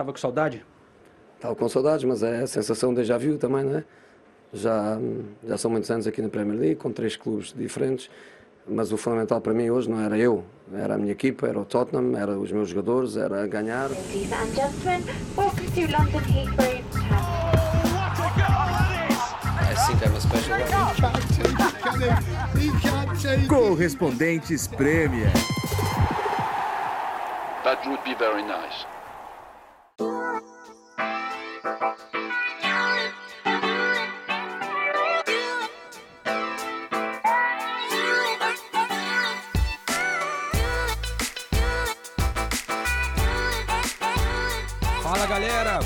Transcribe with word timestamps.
Tava 0.00 0.12
com 0.12 0.18
saudade? 0.18 0.64
Estava 1.36 1.54
com 1.54 1.68
saudades, 1.68 2.06
mas 2.06 2.22
é 2.22 2.40
a 2.40 2.46
sensação 2.46 2.94
de 2.94 3.04
já 3.04 3.18
viu 3.18 3.36
também, 3.36 3.64
não 3.64 3.76
é? 3.76 3.84
Já, 4.50 4.98
já 5.46 5.58
são 5.58 5.70
muitos 5.70 5.90
anos 5.90 6.06
aqui 6.06 6.22
na 6.22 6.30
Premier 6.30 6.58
League, 6.58 6.76
com 6.76 6.90
três 6.90 7.16
clubes 7.16 7.52
diferentes, 7.54 8.10
mas 8.66 8.92
o 8.92 8.96
fundamental 8.96 9.42
para 9.42 9.52
mim 9.52 9.68
hoje 9.68 9.90
não 9.90 10.00
era 10.00 10.16
eu, 10.16 10.42
era 10.72 10.94
a 10.94 10.96
minha 10.96 11.12
equipa, 11.12 11.46
era 11.46 11.60
o 11.60 11.66
Tottenham, 11.66 12.16
era 12.16 12.30
os 12.38 12.50
meus 12.50 12.70
jogadores, 12.70 13.18
era 13.18 13.46
ganhar. 13.46 13.90
Ladies 13.90 14.32
and 14.32 14.46
gentlemen, 14.54 15.04
welcome 15.36 15.66
to 15.66 15.82
London 15.92 16.24
Heathrow. 16.32 16.80
One. 23.36 23.46
Correspondentes 23.46 24.66
Premier. 24.66 25.30
That 27.64 27.86
would 27.86 28.02
be 28.02 28.14
very 28.14 28.42
nice. 28.42 28.86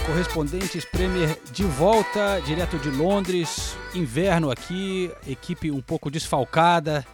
Correspondentes 0.04 0.84
Premier 0.84 1.38
de 1.50 1.64
volta, 1.64 2.40
direto 2.44 2.78
de 2.78 2.90
Londres, 2.90 3.76
inverno 3.94 4.50
aqui, 4.50 5.10
equipe 5.26 5.70
um 5.70 5.80
pouco 5.80 6.10
desfalcada, 6.10 7.06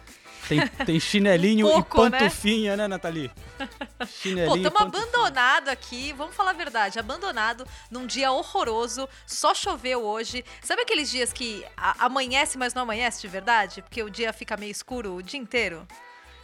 tem, 0.47 0.67
tem 0.85 0.99
chinelinho 0.99 1.67
Um 1.67 1.71
pouco, 1.71 2.05
e 2.05 2.11
pantufinha, 2.11 2.75
né, 2.75 2.87
Nathalie? 2.87 3.31
Pô, 3.97 4.05
Chinelinho 4.05 4.55
e 4.55 4.57
estamos 4.57 4.79
pantufinha. 4.79 5.05
abandonado 5.07 5.69
aqui, 5.69 6.13
vamos 6.13 6.35
falar 6.35 6.51
a 6.51 6.53
verdade, 6.53 6.99
abandonado 6.99 7.65
num 7.89 8.05
dia 8.05 8.31
horroroso, 8.31 9.07
só 9.25 9.53
choveu 9.53 10.03
hoje. 10.03 10.43
Sabe 10.61 10.81
aqueles 10.81 11.09
dias 11.09 11.31
que 11.31 11.63
amanhece, 11.77 12.57
mas 12.57 12.73
não 12.73 12.81
amanhece 12.81 13.21
de 13.21 13.27
verdade? 13.27 13.81
Porque 13.81 14.03
o 14.03 14.09
dia 14.09 14.33
fica 14.33 14.57
meio 14.57 14.71
escuro 14.71 15.15
o 15.15 15.23
dia 15.23 15.39
inteiro? 15.39 15.87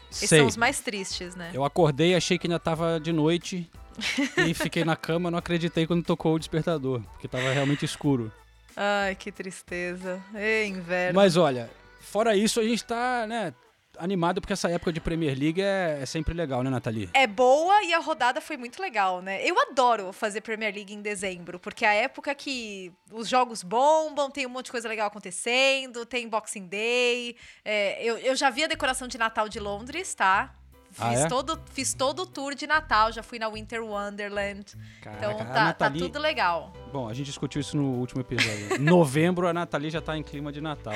Esses 0.09 0.29
Sei. 0.29 0.39
são 0.39 0.47
os 0.47 0.55
mais 0.55 0.79
tristes, 0.79 1.35
né? 1.35 1.51
Eu 1.53 1.65
acordei, 1.65 2.15
achei 2.15 2.37
que 2.37 2.47
ainda 2.47 2.59
tava 2.59 2.99
de 2.99 3.11
noite 3.11 3.69
e 4.47 4.53
fiquei 4.53 4.83
na 4.83 4.95
cama, 4.95 5.31
não 5.31 5.39
acreditei 5.39 5.87
quando 5.87 6.03
tocou 6.03 6.35
o 6.35 6.39
despertador, 6.39 7.01
porque 7.11 7.27
tava 7.27 7.49
realmente 7.51 7.85
escuro. 7.85 8.31
Ai, 8.75 9.15
que 9.15 9.31
tristeza. 9.31 10.21
Ei, 10.35 10.67
inverno. 10.67 11.15
Mas 11.15 11.35
olha, 11.35 11.69
fora 11.99 12.35
isso, 12.35 12.59
a 12.59 12.63
gente 12.63 12.83
tá, 12.83 13.25
né, 13.27 13.53
animado 13.97 14.39
porque 14.39 14.53
essa 14.53 14.69
época 14.69 14.93
de 14.93 14.99
Premier 14.99 15.37
League 15.37 15.61
é, 15.61 15.99
é 16.01 16.05
sempre 16.05 16.33
legal, 16.33 16.63
né, 16.63 16.69
Nathalie? 16.69 17.09
É 17.13 17.27
boa 17.27 17.83
e 17.83 17.93
a 17.93 17.99
rodada 17.99 18.39
foi 18.39 18.57
muito 18.57 18.81
legal, 18.81 19.21
né? 19.21 19.43
Eu 19.43 19.59
adoro 19.59 20.13
fazer 20.13 20.41
Premier 20.41 20.73
League 20.73 20.93
em 20.93 21.01
dezembro, 21.01 21.59
porque 21.59 21.85
é 21.85 21.89
a 21.89 21.93
época 21.93 22.33
que 22.35 22.91
os 23.11 23.27
jogos 23.27 23.63
bombam, 23.63 24.29
tem 24.29 24.45
um 24.45 24.49
monte 24.49 24.65
de 24.65 24.71
coisa 24.71 24.87
legal 24.87 25.07
acontecendo, 25.07 26.05
tem 26.05 26.27
Boxing 26.27 26.67
Day. 26.67 27.35
é, 27.65 28.03
eu, 28.03 28.17
eu 28.17 28.35
já 28.35 28.49
vi 28.49 28.63
a 28.63 28.67
decoração 28.67 29.07
de 29.07 29.17
Natal 29.17 29.49
de 29.49 29.59
Londres, 29.59 30.13
tá? 30.13 30.53
Ah, 30.99 31.09
Fiz, 31.11 31.19
é? 31.21 31.27
todo, 31.27 31.59
fiz 31.71 31.93
todo 31.93 32.23
o 32.23 32.25
tour 32.25 32.55
de 32.55 32.65
Natal, 32.65 33.11
já 33.11 33.21
fui 33.21 33.37
na 33.37 33.47
Winter 33.49 33.83
Wonderland. 33.83 34.65
Caraca, 35.01 35.25
então 35.25 35.37
tá, 35.37 35.45
tá 35.45 35.63
Nathalie- 35.65 35.99
tudo 36.01 36.19
legal. 36.19 36.73
Bom, 36.91 37.07
a 37.07 37.13
gente 37.13 37.27
discutiu 37.27 37.61
isso 37.61 37.77
no 37.77 37.83
último 37.99 38.21
episódio. 38.21 38.77
Novembro, 38.81 39.47
a 39.47 39.53
Nathalie 39.53 39.89
já 39.91 40.01
tá 40.01 40.17
em 40.17 40.23
clima 40.23 40.51
de 40.51 40.59
Natal. 40.61 40.93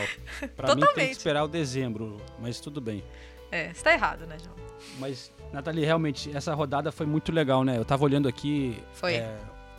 Pra 0.56 0.70
mim 0.70 0.76
tem 0.76 0.80
Totalmente. 0.82 1.06
que 1.08 1.12
esperar 1.12 1.44
o 1.44 1.48
dezembro, 1.48 2.18
mas 2.40 2.60
tudo 2.60 2.82
bem. 2.82 3.04
É, 3.52 3.74
você 3.74 3.84
tá 3.84 3.94
errado, 3.94 4.26
né, 4.26 4.38
João? 4.44 4.56
Mas, 4.98 5.32
Nathalie, 5.52 5.86
realmente, 5.86 6.36
essa 6.36 6.54
rodada 6.54 6.92
foi 6.92 7.06
muito 7.06 7.32
legal, 7.32 7.64
né? 7.64 7.78
Eu 7.78 7.86
tava 7.86 8.04
olhando 8.04 8.28
aqui. 8.28 8.82
Foi. 8.94 9.16
é, 9.16 9.38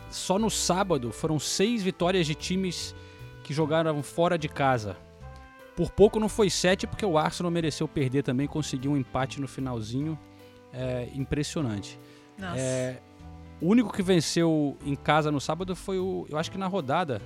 só 0.09 0.37
no 0.39 0.49
sábado 0.49 1.11
foram 1.11 1.39
seis 1.39 1.81
vitórias 1.83 2.25
de 2.27 2.35
times 2.35 2.95
que 3.43 3.53
jogaram 3.53 4.01
fora 4.03 4.37
de 4.37 4.47
casa. 4.47 4.95
Por 5.75 5.89
pouco 5.91 6.19
não 6.19 6.29
foi 6.29 6.49
sete, 6.49 6.85
porque 6.85 7.05
o 7.05 7.17
Arsenal 7.17 7.51
mereceu 7.51 7.87
perder 7.87 8.23
também, 8.23 8.47
conseguiu 8.47 8.91
um 8.91 8.97
empate 8.97 9.41
no 9.41 9.47
finalzinho. 9.47 10.17
É, 10.71 11.07
impressionante. 11.13 11.99
Nossa. 12.37 12.57
É, 12.59 12.99
o 13.61 13.67
único 13.67 13.93
que 13.93 14.01
venceu 14.01 14.75
em 14.85 14.95
casa 14.95 15.31
no 15.31 15.39
sábado 15.39 15.75
foi 15.75 15.99
o. 15.99 16.25
Eu 16.29 16.37
acho 16.37 16.51
que 16.51 16.57
na 16.57 16.67
rodada, 16.67 17.21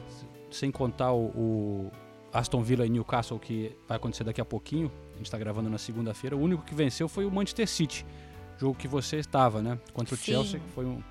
sem 0.52 0.70
contar 0.72 1.12
o, 1.14 1.26
o 1.28 1.92
Aston 2.34 2.62
Villa 2.62 2.86
e 2.86 2.90
Newcastle, 2.90 3.40
que 3.40 3.76
vai 3.88 3.96
acontecer 3.98 4.24
daqui 4.24 4.42
a 4.42 4.46
pouquinho. 4.46 4.92
A 5.14 5.18
gente 5.18 5.32
tá 5.32 5.38
gravando 5.38 5.70
na 5.70 5.78
segunda-feira. 5.78 6.36
O 6.36 6.42
único 6.42 6.64
que 6.64 6.76
venceu 6.76 7.08
foi 7.08 7.26
o 7.26 7.32
Manchester 7.32 7.68
City. 7.68 8.06
Jogo 8.58 8.76
que 8.76 8.88
você 8.88 9.18
estava, 9.18 9.62
né? 9.62 9.80
Contra 9.94 10.14
o 10.14 10.18
Sim. 10.18 10.24
Chelsea. 10.34 10.60
que 10.60 10.70
Foi 10.72 10.86
um. 10.86 11.02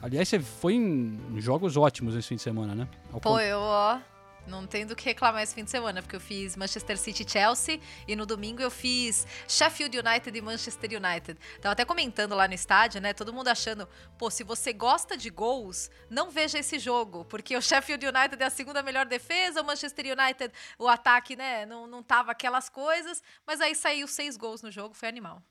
Aliás, 0.00 0.28
você 0.28 0.40
foi 0.40 0.74
em 0.74 1.18
jogos 1.36 1.76
ótimos 1.76 2.16
esse 2.16 2.28
fim 2.28 2.36
de 2.36 2.42
semana, 2.42 2.74
né? 2.74 2.88
Ao 3.12 3.20
con- 3.20 3.38
eu, 3.38 3.58
ó, 3.60 3.98
não 4.46 4.66
tenho 4.66 4.86
do 4.86 4.96
que 4.96 5.04
reclamar 5.04 5.42
esse 5.42 5.54
fim 5.54 5.64
de 5.64 5.70
semana, 5.70 6.02
porque 6.02 6.16
eu 6.16 6.20
fiz 6.20 6.56
Manchester 6.56 6.98
City 6.98 7.28
Chelsea 7.28 7.80
e 8.06 8.16
no 8.16 8.26
domingo 8.26 8.60
eu 8.62 8.70
fiz 8.70 9.26
Sheffield 9.48 9.98
United 9.98 10.36
e 10.36 10.40
Manchester 10.40 10.90
United. 10.90 11.38
Tava 11.60 11.72
até 11.72 11.84
comentando 11.84 12.34
lá 12.34 12.48
no 12.48 12.54
estádio, 12.54 13.00
né? 13.00 13.12
Todo 13.12 13.32
mundo 13.32 13.48
achando, 13.48 13.88
pô, 14.18 14.30
se 14.30 14.42
você 14.44 14.72
gosta 14.72 15.16
de 15.16 15.30
gols, 15.30 15.90
não 16.10 16.30
veja 16.30 16.58
esse 16.58 16.78
jogo, 16.78 17.24
porque 17.24 17.56
o 17.56 17.62
Sheffield 17.62 18.06
United 18.06 18.42
é 18.42 18.46
a 18.46 18.50
segunda 18.50 18.82
melhor 18.82 19.06
defesa, 19.06 19.62
o 19.62 19.64
Manchester 19.64 20.06
United, 20.06 20.52
o 20.78 20.88
ataque, 20.88 21.36
né, 21.36 21.64
não, 21.66 21.86
não 21.86 22.02
tava 22.02 22.32
aquelas 22.32 22.68
coisas, 22.68 23.22
mas 23.46 23.60
aí 23.60 23.74
saiu 23.74 24.06
seis 24.06 24.36
gols 24.36 24.62
no 24.62 24.70
jogo, 24.70 24.94
foi 24.94 25.08
animal. 25.08 25.42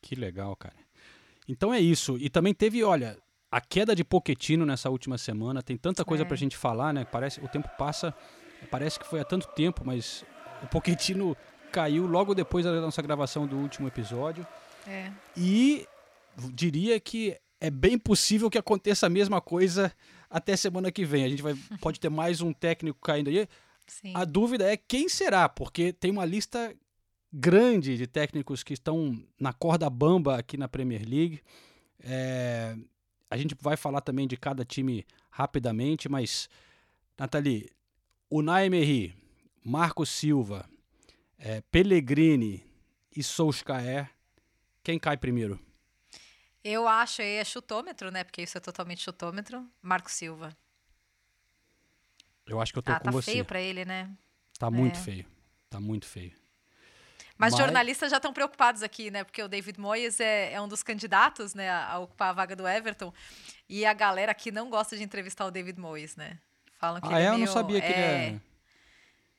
Que 0.00 0.14
legal, 0.14 0.56
cara. 0.56 0.76
Então 1.46 1.72
é 1.72 1.80
isso. 1.80 2.16
E 2.18 2.28
também 2.28 2.54
teve, 2.54 2.82
olha, 2.82 3.18
a 3.52 3.60
queda 3.60 3.94
de 3.94 4.02
Poquetino 4.02 4.64
nessa 4.66 4.88
última 4.88 5.18
semana. 5.18 5.62
Tem 5.62 5.76
tanta 5.76 6.04
coisa 6.04 6.24
É. 6.24 6.26
pra 6.26 6.36
gente 6.36 6.56
falar, 6.56 6.92
né? 6.94 7.04
Parece, 7.04 7.38
o 7.40 7.46
tempo 7.48 7.68
passa, 7.78 8.14
parece 8.70 8.98
que 8.98 9.06
foi 9.06 9.20
há 9.20 9.24
tanto 9.24 9.46
tempo, 9.48 9.82
mas 9.84 10.24
o 10.62 10.66
Poquetino 10.68 11.36
caiu 11.70 12.06
logo 12.06 12.34
depois 12.34 12.64
da 12.64 12.80
nossa 12.80 13.02
gravação 13.02 13.46
do 13.46 13.56
último 13.58 13.86
episódio. 13.86 14.46
É. 14.86 15.12
E 15.36 15.86
diria 16.52 16.98
que 16.98 17.36
é 17.60 17.70
bem 17.70 17.98
possível 17.98 18.48
que 18.50 18.58
aconteça 18.58 19.06
a 19.06 19.10
mesma 19.10 19.40
coisa 19.40 19.92
até 20.30 20.56
semana 20.56 20.90
que 20.90 21.04
vem. 21.04 21.24
A 21.24 21.28
gente 21.28 21.42
vai, 21.42 21.54
pode 21.80 22.00
ter 22.00 22.08
mais 22.08 22.40
um 22.40 22.52
técnico 22.52 22.98
caindo 23.00 23.28
aí. 23.28 23.46
Sim. 23.86 24.12
A 24.16 24.24
dúvida 24.24 24.64
é 24.72 24.76
quem 24.76 25.08
será, 25.08 25.48
porque 25.48 25.92
tem 25.92 26.10
uma 26.10 26.24
lista 26.24 26.74
grande 27.32 27.96
de 27.98 28.06
técnicos 28.06 28.62
que 28.62 28.72
estão 28.72 29.14
na 29.38 29.52
corda 29.52 29.88
bamba 29.90 30.38
aqui 30.38 30.56
na 30.56 30.68
Premier 30.68 31.02
League. 31.06 31.40
É, 32.00 32.76
a 33.32 33.36
gente 33.38 33.56
vai 33.60 33.76
falar 33.78 34.02
também 34.02 34.26
de 34.28 34.36
cada 34.36 34.62
time 34.64 35.06
rapidamente, 35.30 36.06
mas, 36.08 36.50
Nathalie, 37.18 37.70
Unai 38.30 38.66
Emery, 38.66 39.14
Marco 39.64 40.04
Silva, 40.04 40.68
é, 41.38 41.62
Pellegrini 41.62 42.62
e 43.16 43.22
Solskjaer, 43.22 44.10
quem 44.82 44.98
cai 44.98 45.16
primeiro? 45.16 45.58
Eu 46.62 46.86
acho 46.86 47.22
aí 47.22 47.36
é 47.36 47.44
chutômetro, 47.44 48.10
né? 48.10 48.22
Porque 48.22 48.42
isso 48.42 48.56
é 48.58 48.60
totalmente 48.60 49.00
chutômetro. 49.02 49.66
Marco 49.80 50.10
Silva. 50.10 50.54
Eu 52.46 52.60
acho 52.60 52.72
que 52.72 52.78
eu 52.78 52.82
tô 52.82 52.92
Ah, 52.92 52.98
com 52.98 53.04
tá 53.06 53.10
você. 53.10 53.32
feio 53.32 53.44
pra 53.44 53.60
ele, 53.60 53.84
né? 53.84 54.10
Tá 54.58 54.70
muito 54.70 54.98
É. 54.98 55.02
feio. 55.02 55.26
Tá 55.70 55.80
muito 55.80 56.06
feio. 56.06 56.32
Mas, 57.38 57.52
Mas- 57.52 57.56
jornalistas 57.60 58.10
já 58.10 58.18
estão 58.18 58.32
preocupados 58.32 58.82
aqui, 58.82 59.10
né? 59.10 59.24
Porque 59.24 59.42
o 59.42 59.48
David 59.48 59.78
Moyes 59.80 60.20
é, 60.20 60.52
é 60.52 60.60
um 60.60 60.68
dos 60.68 60.82
candidatos, 60.82 61.54
né, 61.54 61.70
a 61.70 61.98
ocupar 61.98 62.30
a 62.30 62.32
vaga 62.32 62.54
do 62.54 62.66
Everton. 62.68 63.12
E 63.68 63.84
a 63.86 63.92
galera 63.92 64.32
aqui 64.32 64.50
não 64.52 64.68
gosta 64.70 64.96
de 64.96 65.02
entrevistar 65.02 65.46
o 65.46 65.50
David 65.50 65.78
Moyes, 65.80 66.14
né? 66.16 66.38
Falam 66.78 67.00
que 67.00 67.08
Ah, 67.08 67.12
ele 67.12 67.20
é? 67.20 67.22
é 67.22 67.26
Eu 67.28 67.30
não 67.32 67.38
meio, 67.38 67.52
sabia 67.52 67.80
que 67.80 67.86
ele 67.86 67.94
é, 68.00 68.26
é... 68.28 68.40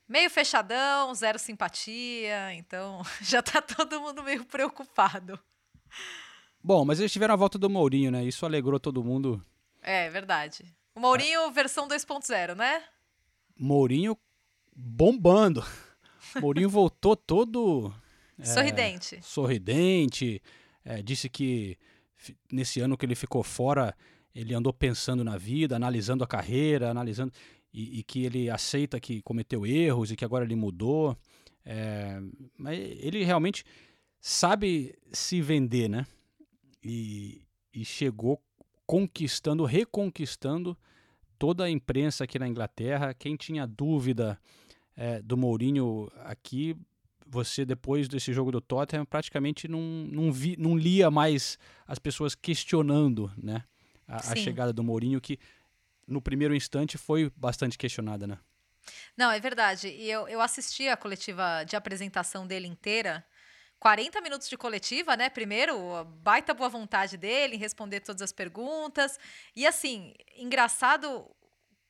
meio 0.08 0.28
fechadão, 0.30 1.14
zero 1.14 1.38
simpatia. 1.38 2.52
Então, 2.54 3.02
já 3.22 3.42
tá 3.42 3.62
todo 3.62 4.00
mundo 4.00 4.22
meio 4.22 4.44
preocupado. 4.44 5.38
Bom, 6.62 6.84
mas 6.84 6.98
eles 6.98 7.12
tiveram 7.12 7.34
a 7.34 7.36
volta 7.36 7.58
do 7.58 7.68
Mourinho, 7.70 8.10
né? 8.10 8.24
Isso 8.24 8.44
alegrou 8.46 8.80
todo 8.80 9.04
mundo. 9.04 9.44
É, 9.82 10.08
verdade. 10.10 10.64
O 10.94 11.00
Mourinho, 11.00 11.50
versão 11.52 11.86
2.0, 11.86 12.54
né? 12.54 12.82
Mourinho 13.58 14.16
bombando. 14.74 15.64
Mourinho 16.40 16.68
voltou 16.68 17.16
todo 17.16 17.92
é, 18.38 18.44
Sorridente. 18.44 19.18
sorridente. 19.22 20.42
é, 20.84 21.02
disse 21.02 21.28
que 21.28 21.76
nesse 22.50 22.80
ano 22.80 22.96
que 22.96 23.06
ele 23.06 23.14
ficou 23.14 23.42
fora, 23.42 23.94
ele 24.34 24.54
andou 24.54 24.72
pensando 24.72 25.22
na 25.22 25.36
vida, 25.36 25.76
analisando 25.76 26.24
a 26.24 26.26
carreira, 26.26 26.90
analisando. 26.90 27.32
E, 27.72 28.00
e 28.00 28.02
que 28.02 28.24
ele 28.24 28.48
aceita 28.48 29.00
que 29.00 29.20
cometeu 29.22 29.66
erros 29.66 30.10
e 30.10 30.16
que 30.16 30.24
agora 30.24 30.44
ele 30.44 30.54
mudou. 30.54 31.16
É, 31.64 32.20
mas 32.56 32.78
ele 32.78 33.24
realmente 33.24 33.64
sabe 34.20 34.94
se 35.12 35.40
vender, 35.40 35.88
né? 35.88 36.06
E, 36.82 37.42
e 37.72 37.84
chegou 37.84 38.40
conquistando, 38.86 39.64
reconquistando 39.64 40.76
toda 41.38 41.64
a 41.64 41.70
imprensa 41.70 42.24
aqui 42.24 42.38
na 42.38 42.46
Inglaterra. 42.46 43.14
Quem 43.14 43.36
tinha 43.36 43.66
dúvida 43.66 44.38
é, 44.96 45.20
do 45.22 45.36
Mourinho 45.36 46.10
aqui, 46.24 46.76
você 47.26 47.64
depois 47.64 48.08
desse 48.08 48.32
jogo 48.32 48.52
do 48.52 48.60
Tottenham 48.60 49.04
praticamente 49.04 49.66
não, 49.66 49.80
não, 49.80 50.32
vi, 50.32 50.56
não 50.58 50.76
lia 50.76 51.10
mais 51.10 51.58
as 51.86 51.98
pessoas 51.98 52.34
questionando 52.34 53.32
né, 53.36 53.64
A, 54.06 54.32
a 54.32 54.36
chegada 54.36 54.72
do 54.72 54.84
Mourinho, 54.84 55.20
que 55.20 55.38
no 56.06 56.20
primeiro 56.20 56.54
instante 56.54 56.98
foi 56.98 57.32
bastante 57.34 57.78
questionada, 57.78 58.26
né? 58.26 58.38
Não, 59.16 59.30
é 59.30 59.40
verdade. 59.40 59.88
E 59.88 60.10
eu, 60.10 60.28
eu 60.28 60.40
assisti 60.40 60.88
a 60.88 60.96
coletiva 60.96 61.64
de 61.64 61.74
apresentação 61.74 62.46
dele 62.46 62.66
inteira. 62.66 63.24
40 63.80 64.20
minutos 64.20 64.48
de 64.48 64.56
coletiva, 64.56 65.16
né? 65.16 65.28
Primeiro, 65.28 66.04
baita 66.22 66.54
boa 66.54 66.68
vontade 66.68 67.16
dele 67.16 67.56
em 67.56 67.58
responder 67.58 68.00
todas 68.00 68.22
as 68.22 68.32
perguntas. 68.32 69.18
E 69.54 69.66
assim, 69.66 70.14
engraçado 70.36 71.26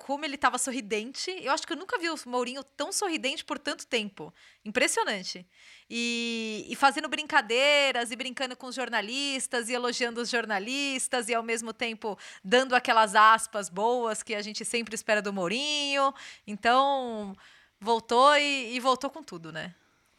como 0.05 0.23
ele 0.23 0.35
estava 0.35 0.59
sorridente. 0.59 1.31
Eu 1.41 1.51
acho 1.51 1.67
que 1.67 1.73
eu 1.73 1.79
nunca 1.79 1.99
vi 1.99 2.11
o 2.11 2.17
Mourinho 2.27 2.63
tão 2.63 2.93
sorridente 2.93 3.43
por 3.43 3.59
tanto 3.59 3.87
tempo. 3.87 4.35
Impressionante. 4.63 5.47
E, 5.89 6.67
e 6.69 6.77
fazendo 6.77 7.09
brincadeiras 7.09 8.11
e 8.11 8.17
brincando 8.17 8.55
com 8.55 8.67
os 8.67 8.75
jornalistas 8.75 9.71
e 9.71 9.73
elogiando 9.73 10.21
os 10.21 10.29
jornalistas 10.29 11.31
e 11.31 11.35
ao 11.35 11.43
mesmo 11.43 11.73
tempo 11.73 12.19
dando 12.45 12.77
aquelas 12.77 13.15
aspas 13.15 13.71
boas 13.71 14.23
que 14.23 14.35
a 14.35 14.43
gente 14.43 14.63
sempre 14.63 14.95
espera 14.95 15.23
do 15.23 15.33
Mourinho. 15.33 16.13
Então, 16.47 17.35
voltou 17.81 18.37
e, 18.37 18.77
e 18.77 18.81
voltou 18.81 19.09
com 19.09 19.23
tudo, 19.23 19.51
né? 19.51 19.75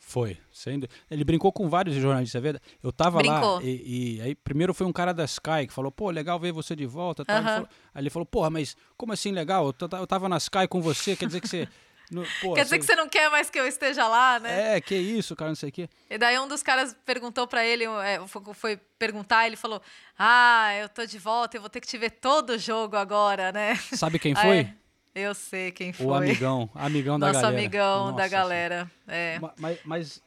Foi. 0.07 0.37
Sendo... 0.51 0.87
Ele 1.09 1.23
brincou 1.23 1.51
com 1.51 1.67
vários 1.67 1.95
jornalistas, 1.95 2.37
é 2.37 2.41
verdade? 2.41 2.63
Eu 2.81 2.91
tava 2.93 3.17
Brincou. 3.17 3.55
lá 3.55 3.63
e, 3.63 4.17
e 4.17 4.21
aí 4.21 4.35
primeiro 4.35 4.71
foi 4.71 4.85
um 4.85 4.93
cara 4.93 5.11
da 5.13 5.25
Sky 5.25 5.65
que 5.67 5.73
falou, 5.73 5.91
pô, 5.91 6.11
legal 6.11 6.39
ver 6.39 6.51
você 6.51 6.75
de 6.75 6.85
volta. 6.85 7.25
Tal. 7.25 7.37
Ele 7.37 7.45
falou- 7.47 7.67
aí 7.93 8.01
ele 8.03 8.09
falou, 8.11 8.25
porra, 8.25 8.49
mas 8.51 8.77
como 8.95 9.13
assim 9.13 9.31
legal? 9.31 9.65
Eu, 9.65 9.73
ta- 9.73 9.97
eu 9.97 10.05
tava 10.05 10.29
na 10.29 10.37
Sky 10.37 10.67
com 10.69 10.79
você, 10.79 11.15
quer 11.15 11.25
dizer 11.25 11.41
que 11.41 11.47
você... 11.47 11.67
no- 12.11 12.23
pô, 12.39 12.53
Quer 12.53 12.65
dizer 12.65 12.77
que 12.77 12.85
você 12.85 12.95
não 12.95 13.09
quer 13.09 13.31
mais 13.31 13.49
que 13.49 13.59
eu 13.59 13.65
esteja 13.65 14.07
lá, 14.07 14.39
né? 14.39 14.75
É, 14.77 14.79
que 14.81 14.95
isso, 14.95 15.35
cara, 15.35 15.49
não 15.49 15.55
sei 15.55 15.69
o 15.69 15.71
quê. 15.71 15.89
E 16.07 16.19
daí 16.19 16.37
um 16.37 16.47
dos 16.47 16.61
caras 16.61 16.95
perguntou 17.03 17.47
pra 17.47 17.65
ele, 17.65 17.85
é, 17.85 18.21
fo- 18.27 18.53
foi 18.53 18.77
perguntar, 18.99 19.47
ele 19.47 19.55
falou: 19.55 19.81
Ah, 20.17 20.71
eu 20.79 20.87
tô 20.87 21.03
de 21.03 21.17
volta, 21.17 21.57
eu 21.57 21.61
vou 21.61 21.69
ter 21.69 21.81
que 21.81 21.87
te 21.87 21.97
ver 21.97 22.11
todo 22.11 22.51
o 22.51 22.57
jogo 22.59 22.95
agora, 22.95 23.51
né? 23.51 23.75
Sabe 23.93 24.19
quem 24.19 24.35
foi? 24.35 24.57
é. 24.59 24.75
Eu 25.15 25.33
sei 25.33 25.71
quem 25.71 25.93
foi. 25.93 26.05
O 26.05 26.13
amigão, 26.13 26.69
amigão 26.75 27.17
da 27.17 27.27
Nosso 27.27 27.41
galera. 27.41 27.57
amigão 27.57 28.05
da 28.07 28.11
Nossa 28.11 28.27
galera. 28.27 28.91
É. 29.07 29.39
Ma- 29.39 29.53
Mas, 29.57 29.79
mas 29.85 30.23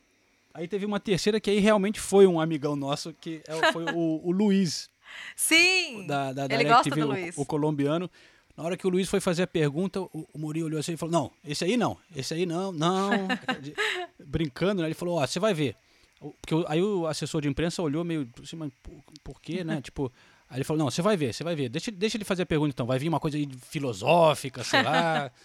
aí 0.54 0.66
teve 0.66 0.86
uma 0.86 0.98
terceira 0.98 1.38
que 1.38 1.50
aí 1.50 1.58
realmente 1.58 2.00
foi 2.00 2.26
um 2.26 2.40
amigão 2.40 2.74
nosso, 2.74 3.12
que 3.12 3.42
é- 3.46 3.70
foi 3.72 3.84
o, 3.94 4.20
o 4.26 4.32
Luiz, 4.32 4.88
Sim! 5.36 6.06
da, 6.06 6.32
da, 6.32 6.46
da 6.46 6.54
ele 6.54 6.64
gosta 6.64 6.88
do 6.88 7.00
o- 7.02 7.06
Luiz. 7.08 7.36
O, 7.36 7.44
colombiano. 7.44 8.10
Na 8.56 8.64
hora 8.64 8.76
que 8.76 8.86
o 8.86 8.90
Luiz 8.90 9.08
foi 9.08 9.20
fazer 9.20 9.42
a 9.44 9.46
pergunta, 9.46 10.00
o, 10.00 10.26
o 10.32 10.38
Mourinho 10.38 10.66
olhou 10.66 10.80
assim 10.80 10.94
e 10.94 10.96
falou, 10.96 11.12
não, 11.12 11.30
esse 11.44 11.64
aí 11.64 11.76
não, 11.76 11.96
esse 12.16 12.34
aí 12.34 12.44
não, 12.46 12.72
não. 12.72 13.10
Brincando, 14.18 14.82
né? 14.82 14.88
Ele 14.88 14.94
falou, 14.94 15.18
ó, 15.18 15.26
você 15.26 15.38
vai 15.38 15.54
ver. 15.54 15.76
Porque 16.20 16.54
aí 16.66 16.82
o 16.82 17.06
assessor 17.06 17.40
de 17.40 17.48
imprensa 17.48 17.80
olhou 17.82 18.02
meio 18.04 18.28
assim, 18.42 18.56
mas 18.56 18.72
por, 18.82 18.94
por 19.22 19.40
quê, 19.40 19.62
né? 19.62 19.80
tipo, 19.84 20.10
aí 20.48 20.58
ele 20.58 20.64
falou, 20.64 20.78
não, 20.84 20.90
você 20.90 21.02
vai 21.02 21.16
ver, 21.16 21.32
você 21.32 21.44
vai 21.44 21.54
ver. 21.54 21.68
Deixa, 21.68 21.90
deixa 21.90 22.16
ele 22.16 22.24
fazer 22.24 22.42
a 22.42 22.46
pergunta 22.46 22.70
então, 22.70 22.86
vai 22.86 22.98
vir 22.98 23.08
uma 23.08 23.20
coisa 23.20 23.36
aí 23.36 23.48
filosófica, 23.62 24.62
sei 24.64 24.82
lá. 24.82 25.30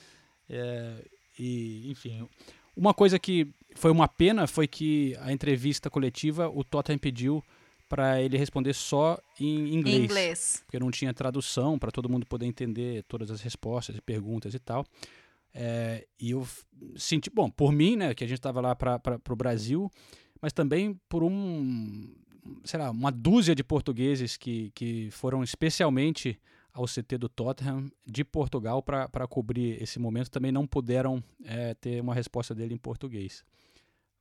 É, 0.50 0.96
e, 1.40 1.90
enfim, 1.90 2.28
uma 2.76 2.94
coisa 2.94 3.18
que 3.18 3.48
foi 3.76 3.90
uma 3.90 4.10
pena 4.10 4.46
foi 4.46 4.68
que 4.68 5.16
a 5.22 5.32
entrevista 5.32 5.90
coletiva 5.90 6.50
o 6.50 6.66
Tottenham 6.66 7.00
pediu 7.00 7.42
para 7.88 8.22
ele 8.22 8.38
responder 8.38 8.74
só 8.74 9.18
em 9.40 9.70
Em 9.70 9.76
inglês, 9.76 10.04
inglês. 10.04 10.64
porque 10.66 10.78
não 10.80 10.92
tinha 10.92 11.14
tradução 11.14 11.80
para 11.80 11.92
todo 11.92 12.10
mundo 12.10 12.26
poder 12.26 12.46
entender 12.46 13.04
todas 13.04 13.32
as 13.32 13.40
respostas 13.42 13.96
e 13.96 14.02
perguntas 14.02 14.54
e 14.54 14.60
tal. 14.60 14.86
É, 15.54 16.06
e 16.20 16.32
eu 16.32 16.46
senti, 16.98 17.30
bom, 17.30 17.50
por 17.50 17.72
mim, 17.72 17.96
né, 17.96 18.14
que 18.14 18.24
a 18.24 18.28
gente 18.28 18.40
estava 18.40 18.60
lá 18.60 18.76
para 18.76 19.00
o 19.30 19.36
Brasil, 19.36 19.90
mas 20.42 20.52
também 20.52 21.00
por 21.08 21.24
um, 21.24 22.14
sei 22.64 22.80
lá, 22.80 22.92
uma 22.92 23.12
dúzia 23.12 23.56
de 23.56 23.64
portugueses 23.64 24.38
que, 24.38 24.72
que 24.72 25.10
foram 25.12 25.44
especialmente 25.44 26.40
ao 26.74 26.86
CT 26.86 27.18
do 27.20 27.30
Tottenham 27.30 27.90
de 28.06 28.24
Portugal 28.24 28.82
para 28.82 29.28
cobrir 29.28 29.82
esse 29.82 30.00
momento, 30.00 30.32
também 30.32 30.52
não 30.52 30.66
puderam 30.66 31.24
é, 31.46 31.76
ter 31.76 32.02
uma 32.02 32.16
resposta 32.16 32.56
dele 32.56 32.74
em 32.74 32.78
português. 32.78 33.46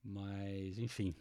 Mas, 0.05 0.79
enfim. 0.79 1.15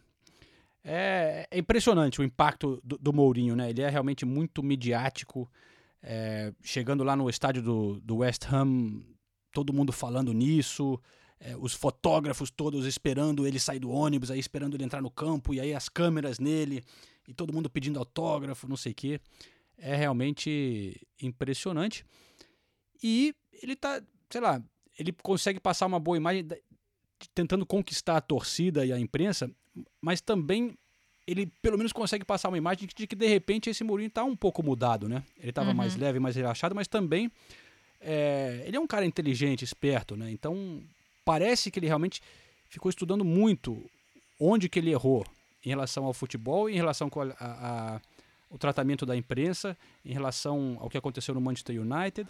É, 0.83 1.47
é 1.49 1.57
impressionante 1.57 2.19
o 2.19 2.23
impacto 2.23 2.81
do, 2.83 2.97
do 2.97 3.13
Mourinho, 3.13 3.55
né? 3.55 3.69
Ele 3.69 3.81
é 3.81 3.89
realmente 3.89 4.25
muito 4.25 4.61
midiático. 4.61 5.49
é, 6.03 6.51
chegando 6.63 7.03
lá 7.03 7.15
no 7.15 7.29
estádio 7.29 7.61
do, 7.61 8.01
do 8.01 8.17
West 8.17 8.45
Ham, 8.51 9.01
todo 9.53 9.73
mundo 9.73 9.93
falando 9.93 10.33
nisso. 10.33 10.99
É, 11.43 11.55
os 11.57 11.73
fotógrafos 11.73 12.51
todos 12.51 12.85
esperando 12.85 13.47
ele 13.47 13.59
sair 13.59 13.79
do 13.79 13.89
ônibus, 13.89 14.29
aí 14.29 14.39
esperando 14.39 14.75
ele 14.75 14.83
entrar 14.83 15.01
no 15.01 15.09
campo, 15.09 15.53
e 15.53 15.59
aí 15.59 15.73
as 15.73 15.89
câmeras 15.89 16.39
nele, 16.39 16.83
e 17.27 17.33
todo 17.33 17.51
mundo 17.51 17.69
pedindo 17.69 17.97
autógrafo, 17.97 18.67
não 18.67 18.77
sei 18.77 18.91
o 18.91 18.95
quê. 18.95 19.19
É 19.77 19.95
realmente 19.95 21.01
impressionante. 21.19 22.05
E 23.01 23.33
ele 23.61 23.75
tá, 23.75 24.01
sei 24.29 24.41
lá, 24.41 24.61
ele 24.97 25.11
consegue 25.11 25.59
passar 25.59 25.87
uma 25.87 25.99
boa 25.99 26.15
imagem 26.15 26.47
tentando 27.33 27.65
conquistar 27.65 28.17
a 28.17 28.21
torcida 28.21 28.85
e 28.85 28.93
a 28.93 28.99
imprensa, 28.99 29.49
mas 29.99 30.21
também 30.21 30.77
ele 31.25 31.47
pelo 31.61 31.77
menos 31.77 31.91
consegue 31.91 32.25
passar 32.25 32.49
uma 32.49 32.57
imagem 32.57 32.87
de 32.87 33.07
que, 33.07 33.15
de 33.15 33.27
repente 33.27 33.69
esse 33.69 33.83
Mourinho 33.83 34.09
tá 34.09 34.23
um 34.23 34.35
pouco 34.35 34.61
mudado, 34.61 35.07
né? 35.07 35.23
Ele 35.37 35.51
tava 35.51 35.73
mais 35.73 35.95
leve, 35.95 36.19
mais 36.19 36.35
relaxado, 36.35 36.75
mas 36.75 36.87
também 36.87 37.31
é, 37.99 38.63
ele 38.65 38.75
é 38.75 38.79
um 38.79 38.87
cara 38.87 39.05
inteligente, 39.05 39.63
esperto, 39.63 40.15
né? 40.15 40.31
Então 40.31 40.83
parece 41.25 41.69
que 41.71 41.79
ele 41.79 41.87
realmente 41.87 42.21
ficou 42.69 42.89
estudando 42.89 43.23
muito 43.25 43.89
onde 44.39 44.67
que 44.69 44.79
ele 44.79 44.91
errou 44.91 45.25
em 45.63 45.69
relação 45.69 46.05
ao 46.05 46.13
futebol, 46.13 46.69
em 46.69 46.75
relação 46.75 47.09
com 47.09 47.21
a, 47.21 47.25
a- 47.39 47.95
a- 47.95 48.01
o 48.49 48.57
tratamento 48.57 49.05
da 49.05 49.15
imprensa, 49.15 49.77
em 50.03 50.11
relação 50.13 50.77
ao 50.79 50.89
que 50.89 50.97
aconteceu 50.97 51.33
no 51.33 51.39
Manchester 51.41 51.79
United 51.79 52.27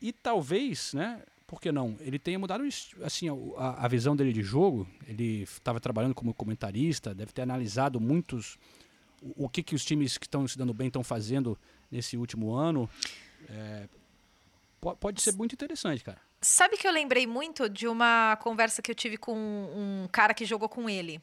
e 0.00 0.12
talvez, 0.12 0.92
né? 0.94 1.22
Por 1.46 1.60
que 1.60 1.72
não? 1.72 1.96
Ele 2.00 2.18
tenha 2.18 2.38
mudado 2.38 2.62
assim 3.02 3.26
a, 3.56 3.84
a 3.84 3.88
visão 3.88 4.14
dele 4.14 4.32
de 4.32 4.42
jogo. 4.42 4.86
Ele 5.08 5.42
estava 5.42 5.80
trabalhando 5.80 6.14
como 6.14 6.32
comentarista, 6.32 7.12
deve 7.12 7.32
ter 7.32 7.42
analisado 7.42 7.98
muitos 8.00 8.56
o, 9.20 9.46
o 9.46 9.48
que 9.48 9.60
que 9.62 9.74
os 9.74 9.84
times 9.84 10.16
que 10.16 10.26
estão 10.26 10.46
se 10.46 10.56
dando 10.56 10.72
bem 10.72 10.86
estão 10.86 11.02
fazendo 11.02 11.58
nesse 11.90 12.16
último 12.16 12.52
ano. 12.54 12.88
É, 13.48 13.88
po- 14.80 14.94
pode 14.96 15.20
ser 15.20 15.34
muito 15.34 15.52
interessante, 15.54 16.04
cara. 16.04 16.20
Sabe 16.42 16.78
que 16.78 16.88
eu 16.88 16.92
lembrei 16.92 17.26
muito 17.26 17.68
de 17.68 17.86
uma 17.86 18.36
conversa 18.40 18.80
que 18.80 18.90
eu 18.90 18.94
tive 18.94 19.18
com 19.18 19.36
um 19.36 20.08
cara 20.10 20.32
que 20.32 20.46
jogou 20.46 20.70
com 20.70 20.88
ele. 20.88 21.20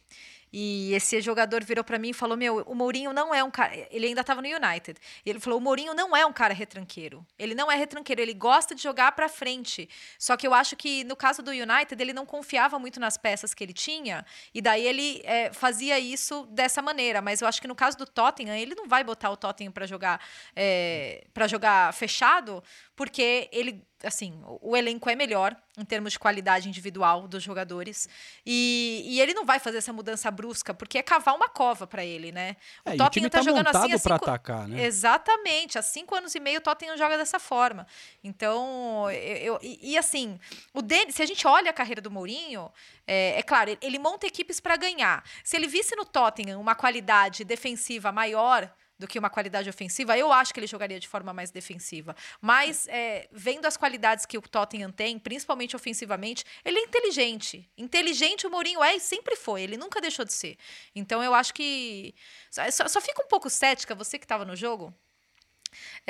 E 0.52 0.94
esse 0.94 1.20
jogador 1.22 1.64
virou 1.64 1.84
pra 1.84 2.00
mim 2.00 2.10
e 2.10 2.14
falou: 2.14 2.38
Meu, 2.38 2.62
o 2.62 2.74
Mourinho 2.74 3.12
não 3.12 3.34
é 3.34 3.44
um 3.44 3.52
cara. 3.52 3.74
Ele 3.92 4.08
ainda 4.08 4.24
tava 4.24 4.42
no 4.42 4.48
United. 4.48 4.98
E 5.26 5.30
ele 5.30 5.40
falou: 5.40 5.60
O 5.60 5.62
Mourinho 5.62 5.94
não 5.94 6.16
é 6.16 6.26
um 6.26 6.32
cara 6.32 6.54
retranqueiro. 6.54 7.26
Ele 7.38 7.54
não 7.54 7.72
é 7.72 7.76
retranqueiro, 7.76 8.22
ele 8.22 8.34
gosta 8.34 8.74
de 8.74 8.82
jogar 8.82 9.12
pra 9.12 9.28
frente. 9.28 9.90
Só 10.18 10.38
que 10.38 10.48
eu 10.48 10.54
acho 10.54 10.76
que 10.76 11.04
no 11.04 11.16
caso 11.16 11.42
do 11.42 11.52
United, 11.52 12.02
ele 12.02 12.14
não 12.14 12.26
confiava 12.26 12.80
muito 12.80 13.00
nas 13.00 13.18
peças 13.18 13.54
que 13.54 13.64
ele 13.64 13.74
tinha. 13.74 14.26
E 14.54 14.62
daí 14.62 14.86
ele 14.86 15.22
é, 15.26 15.52
fazia 15.52 16.00
isso 16.00 16.46
dessa 16.52 16.82
maneira. 16.82 17.22
Mas 17.22 17.42
eu 17.42 17.48
acho 17.48 17.62
que 17.62 17.68
no 17.68 17.76
caso 17.76 17.98
do 17.98 18.06
Tottenham, 18.06 18.56
ele 18.56 18.74
não 18.74 18.88
vai 18.88 19.04
botar 19.04 19.30
o 19.30 19.36
Tottenham 19.36 19.72
pra 19.72 19.86
jogar, 19.86 20.22
é, 20.56 21.26
para 21.34 21.46
jogar 21.48 21.94
fechado, 21.94 22.64
porque 22.96 23.50
ele 23.52 23.86
assim, 24.04 24.40
o 24.62 24.76
elenco 24.78 25.10
é 25.10 25.16
melhor 25.16 25.56
em 25.78 25.84
termos 25.86 26.14
de 26.14 26.20
qualidade 26.20 26.68
individual 26.68 27.28
dos 27.28 27.42
jogadores. 27.44 28.08
E, 28.46 29.04
e 29.06 29.20
ele 29.22 29.34
não 29.34 29.46
vai 29.46 29.60
fazer 29.60 29.78
essa 29.80 29.92
mudança 29.94 30.30
brusca, 30.30 30.74
porque 30.74 30.98
é 30.98 31.04
cavar 31.04 31.36
uma 31.36 31.50
cova 31.50 31.88
para 31.88 32.06
ele, 32.06 32.32
né? 32.32 32.56
É, 32.86 32.92
o 33.08 33.10
time 33.10 33.30
tá 33.30 33.38
montado 33.68 33.82
pra 34.04 34.18
atacar, 34.34 34.68
né? 34.68 34.84
Exatamente. 34.86 35.78
Há 35.78 35.82
cinco 35.82 36.16
anos 36.16 36.34
e 36.36 36.40
meio 36.40 36.60
o 36.60 36.62
Tottenham 36.62 36.96
joga 36.98 37.18
dessa 37.18 37.40
forma. 37.40 37.88
Então, 38.24 39.10
eu, 39.12 39.38
eu- 39.56 39.60
e, 39.62 39.92
e 39.94 39.98
assim, 39.98 40.40
o 40.74 40.82
dele, 40.82 41.12
se 41.12 41.22
a 41.22 41.26
gente 41.26 41.48
olha 41.48 41.70
a 41.70 41.74
carreira 41.74 42.02
do 42.02 42.12
Mourinho, 42.12 42.72
é, 43.06 43.40
é 43.40 43.44
claro, 43.44 43.70
ele, 43.72 43.80
ele 43.82 44.00
monta 44.00 44.28
equipes 44.28 44.60
para 44.60 44.76
ganhar. 44.76 45.24
Se 45.44 45.56
ele 45.56 45.68
visse 45.68 45.96
no 45.96 46.06
Tottenham 46.06 46.60
uma 46.60 46.76
qualidade 46.76 47.44
defensiva 47.44 48.12
maior 48.12 48.72
do 48.98 49.08
que 49.08 49.20
uma 49.20 49.30
qualidade 49.30 49.70
ofensiva, 49.70 50.18
eu 50.18 50.32
acho 50.32 50.54
que 50.54 50.60
ele 50.60 50.68
jogaria 50.68 51.00
de 51.00 51.08
forma 51.08 51.34
mais 51.34 51.52
defensiva. 51.52 52.16
Mas, 52.42 52.88
é, 52.88 53.28
vendo 53.32 53.66
as 53.66 53.78
qualidades 53.78 54.26
que 54.26 54.38
o 54.38 54.42
Tottenham 54.42 54.92
tem, 54.92 55.20
principalmente 55.20 55.76
ofensivamente, 55.76 56.44
ele 56.66 56.80
é 56.80 56.84
inteligente. 56.84 57.70
Inteligente 57.78 58.48
o 58.48 58.50
Mourinho 58.50 58.84
é 58.84 58.96
e 58.96 59.00
sempre 59.00 59.36
foi, 59.36 59.62
ele 59.62 59.78
nunca 59.78 60.02
deixou 60.02 60.26
de 60.26 60.34
ser. 60.34 60.58
Então, 60.96 61.24
eu 61.24 61.34
acho 61.34 61.54
que. 61.54 62.16
Só, 62.50 62.88
só 62.88 63.02
fica 63.02 63.24
um 63.24 63.28
pouco 63.28 63.50
cética, 63.50 63.94
você 63.94 64.18
que 64.18 64.26
estava 64.26 64.46
no 64.46 64.56
jogo, 64.56 64.94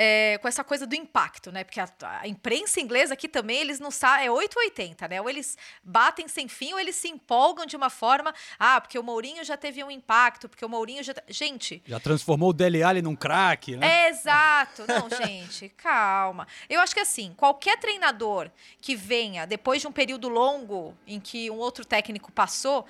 é, 0.00 0.38
com 0.38 0.46
essa 0.46 0.62
coisa 0.62 0.86
do 0.86 0.94
impacto, 0.94 1.50
né? 1.50 1.64
Porque 1.64 1.80
a, 1.80 1.88
a 2.20 2.28
imprensa 2.28 2.80
inglesa 2.80 3.14
aqui 3.14 3.26
também, 3.26 3.58
eles 3.60 3.80
não 3.80 3.90
sabem, 3.90 4.26
é 4.26 4.30
880, 4.30 5.08
né? 5.08 5.20
Ou 5.20 5.28
eles 5.28 5.58
batem 5.82 6.28
sem 6.28 6.46
fim, 6.46 6.72
ou 6.72 6.78
eles 6.78 6.94
se 6.94 7.08
empolgam 7.08 7.66
de 7.66 7.76
uma 7.76 7.90
forma, 7.90 8.32
ah, 8.60 8.80
porque 8.80 8.96
o 8.96 9.02
Mourinho 9.02 9.42
já 9.42 9.56
teve 9.56 9.82
um 9.82 9.90
impacto, 9.90 10.48
porque 10.48 10.64
o 10.64 10.68
Mourinho 10.68 11.02
já. 11.02 11.12
Gente, 11.26 11.82
Já 11.84 11.98
transformou 11.98 12.50
o 12.50 12.52
Dele 12.52 12.80
Alli 12.82 13.02
num 13.02 13.16
craque, 13.16 13.76
né? 13.76 14.04
é 14.04 14.10
exato. 14.10 14.84
Não, 14.86 15.10
gente, 15.26 15.68
calma. 15.70 16.46
Eu 16.70 16.80
acho 16.80 16.94
que 16.94 17.00
assim, 17.00 17.34
qualquer 17.36 17.76
treinador 17.78 18.50
que 18.80 18.94
venha 18.94 19.46
depois 19.46 19.80
de 19.80 19.88
um 19.88 19.92
período 19.92 20.28
longo 20.28 20.96
em 21.06 21.18
que 21.18 21.50
um 21.50 21.56
outro 21.56 21.84
técnico 21.84 22.30
passou, 22.30 22.86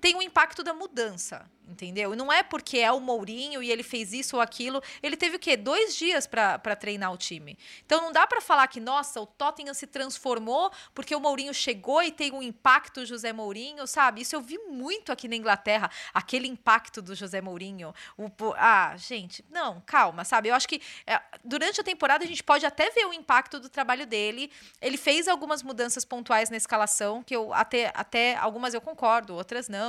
tem 0.00 0.14
o 0.16 0.22
impacto 0.22 0.62
da 0.62 0.72
mudança, 0.72 1.50
entendeu? 1.68 2.12
E 2.12 2.16
não 2.16 2.32
é 2.32 2.42
porque 2.42 2.78
é 2.78 2.90
o 2.90 3.00
Mourinho 3.00 3.62
e 3.62 3.70
ele 3.70 3.82
fez 3.82 4.12
isso 4.12 4.36
ou 4.36 4.42
aquilo. 4.42 4.82
Ele 5.02 5.16
teve 5.16 5.36
o 5.36 5.38
quê? 5.38 5.56
Dois 5.56 5.96
dias 5.96 6.26
para 6.26 6.76
treinar 6.76 7.12
o 7.12 7.16
time. 7.16 7.58
Então 7.84 8.00
não 8.00 8.12
dá 8.12 8.26
para 8.26 8.40
falar 8.40 8.66
que, 8.68 8.80
nossa, 8.80 9.20
o 9.20 9.26
Tottenham 9.26 9.74
se 9.74 9.86
transformou 9.86 10.70
porque 10.94 11.14
o 11.14 11.20
Mourinho 11.20 11.52
chegou 11.52 12.02
e 12.02 12.10
tem 12.10 12.32
um 12.32 12.42
impacto 12.42 13.04
José 13.04 13.32
Mourinho, 13.32 13.86
sabe? 13.86 14.22
Isso 14.22 14.34
eu 14.34 14.40
vi 14.40 14.58
muito 14.58 15.12
aqui 15.12 15.28
na 15.28 15.36
Inglaterra, 15.36 15.90
aquele 16.14 16.46
impacto 16.48 17.02
do 17.02 17.14
José 17.14 17.40
Mourinho. 17.40 17.92
O, 18.16 18.30
ah, 18.56 18.94
gente, 18.96 19.44
não, 19.50 19.82
calma, 19.84 20.24
sabe? 20.24 20.48
Eu 20.48 20.54
acho 20.54 20.68
que 20.68 20.80
é, 21.06 21.20
durante 21.44 21.80
a 21.80 21.84
temporada 21.84 22.24
a 22.24 22.28
gente 22.28 22.42
pode 22.42 22.64
até 22.64 22.90
ver 22.90 23.06
o 23.06 23.12
impacto 23.12 23.60
do 23.60 23.68
trabalho 23.68 24.06
dele. 24.06 24.50
Ele 24.80 24.96
fez 24.96 25.28
algumas 25.28 25.62
mudanças 25.62 26.04
pontuais 26.04 26.50
na 26.50 26.56
escalação, 26.56 27.22
que 27.22 27.34
eu 27.34 27.52
até, 27.52 27.92
até 27.94 28.36
algumas 28.36 28.74
eu 28.74 28.80
concordo, 28.80 29.34
outras 29.34 29.68
não. 29.68 29.87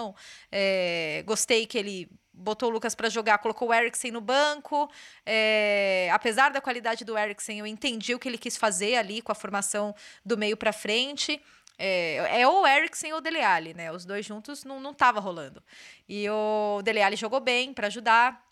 É, 0.51 1.23
gostei 1.25 1.65
que 1.65 1.77
ele 1.77 2.09
botou 2.39 2.69
o 2.69 2.71
Lucas 2.71 2.95
para 2.95 3.09
jogar, 3.09 3.37
colocou 3.39 3.69
o 3.69 3.73
Eriksen 3.73 4.11
no 4.11 4.21
banco. 4.21 4.89
É, 5.25 6.09
apesar 6.11 6.49
da 6.49 6.61
qualidade 6.61 7.03
do 7.03 7.17
Eriksen, 7.17 7.59
eu 7.59 7.67
entendi 7.67 8.15
o 8.15 8.19
que 8.19 8.27
ele 8.27 8.37
quis 8.37 8.57
fazer 8.57 8.95
ali 8.95 9.21
com 9.21 9.31
a 9.31 9.35
formação 9.35 9.93
do 10.25 10.37
meio 10.37 10.55
para 10.55 10.71
frente. 10.71 11.41
É, 11.77 12.41
é 12.41 12.47
ou 12.47 12.63
o 12.63 12.67
Eriksen 12.67 13.13
ou 13.13 13.19
o 13.19 13.21
Dele 13.21 13.41
Alli, 13.41 13.73
né? 13.73 13.91
Os 13.91 14.05
dois 14.05 14.25
juntos 14.25 14.63
não, 14.63 14.79
não 14.79 14.93
tava 14.93 15.19
rolando. 15.19 15.61
E 16.07 16.29
o 16.29 16.81
Dele 16.81 17.01
Alli 17.01 17.15
jogou 17.15 17.39
bem 17.39 17.73
para 17.73 17.87
ajudar, 17.87 18.45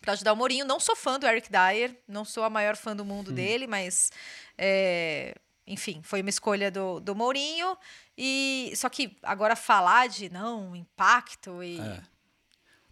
para 0.00 0.12
ajudar 0.12 0.32
o 0.32 0.36
Mourinho. 0.36 0.64
Não 0.64 0.78
sou 0.78 0.94
fã 0.94 1.18
do 1.18 1.26
Eric 1.26 1.50
Dyer, 1.50 1.96
não 2.06 2.24
sou 2.24 2.44
a 2.44 2.50
maior 2.50 2.76
fã 2.76 2.94
do 2.94 3.04
mundo 3.04 3.30
hum. 3.30 3.34
dele, 3.34 3.66
mas 3.66 4.12
é, 4.56 5.34
enfim, 5.66 6.00
foi 6.02 6.20
uma 6.20 6.30
escolha 6.30 6.70
do, 6.70 7.00
do 7.00 7.14
Mourinho. 7.14 7.76
E 8.16 8.72
só 8.76 8.88
que 8.88 9.16
agora 9.22 9.56
falar 9.56 10.08
de 10.08 10.30
não 10.30 10.76
impacto 10.76 11.62
e 11.62 11.80
é. 11.80 12.02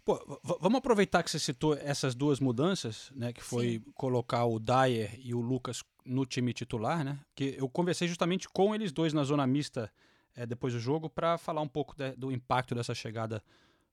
Pô, 0.03 0.39
vamos 0.59 0.79
aproveitar 0.79 1.21
que 1.21 1.29
você 1.29 1.37
citou 1.37 1.75
essas 1.75 2.15
duas 2.15 2.39
mudanças, 2.39 3.11
né, 3.15 3.31
que 3.31 3.41
foi 3.41 3.73
Sim. 3.73 3.91
colocar 3.93 4.45
o 4.45 4.57
Dyer 4.57 5.11
e 5.23 5.33
o 5.33 5.39
Lucas 5.39 5.83
no 6.03 6.25
time 6.25 6.53
titular, 6.53 7.03
né? 7.03 7.19
Que 7.35 7.55
eu 7.57 7.69
conversei 7.69 8.07
justamente 8.07 8.49
com 8.49 8.73
eles 8.73 8.91
dois 8.91 9.13
na 9.13 9.23
zona 9.23 9.45
mista 9.45 9.91
é, 10.35 10.45
depois 10.45 10.73
do 10.73 10.79
jogo 10.79 11.07
para 11.07 11.37
falar 11.37 11.61
um 11.61 11.67
pouco 11.67 11.95
de, 11.95 12.13
do 12.15 12.31
impacto 12.31 12.73
dessa 12.73 12.95
chegada 12.95 13.43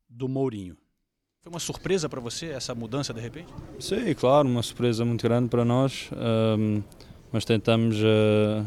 do 0.08 0.28
Mourinho. 0.28 0.78
Foi 1.42 1.52
uma 1.52 1.60
surpresa 1.60 2.08
para 2.08 2.20
você 2.20 2.46
essa 2.46 2.74
mudança 2.74 3.12
de 3.12 3.20
repente? 3.20 3.52
Sim, 3.78 4.14
claro, 4.14 4.48
uma 4.48 4.62
surpresa 4.62 5.04
muito 5.04 5.22
grande 5.22 5.50
para 5.50 5.64
nós, 5.64 6.10
um, 6.58 6.82
mas 7.30 7.44
tentamos 7.44 7.98
uh, 7.98 8.66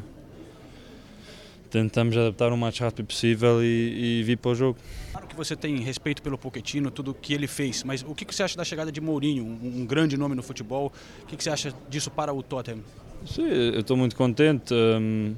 tentamos 1.71 2.15
adaptar 2.17 2.51
o 2.51 2.57
mais 2.57 2.77
rápido 2.77 3.05
possível 3.05 3.63
e, 3.63 4.19
e 4.19 4.23
vir 4.23 4.37
para 4.37 4.51
o 4.51 4.55
jogo. 4.55 4.77
Claro 5.11 5.27
que 5.27 5.35
você 5.35 5.55
tem 5.55 5.77
respeito 5.77 6.21
pelo 6.21 6.37
Pochettino, 6.37 6.91
tudo 6.91 7.11
o 7.11 7.13
que 7.13 7.33
ele 7.33 7.47
fez, 7.47 7.83
mas 7.83 8.03
o 8.03 8.13
que, 8.13 8.25
você 8.25 8.43
acha 8.43 8.57
da 8.57 8.63
chegada 8.63 8.91
de 8.91 8.99
Mourinho, 8.99 9.43
um, 9.43 9.81
um 9.81 9.85
grande 9.85 10.17
nome 10.17 10.35
no 10.35 10.43
futebol? 10.43 10.91
O 11.23 11.25
que, 11.25 11.41
você 11.41 11.49
acha 11.49 11.73
disso 11.89 12.11
para 12.11 12.33
o 12.33 12.43
Tottenham? 12.43 12.81
Sim, 13.25 13.47
eu 13.47 13.79
estou 13.79 13.95
muito 13.95 14.15
contente. 14.15 14.73
Um, 14.73 15.35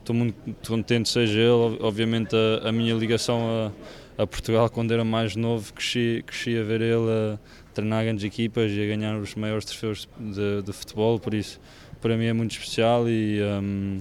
estou 0.00 0.14
muito 0.14 0.36
contente 0.68 1.08
seja 1.08 1.38
ele. 1.38 1.78
Obviamente 1.80 2.34
a, 2.34 2.68
a 2.68 2.72
minha 2.72 2.94
ligação 2.94 3.72
a, 4.18 4.22
a, 4.22 4.26
Portugal 4.26 4.68
quando 4.70 4.92
era 4.92 5.04
mais 5.04 5.36
novo, 5.36 5.72
cresci, 5.72 6.22
cresci 6.26 6.58
a 6.58 6.62
ver 6.62 6.80
ele 6.80 7.10
a 7.10 7.38
treinar 7.74 8.04
grandes 8.04 8.24
equipas 8.24 8.72
e 8.72 8.82
a 8.82 8.86
ganhar 8.86 9.16
os 9.18 9.34
maiores 9.34 9.64
troféus 9.64 10.08
de, 10.18 10.62
de 10.62 10.72
futebol, 10.72 11.18
por 11.18 11.34
isso 11.34 11.60
para 12.00 12.16
mim 12.16 12.26
é 12.26 12.32
muito 12.32 12.52
especial 12.52 13.08
e 13.08 13.42
um, 13.42 14.00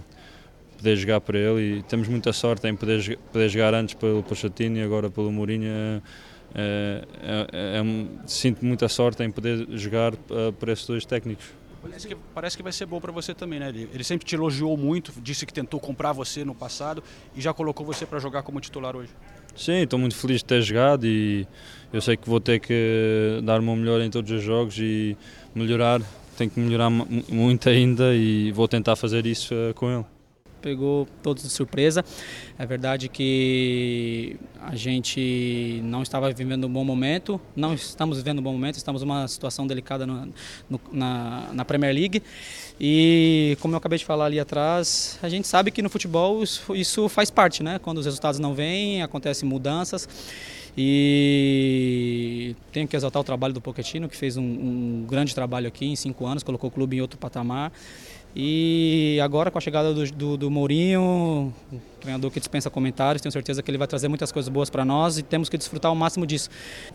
poder 0.85 0.95
jogar 0.97 1.21
para 1.21 1.39
ele 1.39 1.79
e 1.79 1.83
temos 1.83 2.07
muita 2.07 2.31
sorte 2.31 2.67
em 2.67 2.75
poder, 2.75 3.17
poder 3.33 3.49
jogar 3.49 3.73
antes 3.73 3.95
pelo 3.95 4.21
Pochettino 4.21 4.77
e 4.77 4.83
agora 4.83 5.09
pelo 5.09 5.31
Mourinho. 5.31 5.67
É, 5.67 6.01
é, 6.53 7.05
é, 7.51 7.79
é 7.79 8.27
sinto 8.27 8.63
muita 8.63 8.87
sorte 8.87 9.23
em 9.23 9.31
poder 9.31 9.67
jogar 9.71 10.13
uh, 10.13 10.53
por 10.57 10.69
esses 10.69 10.85
dois 10.85 11.03
técnicos. 11.03 11.45
Parece 11.81 12.07
que, 12.07 12.15
parece 12.33 12.57
que 12.57 12.63
vai 12.63 12.71
ser 12.71 12.85
bom 12.85 13.01
para 13.01 13.11
você 13.11 13.33
também, 13.33 13.59
né? 13.59 13.69
Ele, 13.69 13.89
ele, 13.93 14.03
sempre 14.03 14.25
te 14.25 14.35
elogiou 14.35 14.77
muito, 14.77 15.11
disse 15.21 15.45
que 15.45 15.53
tentou 15.53 15.79
comprar 15.79 16.13
você 16.13 16.45
no 16.45 16.53
passado 16.53 17.03
e 17.35 17.41
já 17.41 17.53
colocou 17.53 17.85
você 17.85 18.05
para 18.05 18.19
jogar 18.19 18.43
como 18.43 18.59
titular 18.59 18.95
hoje. 18.95 19.09
Sim, 19.55 19.83
estou 19.83 19.97
muito 19.97 20.15
feliz 20.15 20.37
de 20.37 20.45
ter 20.45 20.61
jogado 20.61 21.05
e 21.05 21.47
eu 21.91 22.01
sei 22.01 22.15
que 22.15 22.29
vou 22.29 22.39
ter 22.39 22.59
que 22.59 23.41
dar 23.43 23.59
o 23.59 23.63
meu 23.63 23.75
melhor 23.75 24.01
em 24.01 24.09
todos 24.09 24.31
os 24.31 24.41
jogos 24.41 24.77
e 24.77 25.17
melhorar. 25.53 26.01
Tenho 26.37 26.49
que 26.49 26.59
melhorar 26.59 26.89
muito 26.89 27.69
ainda 27.69 28.15
e 28.15 28.51
vou 28.51 28.67
tentar 28.67 28.95
fazer 28.95 29.25
isso 29.25 29.53
uh, 29.53 29.73
com 29.73 29.89
ele 29.89 30.14
pegou 30.65 31.07
todos 31.21 31.43
de 31.43 31.49
surpresa. 31.49 32.03
É 32.57 32.65
verdade 32.65 33.07
que 33.07 34.35
a 34.59 34.75
gente 34.75 35.79
não 35.83 36.01
estava 36.01 36.31
vivendo 36.31 36.65
um 36.65 36.73
bom 36.73 36.83
momento, 36.83 37.39
não 37.55 37.75
estamos 37.75 38.17
vivendo 38.17 38.39
um 38.39 38.41
bom 38.41 38.51
momento, 38.51 38.77
estamos 38.77 39.03
numa 39.03 39.27
situação 39.27 39.67
delicada 39.67 40.07
no, 40.07 40.33
no, 40.67 40.81
na, 40.91 41.49
na 41.53 41.63
Premier 41.63 41.93
League. 41.93 42.23
E 42.81 43.55
como 43.61 43.75
eu 43.75 43.77
acabei 43.77 43.99
de 43.99 44.05
falar 44.05 44.25
ali 44.25 44.39
atrás, 44.39 45.19
a 45.21 45.29
gente 45.29 45.47
sabe 45.47 45.69
que 45.69 45.83
no 45.83 45.89
futebol 45.89 46.41
isso, 46.41 46.75
isso 46.75 47.07
faz 47.07 47.29
parte, 47.29 47.61
né? 47.61 47.77
Quando 47.77 47.99
os 47.99 48.05
resultados 48.05 48.39
não 48.39 48.55
vêm, 48.55 49.03
acontecem 49.03 49.47
mudanças. 49.47 50.09
E 50.75 52.55
tenho 52.71 52.87
que 52.87 52.95
exaltar 52.95 53.21
o 53.21 53.23
trabalho 53.23 53.53
do 53.53 53.61
Pochettino, 53.61 54.09
que 54.09 54.17
fez 54.17 54.35
um, 54.35 54.41
um 54.43 55.05
grande 55.07 55.33
trabalho 55.33 55.67
aqui 55.67 55.85
em 55.85 55.95
cinco 55.95 56.25
anos, 56.25 56.41
colocou 56.41 56.69
o 56.69 56.73
clube 56.73 56.97
em 56.97 57.01
outro 57.01 57.19
patamar. 57.19 57.71
E 58.35 59.17
agora 59.23 59.49
com 59.49 59.57
a 59.57 59.61
chegada 59.61 59.93
do, 59.93 60.11
do, 60.11 60.37
do 60.37 60.51
Mourinho, 60.51 61.53
um 61.71 61.79
treinador 62.01 62.29
que 62.29 62.37
dispensa 62.37 62.69
comentários, 62.69 63.21
tenho 63.21 63.31
certeza 63.31 63.63
que 63.63 63.71
ele 63.71 63.77
vai 63.77 63.87
trazer 63.87 64.09
muitas 64.09 64.29
coisas 64.29 64.49
boas 64.49 64.69
para 64.69 64.83
nós 64.83 65.17
e 65.17 65.23
temos 65.23 65.47
que 65.47 65.57
desfrutar 65.57 65.89
o 65.89 65.95
máximo 65.95 66.27
disso. 66.27 66.49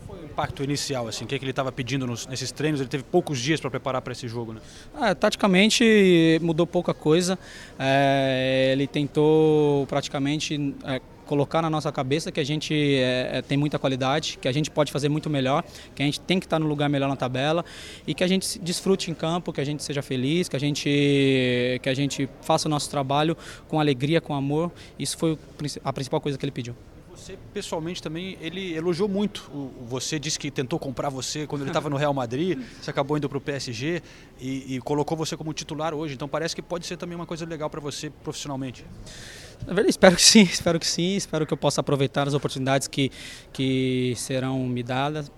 Qual 0.05 0.17
foi 0.19 0.27
o 0.27 0.29
impacto 0.29 0.63
inicial, 0.63 1.07
assim, 1.07 1.25
o 1.25 1.27
que, 1.27 1.33
é 1.33 1.39
que 1.39 1.43
ele 1.43 1.51
estava 1.51 1.71
pedindo 1.71 2.05
nos, 2.05 2.27
nesses 2.27 2.51
treinos? 2.51 2.79
Ele 2.79 2.89
teve 2.89 3.03
poucos 3.03 3.39
dias 3.39 3.59
para 3.59 3.71
preparar 3.71 4.03
para 4.03 4.13
esse 4.13 4.27
jogo, 4.27 4.53
né? 4.53 4.61
Ah, 4.93 5.15
taticamente 5.15 6.39
mudou 6.43 6.67
pouca 6.67 6.93
coisa. 6.93 7.39
É, 7.79 8.69
ele 8.73 8.85
tentou 8.85 9.87
praticamente 9.87 10.75
é, 10.85 11.01
colocar 11.31 11.61
na 11.61 11.69
nossa 11.69 11.89
cabeça 11.93 12.29
que 12.29 12.41
a 12.41 12.43
gente 12.43 12.73
é, 12.73 13.37
é, 13.37 13.41
tem 13.41 13.57
muita 13.57 13.79
qualidade, 13.79 14.37
que 14.37 14.49
a 14.49 14.51
gente 14.51 14.69
pode 14.69 14.91
fazer 14.91 15.07
muito 15.07 15.29
melhor, 15.29 15.63
que 15.95 16.03
a 16.03 16.05
gente 16.05 16.19
tem 16.19 16.41
que 16.41 16.45
estar 16.45 16.59
no 16.59 16.67
lugar 16.67 16.89
melhor 16.89 17.07
na 17.07 17.15
tabela 17.15 17.63
e 18.05 18.13
que 18.13 18.21
a 18.21 18.27
gente 18.27 18.59
desfrute 18.59 19.09
em 19.09 19.13
campo, 19.13 19.53
que 19.53 19.61
a 19.61 19.63
gente 19.63 19.81
seja 19.81 20.01
feliz, 20.01 20.49
que 20.49 20.57
a 20.57 20.59
gente, 20.59 21.79
que 21.81 21.87
a 21.87 21.93
gente 21.93 22.27
faça 22.41 22.67
o 22.67 22.69
nosso 22.69 22.89
trabalho 22.89 23.37
com 23.69 23.79
alegria, 23.79 24.19
com 24.19 24.35
amor. 24.35 24.73
Isso 24.99 25.17
foi 25.17 25.39
a 25.85 25.93
principal 25.93 26.19
coisa 26.19 26.37
que 26.37 26.43
ele 26.43 26.51
pediu. 26.51 26.75
Você, 27.15 27.37
pessoalmente, 27.53 28.03
também, 28.03 28.37
ele 28.41 28.73
elogiou 28.75 29.07
muito. 29.07 29.49
Você 29.87 30.19
disse 30.19 30.37
que 30.37 30.51
tentou 30.51 30.77
comprar 30.77 31.07
você 31.07 31.47
quando 31.47 31.61
ele 31.61 31.69
estava 31.69 31.89
no 31.89 31.95
Real 31.95 32.13
Madrid, 32.13 32.59
você 32.81 32.89
acabou 32.89 33.17
indo 33.17 33.29
para 33.29 33.37
o 33.37 33.41
PSG 33.41 34.01
e, 34.37 34.75
e 34.75 34.81
colocou 34.81 35.15
você 35.15 35.37
como 35.37 35.53
titular 35.53 35.93
hoje. 35.93 36.13
Então 36.13 36.27
parece 36.27 36.53
que 36.53 36.61
pode 36.61 36.85
ser 36.85 36.97
também 36.97 37.15
uma 37.15 37.25
coisa 37.25 37.45
legal 37.45 37.69
para 37.69 37.79
você 37.79 38.09
profissionalmente. 38.09 38.83
Na 39.65 39.73
verdade, 39.73 39.89
espero 39.89 40.15
que 40.15 40.21
sim, 40.21 40.41
espero 40.51 40.79
que 40.79 40.87
sim, 40.87 41.15
espero 41.15 41.45
que 41.45 41.53
eu 41.53 41.57
possa 41.57 41.81
aproveitar 41.81 42.27
as 42.27 42.33
oportunidades 42.33 42.87
que, 42.87 43.11
que 43.53 44.13
serão 44.17 44.59
me 44.67 44.83
dadas. 44.83 45.31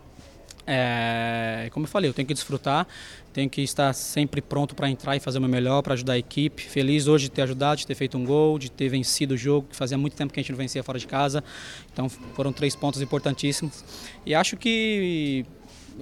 É, 0.65 1.69
como 1.73 1.85
eu 1.85 1.89
falei, 1.89 2.09
eu 2.09 2.13
tenho 2.13 2.25
que 2.25 2.33
desfrutar, 2.33 2.87
tenho 3.33 3.49
que 3.49 3.61
estar 3.61 3.91
sempre 3.93 4.41
pronto 4.41 4.73
para 4.73 4.89
entrar 4.89 5.15
e 5.15 5.19
fazer 5.19 5.37
o 5.39 5.41
meu 5.41 5.49
melhor, 5.49 5.81
para 5.81 5.93
ajudar 5.93 6.13
a 6.13 6.17
equipe. 6.17 6.63
Feliz 6.63 7.05
hoje 7.07 7.25
de 7.25 7.31
ter 7.31 7.41
ajudado, 7.41 7.79
de 7.79 7.87
ter 7.87 7.95
feito 7.95 8.17
um 8.17 8.23
gol, 8.23 8.57
de 8.57 8.71
ter 8.71 8.87
vencido 8.87 9.33
o 9.33 9.37
jogo, 9.37 9.67
que 9.69 9.75
fazia 9.75 9.97
muito 9.97 10.15
tempo 10.15 10.31
que 10.31 10.39
a 10.39 10.43
gente 10.43 10.51
não 10.51 10.57
vencia 10.57 10.81
fora 10.81 10.97
de 10.97 11.05
casa. 11.05 11.43
Então 11.91 12.07
foram 12.07 12.53
três 12.53 12.75
pontos 12.75 13.01
importantíssimos. 13.01 13.83
E 14.25 14.33
acho 14.33 14.55
que 14.55 15.45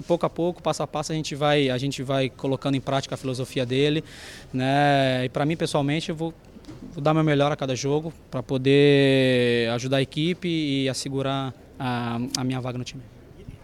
pouco 0.07 0.25
a 0.25 0.29
pouco, 0.29 0.61
passo 0.61 0.83
a 0.83 0.87
passo, 0.87 1.11
a 1.11 1.15
gente 1.15 1.33
vai, 1.35 1.69
a 1.69 1.77
gente 1.77 2.03
vai 2.03 2.29
colocando 2.29 2.75
em 2.75 2.81
prática 2.81 3.15
a 3.15 3.17
filosofia 3.17 3.65
dele. 3.65 4.03
Né? 4.53 5.25
E 5.25 5.29
para 5.29 5.45
mim, 5.45 5.57
pessoalmente, 5.57 6.09
eu 6.09 6.15
vou 6.15 6.33
vou 6.93 7.01
dar 7.01 7.13
meu 7.13 7.23
melhor 7.23 7.51
a 7.51 7.55
cada 7.55 7.75
jogo 7.75 8.13
para 8.29 8.41
poder 8.43 9.69
ajudar 9.71 9.97
a 9.97 10.01
equipe 10.01 10.47
e 10.47 10.89
assegurar 10.89 11.53
a, 11.79 12.19
a 12.37 12.43
minha 12.43 12.59
vaga 12.59 12.77
no 12.77 12.83
time. 12.83 13.01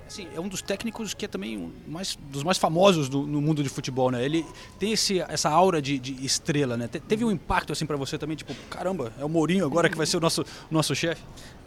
Assim, 0.07 0.25
é 0.33 0.39
um 0.39 0.47
dos 0.47 0.61
técnicos 0.61 1.13
que 1.13 1.25
é 1.25 1.27
também 1.27 1.73
mais, 1.85 2.17
dos 2.31 2.41
mais 2.41 2.57
famosos 2.57 3.09
do, 3.09 3.27
no 3.27 3.41
mundo 3.41 3.61
de 3.61 3.67
futebol, 3.67 4.09
né? 4.09 4.23
Ele 4.23 4.45
tem 4.79 4.93
esse, 4.93 5.19
essa 5.19 5.49
aura 5.49 5.81
de, 5.81 5.99
de 5.99 6.25
estrela, 6.25 6.77
né? 6.77 6.87
teve 6.87 7.25
um 7.25 7.31
impacto 7.31 7.73
assim 7.73 7.85
para 7.85 7.97
você 7.97 8.17
também, 8.17 8.37
tipo, 8.37 8.55
caramba, 8.69 9.11
é 9.19 9.25
o 9.25 9.29
Mourinho 9.29 9.65
agora 9.65 9.89
que 9.89 9.97
vai 9.97 10.05
ser 10.05 10.15
o 10.15 10.19
nosso, 10.21 10.45
nosso 10.71 10.95
chefe? 10.95 11.21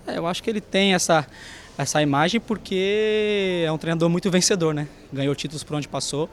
É, 0.06 0.16
eu 0.16 0.26
acho 0.26 0.42
que 0.42 0.48
ele 0.48 0.60
tem 0.60 0.94
essa, 0.94 1.26
essa 1.76 2.00
imagem 2.00 2.40
porque 2.40 3.62
é 3.66 3.70
um 3.70 3.76
treinador 3.76 4.08
muito 4.08 4.30
vencedor, 4.30 4.72
né? 4.72 4.88
Ganhou 5.12 5.34
títulos 5.34 5.62
por 5.62 5.76
onde 5.76 5.86
passou 5.86 6.28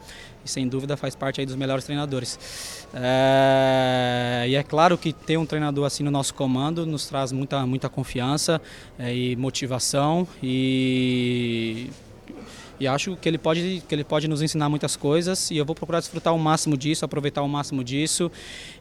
sem 0.50 0.68
dúvida 0.68 0.96
faz 0.96 1.14
parte 1.14 1.40
aí 1.40 1.46
dos 1.46 1.56
melhores 1.56 1.84
treinadores. 1.84 2.86
É, 2.94 4.46
e 4.48 4.54
é 4.54 4.62
claro 4.62 4.96
que 4.96 5.12
ter 5.12 5.36
um 5.36 5.46
treinador 5.46 5.86
assim 5.86 6.02
no 6.02 6.10
nosso 6.10 6.34
comando 6.34 6.86
nos 6.86 7.06
traz 7.06 7.32
muita, 7.32 7.66
muita 7.66 7.88
confiança 7.88 8.60
é, 8.98 9.14
e 9.14 9.36
motivação. 9.36 10.26
E 10.42 11.90
e 12.80 12.86
acho 12.86 13.16
que 13.16 13.28
ele 13.28 13.38
pode 13.38 13.82
que 13.88 13.94
ele 13.94 14.04
pode 14.04 14.28
nos 14.28 14.40
ensinar 14.40 14.68
muitas 14.68 14.94
coisas. 14.94 15.50
E 15.50 15.56
eu 15.56 15.64
vou 15.64 15.74
procurar 15.74 15.98
desfrutar 15.98 16.34
o 16.34 16.38
máximo 16.38 16.76
disso, 16.76 17.04
aproveitar 17.04 17.42
o 17.42 17.48
máximo 17.48 17.82
disso. 17.82 18.30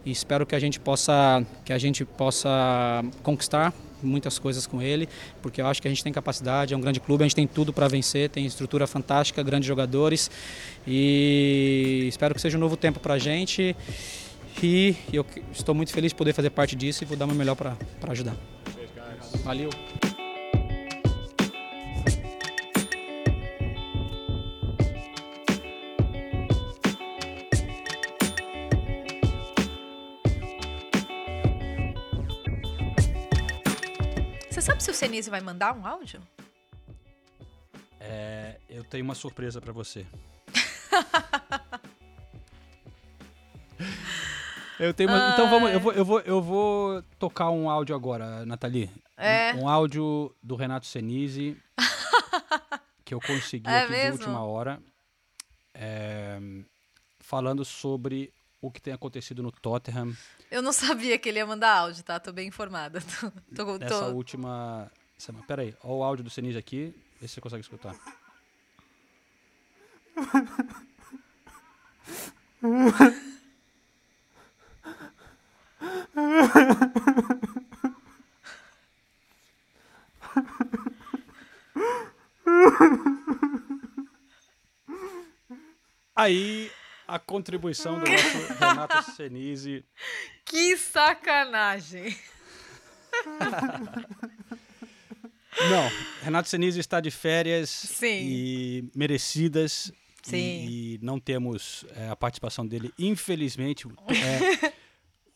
E 0.06 0.12
espero 0.12 0.46
que 0.46 0.56
a 0.56 0.60
gente 0.60 0.80
possa 0.80 1.44
que 1.66 1.74
a 1.74 1.78
gente 1.78 2.06
possa 2.06 3.04
conquistar 3.24 3.74
muitas 4.02 4.40
coisas 4.40 4.68
com 4.68 4.82
ele, 4.82 5.08
porque 5.42 5.62
eu 5.62 5.68
acho 5.68 5.82
que 5.82 5.88
a 5.88 5.92
gente 5.92 6.04
tem 6.04 6.14
capacidade, 6.14 6.74
é 6.74 6.78
um 6.78 6.82
grande 6.82 7.00
clube, 7.00 7.24
a 7.24 7.28
gente 7.28 7.36
tem 7.36 7.48
tudo 7.48 7.74
para 7.74 7.88
vencer, 7.88 8.30
tem 8.30 8.46
estrutura 8.46 8.88
fantástica, 8.88 9.42
grandes 9.44 9.68
jogadores 9.68 10.30
e 10.86 12.06
espero 12.08 12.34
que 12.36 12.42
seja 12.42 12.58
um 12.58 12.62
novo 12.62 12.78
tempo 12.78 13.00
para 13.00 13.16
a 13.16 13.20
gente. 13.20 13.76
E 14.62 14.96
eu 15.14 15.26
estou 15.54 15.76
muito 15.76 15.92
feliz 15.92 16.12
de 16.12 16.16
poder 16.16 16.34
fazer 16.34 16.50
parte 16.50 16.76
disso 16.76 17.04
e 17.04 17.06
vou 17.06 17.16
dar 17.16 17.26
o 17.26 17.28
meu 17.28 17.38
melhor 17.38 17.56
para 17.56 17.76
ajudar. 18.12 18.36
Valeu! 19.44 19.70
Você 34.58 34.62
sabe 34.64 34.82
se 34.82 34.90
o 34.90 34.94
Senise 34.94 35.30
vai 35.30 35.40
mandar 35.40 35.78
um 35.78 35.86
áudio? 35.86 36.20
É, 38.00 38.60
eu 38.68 38.84
tenho 38.84 39.04
uma 39.04 39.14
surpresa 39.14 39.62
para 39.62 39.72
você. 39.72 40.04
eu 44.80 44.92
tenho 44.96 45.12
uma, 45.12 45.30
então 45.32 45.48
vamos, 45.48 45.72
eu 45.72 45.80
vou, 45.80 45.94
eu, 45.94 46.04
vou, 46.04 46.20
eu 46.22 46.42
vou 46.42 47.04
tocar 47.20 47.52
um 47.52 47.70
áudio 47.70 47.96
agora, 47.96 48.44
Nathalie. 48.48 48.90
É. 49.16 49.54
Um, 49.54 49.66
um 49.66 49.70
áudio 49.70 50.36
do 50.42 50.56
Renato 50.56 50.88
Senise 50.88 51.56
que 53.06 53.14
eu 53.14 53.22
consegui 53.22 53.70
É 53.70 53.82
aqui 53.82 53.92
mesmo? 53.92 54.18
de 54.18 54.24
última 54.24 54.44
hora, 54.44 54.82
é, 55.72 56.40
falando 57.20 57.64
sobre 57.64 58.34
o 58.62 58.72
que 58.72 58.82
tem 58.82 58.94
acontecido 58.94 59.44
no 59.44 59.52
Tottenham 59.52 60.16
Eu 60.50 60.62
não 60.62 60.74
sabia 60.74 61.18
que 61.20 61.30
ele 61.30 61.40
ia 61.40 61.46
mandar 61.46 61.78
áudio, 61.78 62.04
tá? 62.04 62.20
Tô 62.20 62.32
bem 62.32 62.48
informada. 62.48 63.00
Tô, 63.56 63.66
tô, 63.66 63.78
nessa 63.78 64.06
tô- 64.06 64.12
última 64.16 64.92
semana. 65.18 65.46
Pera 65.46 65.62
aí, 65.62 65.76
ó 65.84 65.94
o 65.98 66.04
áudio 66.04 66.24
do 66.24 66.30
Senise 66.30 66.58
aqui, 66.58 66.94
vê 67.20 67.28
se 67.28 67.36
você 67.36 67.42
consegue 67.42 67.62
escutar. 67.62 67.96
Aí 86.16 86.72
a 87.08 87.18
contribuição 87.18 88.00
do 88.00 88.10
nosso 88.10 88.54
Renato 88.60 89.12
Senise. 89.12 89.86
Que 90.46 90.76
sacanagem! 90.78 92.16
Não, 95.70 95.90
Renato 96.22 96.48
Senise 96.50 96.80
está 96.80 97.02
de 97.02 97.10
férias 97.10 97.70
Sim. 97.70 98.20
e 98.22 98.92
merecidas. 98.96 99.92
E, 100.32 100.96
e 100.96 101.00
não 101.02 101.20
temos 101.20 101.86
é, 101.96 102.10
a 102.10 102.16
participação 102.16 102.68
dele, 102.68 102.94
infelizmente. 103.00 103.88
é, 104.12 104.74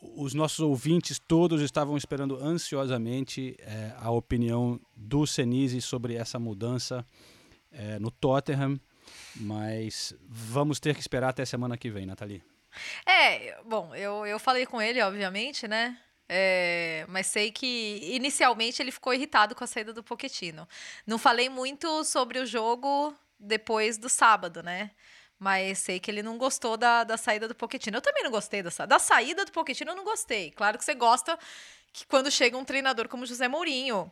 os 0.02 0.34
nossos 0.34 0.60
ouvintes 0.60 1.18
todos 1.18 1.62
estavam 1.62 1.96
esperando 1.96 2.36
ansiosamente 2.44 3.56
é, 3.60 3.94
a 3.98 4.12
opinião 4.12 4.80
do 4.96 5.26
Senise 5.26 5.82
sobre 5.82 6.16
essa 6.16 6.38
mudança 6.38 7.06
é, 7.72 7.98
no 8.00 8.12
Tottenham. 8.12 8.80
Mas 9.36 10.14
vamos 10.28 10.80
ter 10.80 10.94
que 10.94 11.02
esperar 11.02 11.30
até 11.30 11.46
semana 11.46 11.78
que 11.78 11.90
vem, 11.90 12.06
Nathalie. 12.06 12.44
É, 13.06 13.62
bom, 13.64 13.94
eu, 13.96 14.26
eu 14.26 14.40
falei 14.40 14.66
com 14.66 14.82
ele, 14.82 15.02
obviamente, 15.02 15.68
né? 15.68 15.98
É, 16.34 17.06
mas 17.10 17.28
sei 17.28 17.52
que 17.52 18.00
inicialmente 18.04 18.82
ele 18.82 18.92
ficou 18.92 19.14
irritado 19.14 19.54
com 19.54 19.64
a 19.64 19.68
saída 19.68 19.92
do 19.92 20.02
Poquetino. 20.02 20.68
Não 21.06 21.18
falei 21.18 21.50
muito 21.50 22.06
sobre 22.06 22.40
o 22.40 22.46
jogo 22.46 23.14
depois 23.38 23.98
do 23.98 24.08
sábado, 24.08 24.64
né? 24.64 24.92
Mas 25.38 25.80
sei 25.80 26.00
que 26.00 26.10
ele 26.10 26.24
não 26.24 26.38
gostou 26.38 26.78
da, 26.78 27.04
da 27.04 27.18
saída 27.18 27.48
do 27.48 27.56
Poquetino. 27.56 27.98
Eu 27.98 28.02
também 28.02 28.24
não 28.24 28.32
gostei 28.32 28.64
da, 28.64 28.70
da 28.86 29.00
saída 29.00 29.44
do 29.44 29.52
Poquetino, 29.52 29.92
eu 29.92 29.96
não 29.96 30.06
gostei. 30.06 30.52
Claro 30.52 30.78
que 30.78 30.86
você 30.86 30.94
gosta 30.94 31.38
que 31.92 32.06
quando 32.06 32.32
chega 32.32 32.58
um 32.58 32.64
treinador 32.64 33.10
como 33.10 33.26
José 33.26 33.48
Mourinho. 33.48 34.10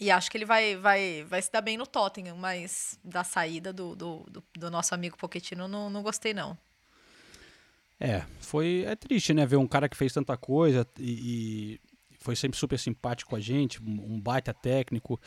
E 0.00 0.10
acho 0.10 0.30
que 0.30 0.36
ele 0.36 0.44
vai, 0.44 0.76
vai, 0.76 1.24
vai 1.24 1.40
se 1.40 1.50
dar 1.50 1.60
bem 1.60 1.76
no 1.76 1.86
Tottenham, 1.86 2.36
mas 2.36 2.98
da 3.04 3.22
saída 3.22 3.72
do, 3.72 3.94
do, 3.94 4.26
do, 4.30 4.44
do 4.56 4.70
nosso 4.70 4.94
amigo 4.94 5.16
Poquetino 5.16 5.68
não, 5.68 5.88
não 5.88 6.02
gostei, 6.02 6.34
não. 6.34 6.56
É, 8.00 8.22
foi 8.40 8.84
é 8.86 8.96
triste, 8.96 9.32
né? 9.32 9.46
Ver 9.46 9.56
um 9.56 9.66
cara 9.66 9.88
que 9.88 9.96
fez 9.96 10.12
tanta 10.12 10.36
coisa 10.36 10.86
e, 10.98 11.78
e 11.78 11.80
foi 12.18 12.34
sempre 12.34 12.58
super 12.58 12.78
simpático 12.78 13.30
com 13.30 13.36
a 13.36 13.40
gente, 13.40 13.80
um, 13.82 14.20
baita 14.20 14.52
técnico. 14.52 15.20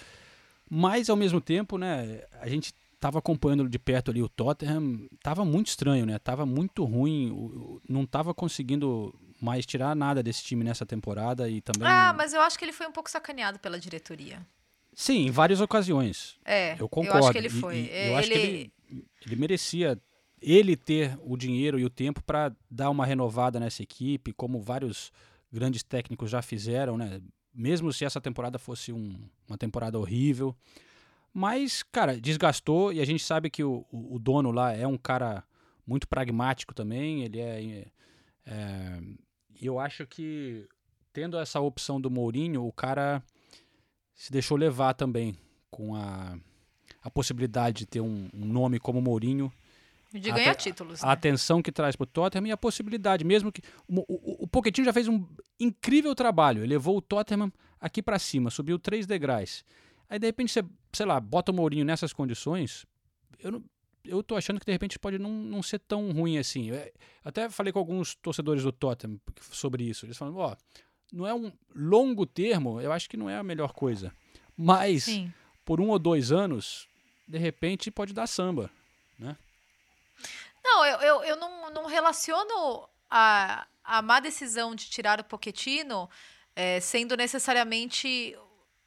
Mas 0.70 1.10
ao 1.10 1.16
mesmo 1.16 1.40
tempo, 1.40 1.78
né? 1.78 2.24
A 2.42 2.48
gente 2.50 2.74
tava 3.00 3.20
acompanhando 3.20 3.70
de 3.70 3.80
perto 3.80 4.12
ali 4.12 4.22
o 4.22 4.28
Tottenham, 4.28 5.08
tava 5.22 5.46
muito 5.46 5.68
estranho, 5.68 6.06
né? 6.06 6.20
Tava 6.20 6.46
muito 6.46 6.84
ruim, 6.84 7.80
não 7.88 8.06
tava 8.06 8.34
conseguindo 8.34 9.14
mais 9.40 9.66
tirar 9.66 9.96
nada 9.96 10.22
desse 10.22 10.44
time 10.44 10.64
nessa 10.64 10.86
temporada 10.86 11.48
e 11.48 11.62
também. 11.62 11.88
Ah, 11.88 12.14
mas 12.14 12.34
eu 12.34 12.42
acho 12.42 12.58
que 12.58 12.66
ele 12.66 12.74
foi 12.74 12.88
um 12.88 12.92
pouco 12.92 13.10
sacaneado 13.10 13.60
pela 13.60 13.80
diretoria. 13.80 14.46
Sim, 15.00 15.28
em 15.28 15.32
várias 15.32 15.62
ocasiões. 15.62 16.40
É, 16.44 16.74
Eu 16.82 16.90
concordo. 16.90 17.20
acho 17.28 17.32
que 17.32 17.38
ele 17.38 17.48
E- 17.48 17.52
foi. 17.52 17.76
e 17.82 17.90
É, 17.92 18.10
eu 18.10 18.18
acho 18.18 18.32
que 18.32 18.38
ele, 18.38 18.74
ele 19.28 19.36
merecia 19.36 20.02
ele 20.42 20.76
ter 20.76 21.16
o 21.24 21.38
dinheiro 21.38 21.78
e 21.80 21.86
o 21.86 21.90
tempo 21.90 22.20
para 22.24 22.52
dar 22.70 22.90
uma 22.90 23.06
renovada 23.06 23.60
nessa 23.60 23.84
equipe, 23.84 24.34
como 24.34 24.60
vários 24.60 25.12
grandes 25.54 25.84
técnicos 25.84 26.32
já 26.32 26.42
fizeram, 26.42 26.98
né? 26.98 27.22
Mesmo 27.54 27.94
se 27.94 28.06
essa 28.06 28.20
temporada 28.20 28.58
fosse 28.58 28.92
um- 28.92 29.20
uma 29.48 29.56
temporada 29.58 30.00
horrível. 30.00 30.56
Mas, 31.32 31.84
cara, 31.84 32.20
desgastou 32.20 32.92
e 32.92 33.00
a 33.00 33.06
gente 33.06 33.22
sabe 33.24 33.52
que 33.52 33.64
o, 33.64 33.86
o- 33.92 34.16
o 34.16 34.20
dono 34.20 34.50
lá 34.50 34.74
é 34.76 34.88
um 34.88 34.98
cara 34.98 35.44
muito 35.86 36.08
pragmático 36.08 36.74
também. 36.74 37.24
Ele 37.24 37.40
é. 37.40 37.86
é 38.48 39.00
e 39.60 39.66
eu 39.68 39.80
acho 39.80 40.08
que, 40.08 40.68
tendo 41.14 41.38
essa 41.38 41.60
opção 41.60 42.02
do 42.02 42.10
Mourinho, 42.10 42.66
o 42.66 42.72
cara 42.72 43.22
se 44.18 44.32
deixou 44.32 44.58
levar 44.58 44.96
também 44.96 45.38
com 45.70 45.96
a, 45.96 46.36
a 47.04 47.10
possibilidade 47.10 47.80
de 47.80 47.86
ter 47.86 48.02
um, 48.02 48.28
um 48.34 48.46
nome 48.46 48.80
como 48.80 49.00
Mourinho, 49.00 49.54
De 50.12 50.32
ganhar 50.32 50.56
títulos. 50.56 51.04
a 51.04 51.08
né? 51.08 51.14
atenção 51.14 51.62
que 51.62 51.72
traz 51.72 51.96
para 51.96 52.04
o 52.04 52.08
Tottenham 52.08 52.48
e 52.48 52.52
a 52.52 52.58
possibilidade, 52.58 53.24
mesmo 53.24 53.52
que. 53.52 53.62
O, 53.88 54.00
o, 54.08 54.44
o 54.44 54.48
Pochettino 54.48 54.86
já 54.86 54.92
fez 54.92 55.08
um 55.08 55.24
incrível 55.60 56.16
trabalho, 56.16 56.62
ele 56.62 56.74
levou 56.74 56.98
o 56.98 57.02
Tottenham 57.02 57.54
aqui 57.80 58.02
para 58.02 58.18
cima, 58.18 58.50
subiu 58.50 58.80
três 58.80 59.06
degraus. 59.06 59.64
Aí 60.10 60.18
de 60.18 60.26
repente 60.26 60.52
você, 60.52 60.66
sei 60.92 61.06
lá, 61.06 61.20
bota 61.20 61.52
o 61.52 61.56
Mourinho 61.56 61.86
nessas 61.86 62.12
condições, 62.12 62.86
eu 63.40 63.52
não. 63.52 63.64
Eu 64.04 64.24
tô 64.24 64.38
achando 64.38 64.58
que 64.58 64.66
de 64.66 64.72
repente 64.72 64.98
pode 64.98 65.20
não, 65.20 65.30
não 65.30 65.62
ser 65.62 65.80
tão 65.80 66.10
ruim 66.14 66.38
assim. 66.38 66.70
Eu 66.70 66.92
até 67.26 67.50
falei 67.50 67.74
com 67.74 67.80
alguns 67.80 68.16
torcedores 68.16 68.64
do 68.64 68.72
Tottenham 68.72 69.20
sobre 69.52 69.84
isso. 69.84 70.06
Eles 70.06 70.16
falam, 70.16 70.34
ó, 70.38 70.56
não 71.12 71.26
é 71.28 71.34
um 71.34 71.52
longo 71.76 72.26
termo, 72.26 72.82
eu 72.82 72.92
acho 72.92 73.10
que 73.10 73.18
não 73.18 73.30
é 73.30 73.38
a 73.38 73.44
melhor 73.44 73.74
coisa. 73.74 74.14
Mas 74.58 75.04
Sim. 75.06 75.32
por 75.64 75.80
um 75.80 75.90
ou 75.90 76.00
dois 76.00 76.32
anos, 76.32 76.88
de 77.28 77.38
repente 77.38 77.90
pode 77.92 78.14
dar 78.14 78.28
samba. 78.28 78.70
Não, 80.64 80.86
eu, 80.86 80.98
eu, 81.00 81.24
eu 81.24 81.36
não, 81.38 81.70
não 81.72 81.86
relaciono 81.86 82.88
a, 83.10 83.66
a 83.84 84.02
má 84.02 84.20
decisão 84.20 84.76
de 84.76 84.86
tirar 84.90 85.20
o 85.20 85.24
Poquetino 85.24 86.10
eh, 86.56 86.80
sendo 86.82 87.16
necessariamente 87.16 88.38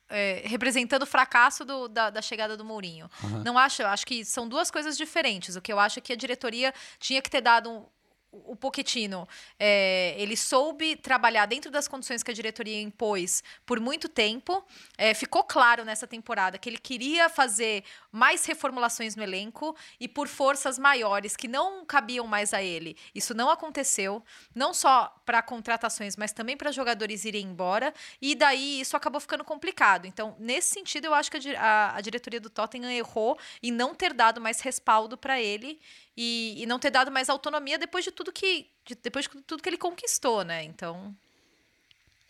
eh, 0.09 0.43
representando 0.45 1.03
o 1.05 1.07
fracasso 1.07 1.65
do- 1.65 1.89
da, 1.89 2.11
da 2.11 2.21
chegada 2.21 2.57
do 2.57 2.65
Mourinho. 2.65 3.11
Aham. 3.25 3.43
Não 3.45 3.57
acho, 3.57 3.81
eu 3.83 3.87
acho 3.89 4.07
que 4.07 4.25
são 4.25 4.47
duas 4.49 4.71
coisas 4.71 4.97
diferentes. 4.97 5.57
O 5.57 5.63
que 5.63 5.73
eu 5.73 5.79
acho 5.81 5.99
é 5.99 6.03
que 6.03 6.13
a 6.13 6.17
diretoria 6.17 6.75
tinha 6.99 7.23
que 7.23 7.31
ter 7.31 7.41
dado 7.41 7.71
um, 7.71 7.87
o 8.33 8.55
Poquetino, 8.55 9.29
é, 9.59 10.15
ele 10.17 10.37
soube 10.37 10.95
trabalhar 10.97 11.47
dentro 11.47 11.71
das 11.71 11.89
condições 11.89 12.23
que 12.23 12.31
a 12.31 12.35
diretoria 12.35 12.81
impôs 12.81 13.43
por 13.67 13.81
muito 13.81 14.09
tempo. 14.09 14.65
É, 14.97 15.15
ficou 15.15 15.43
claro 15.43 15.85
nessa 15.85 16.07
temporada 16.07 16.57
que 16.59 16.69
ele 16.69 16.79
queria 16.79 17.29
fazer 17.29 17.83
mais 18.13 18.45
reformulações 18.45 19.17
no 19.17 19.23
elenco 19.23 19.77
e 19.99 20.07
por 20.07 20.29
forças 20.29 20.79
maiores 20.79 21.37
que 21.37 21.49
não 21.49 21.85
cabiam 21.85 22.27
mais 22.27 22.55
a 22.55 22.63
ele. 22.63 22.97
Isso 23.15 23.35
não 23.35 23.51
aconteceu, 23.51 24.23
não 24.55 24.73
só 24.73 25.15
para 25.25 25.43
contratações, 25.43 26.17
mas 26.17 26.33
também 26.33 26.57
para 26.57 26.71
jogadores 26.71 27.25
irem 27.25 27.47
embora. 27.47 27.93
E 28.23 28.35
daí 28.35 28.81
isso 28.81 28.97
acabou 28.97 29.21
ficando 29.21 29.45
complicado. 29.45 30.07
Então, 30.07 30.37
nesse 30.39 30.69
sentido, 30.69 31.07
eu 31.07 31.15
acho 31.15 31.31
que 31.31 31.55
a, 31.57 31.61
a- 31.63 31.97
a 31.97 32.01
diretoria 32.01 32.41
do 32.41 32.51
Tottenham 32.51 32.91
errou 32.91 33.39
em 33.63 33.73
não 33.73 33.95
ter 33.95 34.13
dado 34.13 34.41
mais 34.41 34.61
respaldo 34.61 35.17
para 35.17 35.41
ele 35.41 35.81
e, 36.17 36.55
e 36.63 36.67
não 36.67 36.79
ter 36.79 36.91
dado 36.91 37.11
mais 37.11 37.29
autonomia 37.29 37.79
depois 37.79 38.05
de 38.05 38.11
tudo 38.11 38.33
que 38.33 38.67
de- 38.85 38.95
depois 39.03 39.27
de 39.27 39.43
tudo 39.43 39.63
que 39.63 39.69
ele 39.69 39.79
conquistou, 39.79 40.45
né? 40.45 40.65
Então, 40.65 41.15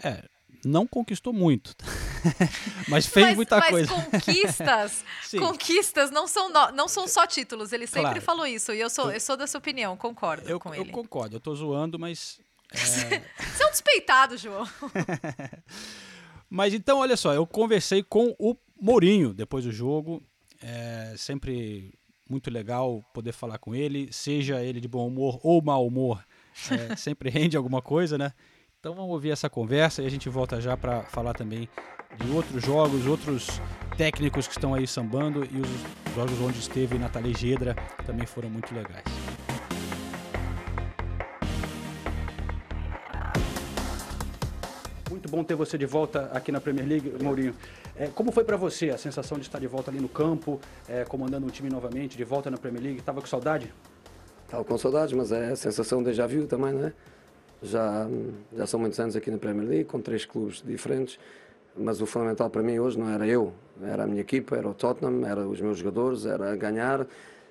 É, 0.02 0.24
não 0.64 0.86
conquistou 0.86 1.32
muito, 1.32 1.74
mas 2.88 3.06
fez 3.06 3.26
mas, 3.28 3.36
muita 3.36 3.58
mas 3.58 3.70
coisa. 3.70 3.92
conquistas, 3.94 5.04
conquistas 5.38 6.10
não 6.10 6.26
são 6.28 6.48
no- 6.50 6.72
não 6.72 6.88
são 6.88 7.06
só 7.08 7.26
títulos. 7.26 7.72
Ele 7.72 7.86
sempre 7.86 8.02
Claro. 8.10 8.20
falou 8.22 8.46
isso 8.46 8.72
e 8.72 8.80
eu 8.80 8.90
sou 8.90 9.10
eu 9.10 9.20
sou 9.20 9.36
dessa 9.36 9.56
opinião, 9.58 9.96
concordo 9.96 10.48
Eu, 10.48 10.58
com 10.60 10.74
eu 10.74 10.82
ele. 10.82 10.90
concordo, 10.92 11.36
eu 11.36 11.40
tô 11.40 11.54
zoando, 11.54 11.98
mas. 11.98 12.40
é, 12.72 12.76
Você 13.52 13.62
é 13.62 13.66
um 13.66 13.70
despeitado, 13.70 14.36
João. 14.36 14.64
Mas 16.48 16.74
então, 16.74 16.98
olha 16.98 17.16
só, 17.16 17.32
eu 17.32 17.46
conversei 17.46 18.02
com 18.02 18.34
o 18.38 18.56
Mourinho 18.80 19.32
depois 19.32 19.64
do 19.64 19.72
jogo. 19.72 20.22
É 20.62 21.14
sempre 21.16 21.94
muito 22.30 22.50
legal 22.50 23.04
poder 23.12 23.32
falar 23.32 23.58
com 23.58 23.74
ele, 23.74 24.08
seja 24.12 24.62
ele 24.62 24.80
de 24.80 24.88
bom 24.88 25.06
humor 25.06 25.40
ou 25.42 25.60
mau 25.60 25.86
humor, 25.86 26.24
é, 26.70 26.94
sempre 26.96 27.28
rende 27.28 27.56
alguma 27.56 27.82
coisa, 27.82 28.16
né? 28.16 28.32
Então 28.78 28.94
vamos 28.94 29.10
ouvir 29.10 29.30
essa 29.30 29.50
conversa 29.50 30.02
e 30.02 30.06
a 30.06 30.10
gente 30.10 30.28
volta 30.28 30.60
já 30.60 30.76
para 30.76 31.02
falar 31.02 31.34
também 31.34 31.68
de 32.16 32.30
outros 32.30 32.64
jogos, 32.64 33.06
outros 33.06 33.60
técnicos 33.96 34.46
que 34.46 34.54
estão 34.54 34.72
aí 34.72 34.86
sambando 34.86 35.44
e 35.44 35.60
os 35.60 36.14
jogos 36.14 36.40
onde 36.40 36.58
esteve 36.58 36.98
Nathalie 36.98 37.34
Gedra 37.34 37.74
também 38.06 38.26
foram 38.26 38.48
muito 38.48 38.74
legais. 38.74 39.04
Muito 45.10 45.28
bom 45.28 45.44
ter 45.44 45.54
você 45.54 45.76
de 45.76 45.84
volta 45.84 46.30
aqui 46.32 46.50
na 46.50 46.60
Premier 46.60 46.86
League, 46.86 47.22
Mourinho. 47.22 47.54
É, 48.00 48.06
como 48.06 48.32
foi 48.32 48.44
para 48.44 48.56
você 48.56 48.88
a 48.88 48.96
sensação 48.96 49.36
de 49.36 49.44
estar 49.44 49.58
de 49.58 49.66
volta 49.66 49.90
ali 49.90 50.00
no 50.00 50.08
campo, 50.08 50.58
é, 50.88 51.04
comandando 51.04 51.46
um 51.46 51.50
time 51.50 51.68
novamente, 51.68 52.16
de 52.16 52.24
volta 52.24 52.50
na 52.50 52.56
Premier 52.56 52.82
League? 52.82 53.02
Tava 53.02 53.20
com 53.20 53.26
saudade? 53.26 53.70
Estava 54.46 54.64
com 54.64 54.78
saudades, 54.78 55.12
mas 55.12 55.30
é 55.30 55.50
a 55.50 55.56
sensação 55.56 56.02
de 56.02 56.14
já 56.14 56.26
viu 56.26 56.46
também, 56.46 56.72
não 56.72 56.86
é? 56.86 56.94
Já, 57.62 58.08
já 58.56 58.66
são 58.66 58.80
muitos 58.80 58.98
anos 58.98 59.14
aqui 59.16 59.30
na 59.30 59.36
Premier 59.36 59.68
League, 59.68 59.84
com 59.84 60.00
três 60.00 60.24
clubes 60.24 60.62
diferentes, 60.66 61.18
mas 61.76 62.00
o 62.00 62.06
fundamental 62.06 62.48
para 62.48 62.62
mim 62.62 62.78
hoje 62.78 62.98
não 62.98 63.06
era 63.06 63.26
eu, 63.26 63.52
era 63.82 64.04
a 64.04 64.06
minha 64.06 64.22
equipa, 64.22 64.56
era 64.56 64.66
o 64.66 64.72
Tottenham, 64.72 65.26
era 65.26 65.46
os 65.46 65.60
meus 65.60 65.76
jogadores, 65.76 66.24
era 66.24 66.56
ganhar. 66.56 67.06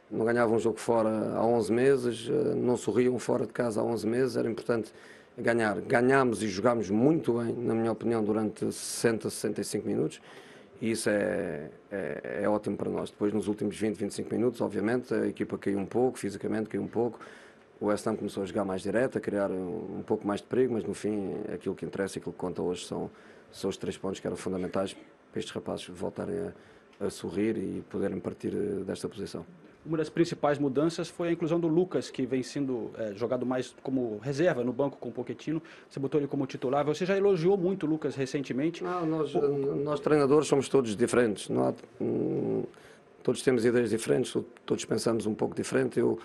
Não 0.09 0.25
ganhavam 0.25 0.55
um 0.55 0.59
jogo 0.59 0.79
fora 0.79 1.35
há 1.35 1.45
11 1.45 1.71
meses, 1.71 2.27
eh, 2.27 2.55
não 2.55 2.75
sorriam 2.75 3.19
fora 3.19 3.45
de 3.45 3.53
casa 3.53 3.81
há 3.81 3.83
11 3.83 4.07
meses, 4.07 4.35
era 4.35 4.49
importante 4.49 4.91
ganhar. 5.39 5.79
Ganhámos 5.81 6.43
e 6.43 6.47
jogámos 6.47 6.89
muito 6.89 7.33
bem, 7.33 7.53
na 7.53 7.73
minha 7.73 7.91
opinião, 7.91 8.23
durante 8.23 8.71
60, 8.71 9.29
65 9.29 9.87
minutos 9.87 10.21
e 10.81 10.91
isso 10.91 11.09
é, 11.09 11.69
é, 11.91 12.41
é, 12.43 12.49
ótimo 12.49 12.77
para 12.77 12.89
nós. 12.89 13.09
Depois, 13.09 13.33
nos 13.33 13.47
últimos 13.47 13.77
20, 13.77 13.97
25 13.97 14.33
minutos, 14.33 14.61
obviamente, 14.61 15.13
a 15.13 15.27
equipa 15.27 15.57
caiu 15.57 15.77
um 15.77 15.85
pouco, 15.85 16.17
fisicamente 16.17 16.69
caiu 16.69 16.81
um 16.81 16.87
pouco. 16.87 17.19
O 17.81 17.87
West 17.87 18.07
Ham 18.07 18.15
começou 18.15 18.43
a 18.43 18.45
jogar 18.45 18.63
mais 18.63 18.81
direto, 18.81 19.17
a 19.17 19.21
criar 19.21 19.51
um, 19.51 20.03
pouco 20.05 20.25
mais 20.25 20.41
de 20.41 20.47
perigo, 20.47 20.73
mas 20.73 20.83
no 20.83 20.93
fim, 20.93 21.35
aquilo 21.53 21.75
que 21.75 21.85
interessa 21.85 22.17
e 22.17 22.19
aquilo 22.19 22.33
que 22.33 22.39
conta 22.39 22.61
hoje 22.61 22.85
são, 22.85 23.09
são 23.51 23.69
os 23.69 23.77
três 23.77 23.97
pontos 23.97 24.19
que 24.19 24.27
eram 24.27 24.37
fundamentais 24.37 24.93
para 24.93 25.39
estes 25.39 25.53
rapazes 25.53 25.87
voltarem 25.87 26.35
a, 26.99 27.05
a 27.05 27.09
sorrir 27.09 27.57
e 27.57 27.83
poderem 27.89 28.19
partir 28.19 28.53
eh, 28.53 28.83
desta 28.83 29.07
posição. 29.07 29.45
Uma 29.85 29.97
das 29.97 30.09
principais 30.09 30.57
mudanças 30.57 31.07
foi 31.07 31.29
a 31.29 31.31
inclusão 31.31 31.57
do 31.59 31.67
Lucas, 31.67 32.09
que 32.09 32.25
vem 32.25 32.43
sendo 32.43 32.91
é, 32.97 33.13
jogado 33.15 33.45
mais 33.45 33.73
como 33.81 34.17
reserva 34.17 34.61
no 34.61 34.73
banco 34.73 34.97
com 34.97 35.07
o 35.07 35.11
Pochettino. 35.11 35.61
Você 35.89 35.99
botou 35.99 36.19
ele 36.19 36.27
como 36.27 36.45
titular. 36.45 36.85
Você 36.85 37.05
já 37.05 37.15
elogiou 37.15 37.57
muito 37.57 37.85
o 37.85 37.89
Lucas 37.89 38.13
recentemente. 38.15 38.83
Não, 38.83 39.05
nós, 39.05 39.33
nós 39.33 39.99
treinadores 40.01 40.47
somos 40.49 40.67
todos 40.67 40.95
diferentes. 40.97 41.49
Há, 41.49 41.73
hum, 42.01 42.63
todos 43.23 43.41
temos 43.41 43.63
ideias 43.63 43.89
diferentes, 43.89 44.35
todos 44.65 44.83
pensamos 44.83 45.25
um 45.25 45.33
pouco 45.33 45.55
diferente. 45.55 45.97
Eu, 45.97 46.19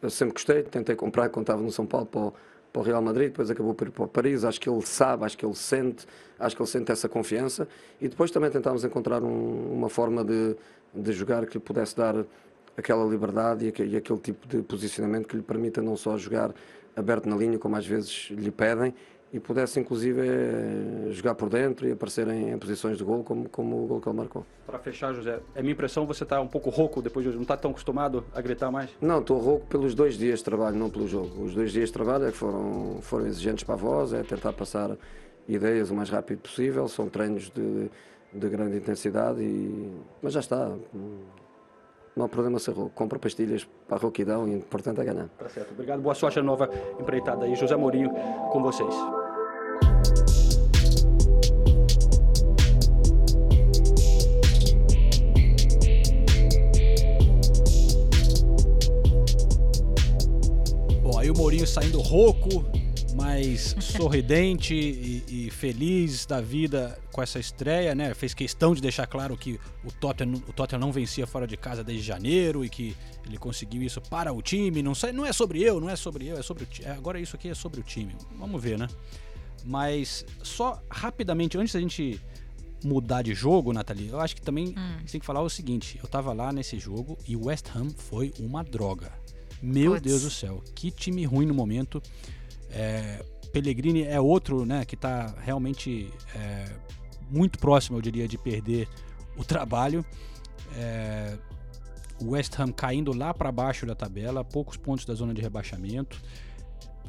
eu 0.00 0.10
sempre 0.10 0.34
gostei, 0.34 0.62
tentei 0.62 0.94
comprar 0.94 1.28
quando 1.30 1.44
estava 1.44 1.60
no 1.60 1.72
São 1.72 1.86
Paulo 1.86 2.06
para 2.06 2.20
o, 2.20 2.34
para 2.72 2.80
o 2.80 2.84
Real 2.84 3.02
Madrid, 3.02 3.28
depois 3.28 3.50
acabou 3.50 3.74
por 3.74 3.88
ir 3.88 3.90
para 3.90 4.04
o 4.04 4.08
Paris. 4.08 4.44
Acho 4.44 4.60
que 4.60 4.70
ele 4.70 4.82
sabe, 4.82 5.24
acho 5.24 5.36
que 5.36 5.44
ele 5.44 5.54
sente, 5.54 6.06
acho 6.38 6.54
que 6.54 6.62
ele 6.62 6.70
sente 6.70 6.92
essa 6.92 7.08
confiança. 7.08 7.66
E 8.00 8.06
depois 8.06 8.30
também 8.30 8.50
tentámos 8.50 8.84
encontrar 8.84 9.20
um, 9.24 9.72
uma 9.72 9.88
forma 9.88 10.24
de, 10.24 10.56
de 10.94 11.12
jogar 11.12 11.44
que 11.46 11.58
lhe 11.58 11.64
pudesse 11.64 11.96
dar 11.96 12.24
aquela 12.76 13.04
liberdade 13.04 13.66
e 13.66 13.96
aquele 13.96 14.20
tipo 14.20 14.46
de 14.46 14.62
posicionamento 14.62 15.26
que 15.26 15.36
lhe 15.36 15.42
permita 15.42 15.80
não 15.80 15.96
só 15.96 16.16
jogar 16.16 16.52
aberto 16.96 17.28
na 17.28 17.36
linha, 17.36 17.58
como 17.58 17.76
às 17.76 17.86
vezes 17.86 18.28
lhe 18.30 18.50
pedem, 18.50 18.94
e 19.32 19.40
pudesse 19.40 19.80
inclusive 19.80 20.20
eh, 20.20 21.10
jogar 21.10 21.34
por 21.34 21.48
dentro 21.48 21.88
e 21.88 21.90
aparecer 21.90 22.28
em, 22.28 22.56
posições 22.56 22.96
de 22.96 23.02
gol, 23.02 23.24
como, 23.24 23.48
como 23.48 23.82
o 23.82 23.86
gol 23.88 24.00
que 24.00 24.08
ele 24.08 24.16
marcou. 24.16 24.46
Para 24.64 24.78
fechar, 24.78 25.12
José, 25.12 25.40
é 25.56 25.60
minha 25.60 25.72
impressão 25.72 26.06
você 26.06 26.22
está 26.22 26.40
um 26.40 26.46
pouco 26.46 26.70
rouco 26.70 27.02
depois 27.02 27.24
de 27.24 27.30
hoje, 27.30 27.36
não 27.36 27.42
está 27.42 27.56
tão 27.56 27.72
acostumado 27.72 28.24
a 28.32 28.40
gritar 28.40 28.70
mais? 28.70 28.90
Não, 29.00 29.18
estou 29.18 29.38
rouco 29.38 29.66
pelos 29.66 29.92
dois 29.92 30.16
dias 30.16 30.38
de 30.38 30.44
trabalho, 30.44 30.76
não 30.76 30.88
pelo 30.88 31.08
jogo. 31.08 31.42
Os 31.42 31.52
dois 31.52 31.72
dias 31.72 31.88
de 31.88 31.92
trabalho 31.92 32.26
é 32.26 32.30
que 32.30 32.36
foram, 32.36 32.98
foram 33.00 33.26
exigentes 33.26 33.64
para 33.64 33.74
a 33.74 33.78
voz, 33.78 34.12
é 34.12 34.22
tentar 34.22 34.52
passar 34.52 34.96
ideias 35.48 35.90
o 35.90 35.96
mais 35.96 36.10
rápido 36.10 36.38
possível, 36.38 36.86
são 36.86 37.08
treinos 37.08 37.50
de, 37.50 37.90
de 38.32 38.48
grande 38.48 38.76
intensidade, 38.76 39.42
e... 39.42 39.92
mas 40.22 40.32
já 40.32 40.40
está 40.40 40.72
não 42.16 42.26
há 42.26 42.28
problema 42.28 42.58
rouco. 42.58 42.90
Compra 42.94 43.18
pastilhas 43.18 43.66
para 43.88 43.96
a 43.96 44.00
rouquidão 44.00 44.46
e 44.48 44.52
o 44.52 44.58
importante 44.58 45.00
é 45.00 45.04
ganhar. 45.04 45.28
Tá 45.38 45.48
certo. 45.48 45.72
Obrigado. 45.72 46.00
Boa 46.00 46.14
sorte 46.14 46.40
nova 46.40 46.70
empreitada 47.00 47.44
aí. 47.44 47.54
José 47.54 47.76
Mourinho 47.76 48.10
com 48.52 48.62
vocês. 48.62 48.94
Bom, 61.02 61.18
aí 61.18 61.30
o 61.30 61.34
Mourinho 61.36 61.66
saindo 61.66 62.00
rouco, 62.00 62.64
mais 63.34 63.74
sorridente 63.80 64.74
e, 64.74 65.24
e, 65.28 65.50
feliz 65.50 66.24
da 66.24 66.40
vida 66.40 66.96
com 67.10 67.20
essa 67.20 67.38
estreia, 67.38 67.94
né? 67.94 68.14
Fez 68.14 68.32
questão 68.32 68.74
de 68.74 68.80
deixar 68.80 69.06
claro 69.06 69.36
que 69.36 69.58
o 69.84 69.90
Tottenham, 69.90 70.42
o 70.48 70.52
Tottenham 70.52 70.80
não 70.80 70.92
vencia 70.92 71.26
fora 71.26 71.46
de 71.46 71.56
casa 71.56 71.82
desde 71.82 72.06
janeiro 72.06 72.64
e 72.64 72.68
que 72.68 72.96
ele 73.26 73.36
conseguiu 73.36 73.82
isso 73.82 74.00
para 74.00 74.32
o 74.32 74.40
time. 74.40 74.82
Não, 74.82 74.94
sei, 74.94 75.12
não 75.12 75.26
é 75.26 75.32
sobre 75.32 75.60
eu, 75.60 75.80
não 75.80 75.90
é 75.90 75.96
sobre 75.96 76.28
eu, 76.28 76.38
é 76.38 76.42
sobre 76.42 76.62
o 76.62 76.66
time. 76.66 76.88
Agora 76.88 77.18
isso 77.18 77.34
aqui 77.34 77.48
é 77.48 77.54
sobre 77.54 77.80
o 77.80 77.82
time. 77.82 78.14
Vamos 78.38 78.62
ver, 78.62 78.78
né? 78.78 78.86
Mas 79.64 80.24
só 80.42 80.80
rapidamente, 80.88 81.58
antes 81.58 81.74
da 81.74 81.80
gente 81.80 82.20
mudar 82.84 83.22
de 83.22 83.34
jogo, 83.34 83.72
Nathalie, 83.72 84.10
eu 84.10 84.20
acho 84.20 84.36
que 84.36 84.42
também 84.42 84.74
hum. 84.78 84.96
tem 85.10 85.20
que 85.20 85.26
falar 85.26 85.42
o 85.42 85.50
seguinte: 85.50 85.98
eu 86.00 86.08
tava 86.08 86.32
lá 86.32 86.52
nesse 86.52 86.78
jogo 86.78 87.18
e 87.26 87.34
o 87.34 87.46
West 87.46 87.66
Ham 87.74 87.88
foi 87.90 88.32
uma 88.38 88.62
droga. 88.62 89.12
Meu 89.60 89.92
Puts. 89.92 90.02
Deus 90.02 90.22
do 90.22 90.30
céu, 90.30 90.62
que 90.74 90.90
time 90.90 91.24
ruim 91.24 91.46
no 91.46 91.54
momento. 91.54 92.02
É, 92.74 93.24
Pellegrini 93.52 94.02
é 94.02 94.20
outro 94.20 94.66
né, 94.66 94.84
que 94.84 94.96
está 94.96 95.32
realmente 95.40 96.12
é, 96.34 96.66
muito 97.30 97.58
próximo, 97.58 97.96
eu 97.98 98.02
diria, 98.02 98.26
de 98.26 98.36
perder 98.36 98.88
o 99.36 99.44
trabalho. 99.44 100.04
É, 100.76 101.38
o 102.20 102.30
West 102.30 102.58
Ham 102.58 102.72
caindo 102.72 103.16
lá 103.16 103.32
para 103.32 103.50
baixo 103.52 103.86
da 103.86 103.94
tabela, 103.94 104.44
poucos 104.44 104.76
pontos 104.76 105.04
da 105.04 105.14
zona 105.14 105.32
de 105.32 105.40
rebaixamento. 105.40 106.20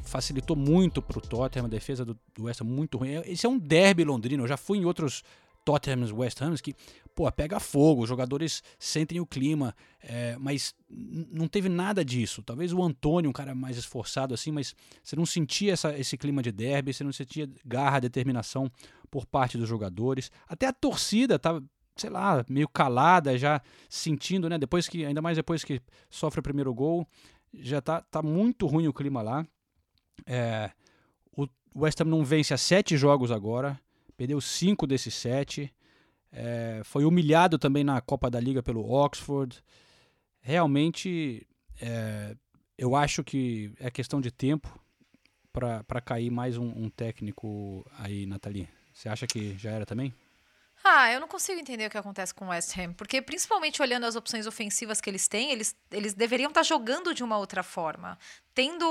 Facilitou 0.02 0.56
muito 0.56 1.02
para 1.02 1.18
o 1.18 1.20
Tottenham, 1.20 1.66
a 1.66 1.68
defesa 1.68 2.04
do, 2.04 2.16
do 2.32 2.44
West 2.44 2.60
Ham 2.60 2.64
muito 2.64 2.96
ruim. 2.96 3.22
Esse 3.24 3.44
é 3.44 3.48
um 3.48 3.58
derby 3.58 4.04
londrino. 4.04 4.44
Eu 4.44 4.48
já 4.48 4.56
fui 4.56 4.78
em 4.78 4.84
outros 4.84 5.24
Tottenham 5.66 6.14
West 6.14 6.40
Ham 6.40 6.54
que, 6.62 6.72
pô, 7.12 7.30
pega 7.32 7.58
fogo, 7.58 8.04
os 8.04 8.08
jogadores 8.08 8.62
sentem 8.78 9.18
o 9.18 9.26
clima, 9.26 9.74
é, 10.00 10.36
mas 10.38 10.72
não 10.88 11.48
teve 11.48 11.68
nada 11.68 12.04
disso. 12.04 12.40
Talvez 12.40 12.72
o 12.72 12.80
Antônio, 12.80 13.28
um 13.28 13.32
cara 13.32 13.52
mais 13.52 13.76
esforçado 13.76 14.32
assim, 14.32 14.52
mas 14.52 14.76
você 15.02 15.16
não 15.16 15.26
sentia 15.26 15.72
essa, 15.72 15.98
esse 15.98 16.16
clima 16.16 16.40
de 16.40 16.52
derby, 16.52 16.94
você 16.94 17.02
não 17.02 17.12
sentia 17.12 17.50
garra, 17.64 17.98
determinação 17.98 18.70
por 19.10 19.26
parte 19.26 19.58
dos 19.58 19.68
jogadores. 19.68 20.30
Até 20.46 20.68
a 20.68 20.72
torcida 20.72 21.36
tava, 21.36 21.60
sei 21.96 22.10
lá, 22.10 22.44
meio 22.48 22.68
calada, 22.68 23.36
já 23.36 23.60
sentindo, 23.88 24.48
né? 24.48 24.56
Depois 24.58 24.86
que, 24.86 25.04
ainda 25.04 25.20
mais 25.20 25.36
depois 25.36 25.64
que 25.64 25.82
sofre 26.08 26.38
o 26.38 26.44
primeiro 26.44 26.72
gol, 26.72 27.04
já 27.52 27.80
tá, 27.80 28.02
tá 28.02 28.22
muito 28.22 28.68
ruim 28.68 28.86
o 28.86 28.92
clima 28.92 29.20
lá. 29.20 29.44
É, 30.24 30.70
o 31.36 31.48
West 31.74 32.00
Ham 32.00 32.04
não 32.04 32.24
vence 32.24 32.54
há 32.54 32.56
sete 32.56 32.96
jogos 32.96 33.32
agora 33.32 33.76
perdeu 34.16 34.40
cinco 34.40 34.86
desses 34.86 35.14
sete. 35.14 35.72
É, 36.32 36.82
foi 36.84 37.04
humilhado 37.04 37.58
também 37.58 37.84
na 37.84 38.00
Copa 38.00 38.30
da 38.30 38.40
Liga 38.40 38.62
pelo 38.62 38.90
Oxford. 38.90 39.62
Realmente, 40.40 41.46
é, 41.80 42.36
eu 42.76 42.94
acho 42.94 43.24
que 43.24 43.72
é 43.78 43.90
questão 43.90 44.20
de 44.20 44.30
tempo 44.30 44.68
para 45.52 46.00
cair 46.00 46.30
mais 46.30 46.58
um, 46.58 46.68
um 46.68 46.90
técnico 46.90 47.84
aí, 47.98 48.26
Nathalie. 48.26 48.68
Você 48.92 49.08
acha 49.08 49.26
que 49.26 49.56
já 49.56 49.70
era 49.70 49.86
também? 49.86 50.12
Ah, 50.88 51.12
eu 51.12 51.18
não 51.18 51.26
consigo 51.26 51.58
entender 51.58 51.88
o 51.88 51.90
que 51.90 51.98
acontece 51.98 52.32
com 52.32 52.44
o 52.44 52.48
West 52.50 52.78
Ham, 52.78 52.92
porque 52.92 53.20
principalmente 53.20 53.82
olhando 53.82 54.06
as 54.06 54.14
opções 54.14 54.46
ofensivas 54.46 55.00
que 55.00 55.10
eles 55.10 55.26
têm, 55.26 55.50
eles, 55.50 55.74
eles 55.90 56.14
deveriam 56.14 56.48
estar 56.48 56.62
jogando 56.62 57.12
de 57.12 57.24
uma 57.24 57.36
outra 57.36 57.64
forma, 57.64 58.16
tendo 58.54 58.86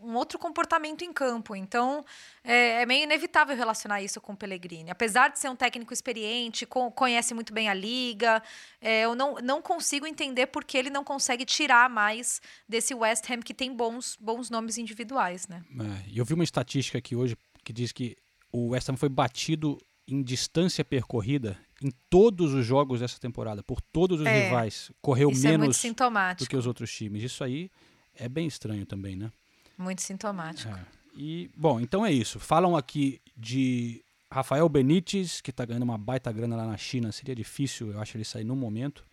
um 0.00 0.14
outro 0.14 0.38
comportamento 0.38 1.02
em 1.02 1.12
campo. 1.12 1.54
Então, 1.54 2.02
é, 2.42 2.80
é 2.80 2.86
meio 2.86 3.02
inevitável 3.02 3.54
relacionar 3.54 4.00
isso 4.00 4.22
com 4.22 4.32
o 4.32 4.36
Pellegrini. 4.36 4.90
Apesar 4.90 5.28
de 5.28 5.38
ser 5.38 5.50
um 5.50 5.54
técnico 5.54 5.92
experiente, 5.92 6.64
conhece 6.64 7.34
muito 7.34 7.52
bem 7.52 7.68
a 7.68 7.74
liga, 7.74 8.42
é, 8.80 9.02
eu 9.02 9.14
não, 9.14 9.34
não 9.34 9.60
consigo 9.60 10.06
entender 10.06 10.46
por 10.46 10.64
que 10.64 10.78
ele 10.78 10.88
não 10.88 11.04
consegue 11.04 11.44
tirar 11.44 11.90
mais 11.90 12.40
desse 12.66 12.94
West 12.94 13.30
Ham 13.30 13.40
que 13.40 13.52
tem 13.52 13.70
bons, 13.70 14.16
bons 14.18 14.48
nomes 14.48 14.78
individuais, 14.78 15.46
né? 15.46 15.62
É, 15.78 16.18
eu 16.18 16.24
vi 16.24 16.32
uma 16.32 16.42
estatística 16.42 16.96
aqui 16.96 17.14
hoje 17.14 17.36
que 17.62 17.72
diz 17.72 17.92
que 17.92 18.16
o 18.50 18.70
West 18.70 18.88
Ham 18.88 18.96
foi 18.96 19.10
batido 19.10 19.78
em 20.06 20.22
distância 20.22 20.84
percorrida 20.84 21.58
em 21.82 21.90
todos 22.08 22.54
os 22.54 22.64
jogos 22.64 23.00
dessa 23.00 23.18
temporada, 23.18 23.62
por 23.62 23.80
todos 23.80 24.20
os 24.20 24.26
é, 24.26 24.44
rivais. 24.44 24.90
Correu 25.02 25.30
é 25.30 25.34
menos 25.34 25.84
é 25.84 26.34
do 26.38 26.46
que 26.46 26.56
os 26.56 26.66
outros 26.66 26.90
times. 26.92 27.22
Isso 27.22 27.42
aí 27.42 27.70
é 28.14 28.28
bem 28.28 28.46
estranho 28.46 28.86
também, 28.86 29.16
né? 29.16 29.30
Muito 29.76 30.02
sintomático. 30.02 30.72
É. 30.72 30.86
E, 31.16 31.50
bom, 31.56 31.80
então 31.80 32.04
é 32.04 32.12
isso. 32.12 32.40
Falam 32.40 32.76
aqui 32.76 33.20
de 33.36 34.02
Rafael 34.30 34.68
Benítez, 34.68 35.40
que 35.40 35.50
está 35.50 35.64
ganhando 35.64 35.82
uma 35.82 35.98
baita 35.98 36.32
grana 36.32 36.56
lá 36.56 36.66
na 36.66 36.76
China, 36.76 37.12
seria 37.12 37.34
difícil, 37.34 37.92
eu 37.92 38.00
acho, 38.00 38.16
ele 38.16 38.24
sair 38.24 38.44
no 38.44 38.56
momento. 38.56 39.04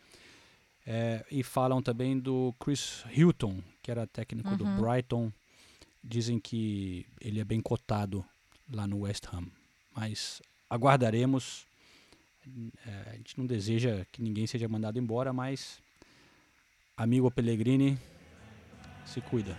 É, 0.85 1.23
e 1.29 1.43
falam 1.43 1.81
também 1.81 2.17
do 2.17 2.55
Chris 2.59 3.03
Hilton, 3.11 3.61
que 3.83 3.91
era 3.91 4.07
técnico 4.07 4.55
do 4.55 4.65
Brighton. 4.65 5.31
Dizem 6.03 6.39
que 6.39 7.05
ele 7.19 7.39
é 7.39 7.43
bem 7.43 7.61
cotado 7.61 8.25
lá 8.71 8.87
no 8.87 9.01
West 9.01 9.25
Ham. 9.31 9.45
Mas 9.95 10.41
aguardaremos. 10.71 11.67
É, 12.87 13.09
a 13.11 13.13
gente 13.17 13.37
não 13.37 13.45
deseja 13.45 14.05
que 14.11 14.21
ninguém 14.21 14.47
seja 14.47 14.67
mandado 14.67 14.97
embora, 14.97 15.33
mas 15.33 15.79
amigo 16.95 17.29
Pellegrini, 17.29 17.99
se 19.05 19.19
cuida. 19.21 19.55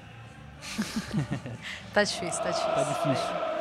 Tá 1.93 2.03
difícil, 2.03 2.43
tá 2.43 2.51
difícil. 2.51 2.75
Tá 2.75 2.83
difícil. 2.85 3.52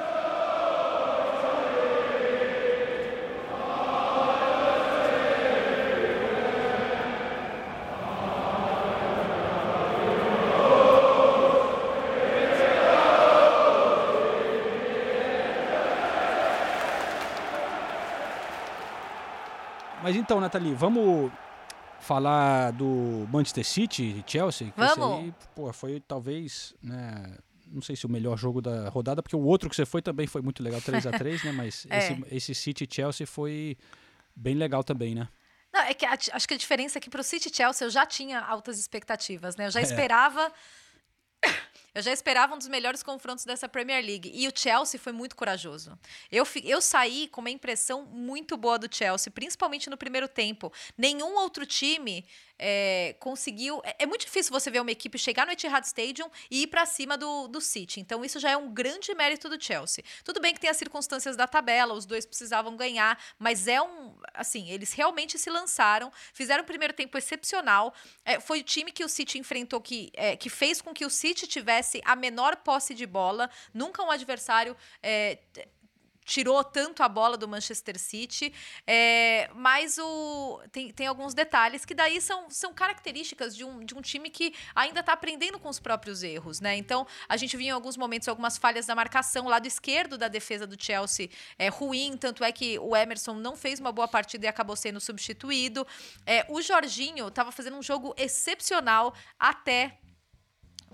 Mas 20.11 20.19
então, 20.19 20.41
Nathalie, 20.41 20.73
vamos 20.73 21.31
falar 22.01 22.71
do 22.73 23.25
Manchester 23.31 23.65
City 23.65 24.03
e 24.03 24.23
Chelsea? 24.29 24.73
Vamos. 24.75 25.19
Aí, 25.19 25.33
pô, 25.55 25.71
foi 25.71 26.01
talvez, 26.01 26.75
né, 26.83 27.37
não 27.67 27.81
sei 27.81 27.95
se 27.95 28.05
o 28.05 28.09
melhor 28.09 28.37
jogo 28.37 28.61
da 28.61 28.89
rodada, 28.89 29.23
porque 29.23 29.37
o 29.37 29.41
outro 29.41 29.69
que 29.69 29.75
você 29.77 29.85
foi 29.85 30.01
também 30.01 30.27
foi 30.27 30.41
muito 30.41 30.61
legal, 30.61 30.81
3 30.81 31.07
a 31.07 31.11
3 31.17 31.41
né? 31.45 31.53
Mas 31.53 31.87
É. 31.89 31.97
esse, 31.99 32.25
esse 32.29 32.55
City 32.55 32.83
e 32.83 32.93
Chelsea 32.93 33.25
foi 33.25 33.77
bem 34.35 34.55
legal 34.55 34.83
também, 34.83 35.15
né? 35.15 35.29
Não, 35.73 35.79
é 35.83 35.93
que 35.93 36.05
a- 36.05 36.11
acho 36.33 36.45
que 36.45 36.55
a 36.55 36.57
diferença 36.57 36.97
é 36.97 37.01
que 37.01 37.09
pro 37.09 37.23
City 37.23 37.47
e 37.49 37.55
Chelsea 37.55 37.87
eu 37.87 37.89
já 37.89 38.05
tinha 38.05 38.41
altas 38.41 38.77
expectativas, 38.79 39.55
né? 39.55 39.67
Eu 39.67 39.71
já 39.71 39.79
É. 39.79 39.83
esperava. 39.83 40.51
Eu 41.93 42.01
já 42.01 42.13
esperava 42.13 42.55
um 42.55 42.57
dos 42.57 42.69
melhores 42.69 43.03
confrontos 43.03 43.43
dessa 43.43 43.67
Premier 43.67 44.03
League. 44.03 44.31
E 44.33 44.47
o 44.47 44.51
Chelsea 44.55 44.97
foi 44.97 45.11
muito 45.11 45.35
corajoso. 45.35 45.99
Eu, 46.31 46.47
eu 46.63 46.81
saí 46.81 47.27
com 47.27 47.41
uma 47.41 47.49
impressão 47.49 48.05
muito 48.05 48.55
boa 48.55 48.79
do 48.79 48.93
Chelsea, 48.93 49.29
principalmente 49.29 49.89
no 49.89 49.97
primeiro 49.97 50.27
tempo. 50.29 50.71
Nenhum 50.97 51.35
outro 51.35 51.65
time 51.65 52.25
é, 52.57 53.15
conseguiu. 53.19 53.81
É, 53.83 54.03
é 54.03 54.05
muito 54.05 54.25
difícil 54.25 54.53
você 54.53 54.71
ver 54.71 54.79
uma 54.79 54.91
equipe 54.91 55.17
chegar 55.17 55.45
no 55.45 55.51
Etihad 55.51 55.85
Stadium 55.85 56.29
e 56.49 56.61
ir 56.61 56.67
para 56.67 56.85
cima 56.85 57.17
do, 57.17 57.49
do 57.49 57.59
City. 57.59 57.99
Então, 57.99 58.23
isso 58.23 58.39
já 58.39 58.51
é 58.51 58.55
um 58.55 58.71
grande 58.71 59.13
mérito 59.13 59.49
do 59.49 59.61
Chelsea. 59.61 60.03
Tudo 60.23 60.39
bem 60.39 60.53
que 60.53 60.61
tem 60.61 60.69
as 60.69 60.77
circunstâncias 60.77 61.35
da 61.35 61.45
tabela, 61.45 61.93
os 61.93 62.05
dois 62.05 62.25
precisavam 62.25 62.77
ganhar, 62.77 63.21
mas 63.37 63.67
é 63.67 63.81
um. 63.81 64.15
Assim, 64.33 64.69
eles 64.69 64.93
realmente 64.93 65.37
se 65.37 65.49
lançaram, 65.49 66.09
fizeram 66.33 66.63
um 66.63 66.65
primeiro 66.65 66.93
tempo 66.93 67.17
excepcional. 67.17 67.93
É, 68.23 68.39
foi 68.39 68.61
o 68.61 68.63
time 68.63 68.93
que 68.93 69.03
o 69.03 69.09
City 69.09 69.37
enfrentou 69.37 69.81
que, 69.81 70.09
é, 70.13 70.37
que 70.37 70.49
fez 70.49 70.81
com 70.81 70.93
que 70.93 71.05
o 71.05 71.09
City 71.09 71.47
tivesse 71.47 71.80
a 72.05 72.15
menor 72.15 72.57
posse 72.57 72.93
de 72.93 73.05
bola. 73.05 73.49
Nunca 73.73 74.03
um 74.03 74.11
adversário. 74.11 74.75
é, 75.01 75.39
tirou 76.31 76.63
tanto 76.63 77.03
a 77.03 77.09
bola 77.09 77.35
do 77.35 77.47
Manchester 77.47 77.99
City, 77.99 78.53
é, 78.85 79.49
mas 79.53 79.97
o, 79.97 80.61
tem, 80.71 80.91
tem 80.91 81.07
alguns 81.07 81.33
detalhes 81.33 81.83
que 81.83 81.93
daí 81.93 82.21
são, 82.21 82.49
são 82.49 82.73
características 82.73 83.55
de 83.55 83.63
um, 83.65 83.83
de 83.83 83.95
um 83.95 84.01
time 84.01 84.29
que 84.29 84.53
ainda 84.75 84.99
está 84.99 85.13
aprendendo 85.13 85.59
com 85.59 85.69
os 85.69 85.79
próprios 85.79 86.23
erros, 86.23 86.59
né? 86.59 86.75
Então, 86.77 87.05
a 87.27 87.35
gente 87.37 87.57
viu 87.57 87.67
em 87.67 87.71
alguns 87.71 87.97
momentos 87.97 88.27
algumas 88.27 88.57
falhas 88.57 88.87
na 88.87 88.95
marcação, 88.95 89.47
lado 89.47 89.67
esquerdo 89.67 90.17
da 90.17 90.27
defesa 90.27 90.65
do 90.67 90.81
Chelsea 90.81 91.29
é 91.57 91.67
ruim, 91.67 92.15
tanto 92.15 92.43
é 92.43 92.51
que 92.51 92.79
o 92.79 92.95
Emerson 92.95 93.33
não 93.33 93.55
fez 93.55 93.79
uma 93.79 93.91
boa 93.91 94.07
partida 94.07 94.45
e 94.45 94.47
acabou 94.47 94.75
sendo 94.75 94.99
substituído. 94.99 95.85
É, 96.25 96.45
o 96.49 96.61
Jorginho 96.61 97.27
estava 97.27 97.51
fazendo 97.51 97.77
um 97.77 97.83
jogo 97.83 98.13
excepcional 98.17 99.13
até 99.39 99.97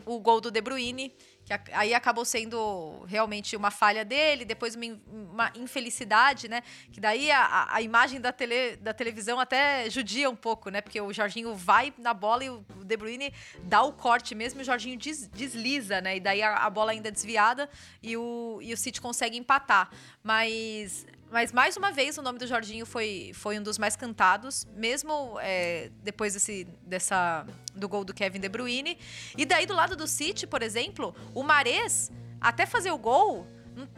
o 0.05 0.19
gol 0.19 0.39
do 0.39 0.49
De 0.51 0.61
Bruyne, 0.61 1.13
que 1.45 1.53
aí 1.73 1.93
acabou 1.93 2.25
sendo 2.25 3.03
realmente 3.07 3.55
uma 3.55 3.71
falha 3.71 4.03
dele, 4.03 4.43
depois 4.43 4.75
uma, 4.75 4.85
uma 5.07 5.51
infelicidade, 5.55 6.47
né? 6.49 6.61
Que 6.91 6.99
daí 6.99 7.31
a- 7.31 7.67
a 7.69 7.81
imagem 7.81 8.19
da, 8.19 8.31
tele, 8.33 8.75
da 8.77 8.93
televisão 8.93 9.39
até 9.39 9.89
judia 9.89 10.29
um 10.29 10.35
pouco, 10.35 10.69
né? 10.69 10.81
Porque 10.81 10.99
o 10.99 11.13
Jorginho 11.13 11.55
vai 11.55 11.93
na 11.97 12.13
bola 12.13 12.43
e 12.43 12.49
o 12.49 12.65
De 12.83 12.97
Bruyne 12.97 13.33
dá 13.63 13.81
o 13.83 13.93
corte 13.93 14.35
mesmo 14.35 14.59
e 14.59 14.63
o 14.63 14.65
Jorginho 14.65 14.97
des- 14.97 15.27
desliza, 15.27 16.01
né? 16.01 16.17
E 16.17 16.19
daí 16.19 16.41
a, 16.41 16.55
a 16.57 16.69
bola 16.69 16.91
ainda 16.91 17.07
é 17.07 17.11
desviada 17.11 17.69
e 18.03 18.17
o, 18.17 18.59
e 18.61 18.73
o 18.73 18.77
City 18.77 18.99
consegue 18.99 19.37
empatar. 19.37 19.89
Mas 20.21 21.05
mas 21.31 21.51
mais 21.51 21.75
uma 21.75 21.91
vez 21.91 22.17
o 22.17 22.21
nome 22.21 22.39
do 22.39 22.47
Jorginho 22.47 22.85
foi, 22.85 23.31
foi 23.33 23.59
um 23.59 23.63
dos 23.63 23.77
mais 23.77 23.95
cantados, 23.95 24.65
mesmo 24.75 25.37
é, 25.41 25.91
depois 26.03 26.33
desse, 26.33 26.65
dessa, 26.81 27.45
do 27.75 27.87
gol 27.89 28.05
do 28.05 28.13
Kevin 28.13 28.39
De 28.39 28.47
Bruyne. 28.47 28.97
E 29.37 29.45
daí 29.45 29.65
do 29.65 29.73
lado 29.73 29.95
do 29.95 30.07
City, 30.07 30.47
por 30.47 30.61
exemplo, 30.61 31.13
o 31.33 31.43
Mares, 31.43 32.11
até 32.39 32.65
fazer 32.65 32.91
o 32.91 32.97
gol, 32.97 33.45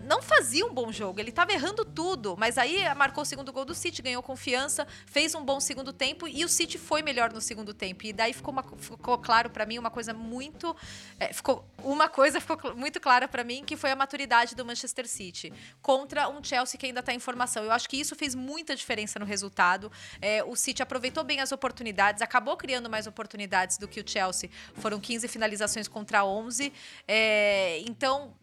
não 0.03 0.21
fazia 0.21 0.65
um 0.65 0.73
bom 0.73 0.91
jogo. 0.91 1.19
Ele 1.19 1.29
estava 1.29 1.51
errando 1.51 1.85
tudo, 1.85 2.35
mas 2.37 2.57
aí 2.57 2.83
marcou 2.95 3.21
o 3.23 3.25
segundo 3.25 3.51
gol 3.53 3.65
do 3.65 3.73
City, 3.75 4.01
ganhou 4.01 4.21
confiança, 4.21 4.87
fez 5.05 5.35
um 5.35 5.43
bom 5.43 5.59
segundo 5.59 5.93
tempo 5.93 6.27
e 6.27 6.43
o 6.43 6.49
City 6.49 6.77
foi 6.77 7.01
melhor 7.01 7.31
no 7.31 7.41
segundo 7.41 7.73
tempo. 7.73 8.05
E 8.05 8.13
daí 8.13 8.33
ficou, 8.33 8.51
uma- 8.51 8.65
ficou 8.77 9.17
claro 9.17 9.49
para 9.49 9.65
mim 9.65 9.77
uma 9.77 9.89
coisa 9.91 10.13
muito, 10.13 10.75
é, 11.19 11.31
ficou 11.33 11.65
uma 11.83 12.09
coisa 12.09 12.39
ficou 12.41 12.75
muito 12.75 12.99
clara 12.99 13.27
para 13.27 13.43
mim 13.43 13.63
que 13.63 13.77
foi 13.77 13.91
a 13.91 13.95
maturidade 13.95 14.55
do 14.55 14.65
Manchester 14.65 15.07
City 15.07 15.53
contra 15.81 16.27
um 16.29 16.43
Chelsea 16.43 16.79
que 16.79 16.85
ainda 16.85 16.99
está 16.99 17.13
em 17.13 17.19
formação. 17.19 17.63
Eu 17.63 17.71
acho 17.71 17.87
que 17.87 17.97
isso 17.97 18.15
fez 18.15 18.33
muita 18.35 18.75
diferença 18.75 19.19
no 19.19 19.25
resultado. 19.25 19.91
É, 20.21 20.43
o 20.43 20.55
City 20.55 20.81
aproveitou 20.81 21.23
bem 21.23 21.39
as 21.39 21.51
oportunidades, 21.51 22.21
acabou 22.21 22.57
criando 22.57 22.89
mais 22.89 23.07
oportunidades 23.07 23.77
do 23.77 23.87
que 23.87 23.99
o 23.99 24.03
Chelsea. 24.07 24.49
Foram 24.75 24.99
15 24.99 25.27
finalizações 25.27 25.87
contra 25.87 26.25
11. 26.25 26.73
É, 27.07 27.79
então, 27.87 28.33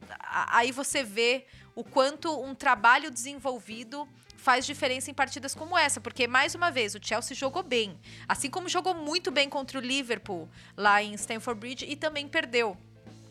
aí 0.51 0.70
você 0.72 1.03
vê 1.03 1.26
o 1.75 1.85
quanto 1.85 2.41
um 2.41 2.55
trabalho 2.55 3.11
desenvolvido 3.11 4.09
faz 4.37 4.65
diferença 4.65 5.11
em 5.11 5.15
partidas 5.15 5.55
como 5.55 5.77
essa, 5.77 6.01
porque 6.01 6.27
mais 6.27 6.55
uma 6.55 6.71
vez 6.71 6.95
o 6.95 7.01
Chelsea 7.03 7.37
jogou 7.37 7.62
bem, 7.62 7.99
assim 8.29 8.49
como 8.49 8.69
jogou 8.69 8.95
muito 8.95 9.31
bem 9.31 9.49
contra 9.49 9.79
o 9.79 9.81
Liverpool 9.83 10.49
lá 10.77 11.03
em 11.03 11.15
Stamford 11.15 11.61
Bridge 11.61 11.85
e 11.85 11.97
também 11.97 12.29
perdeu. 12.29 12.77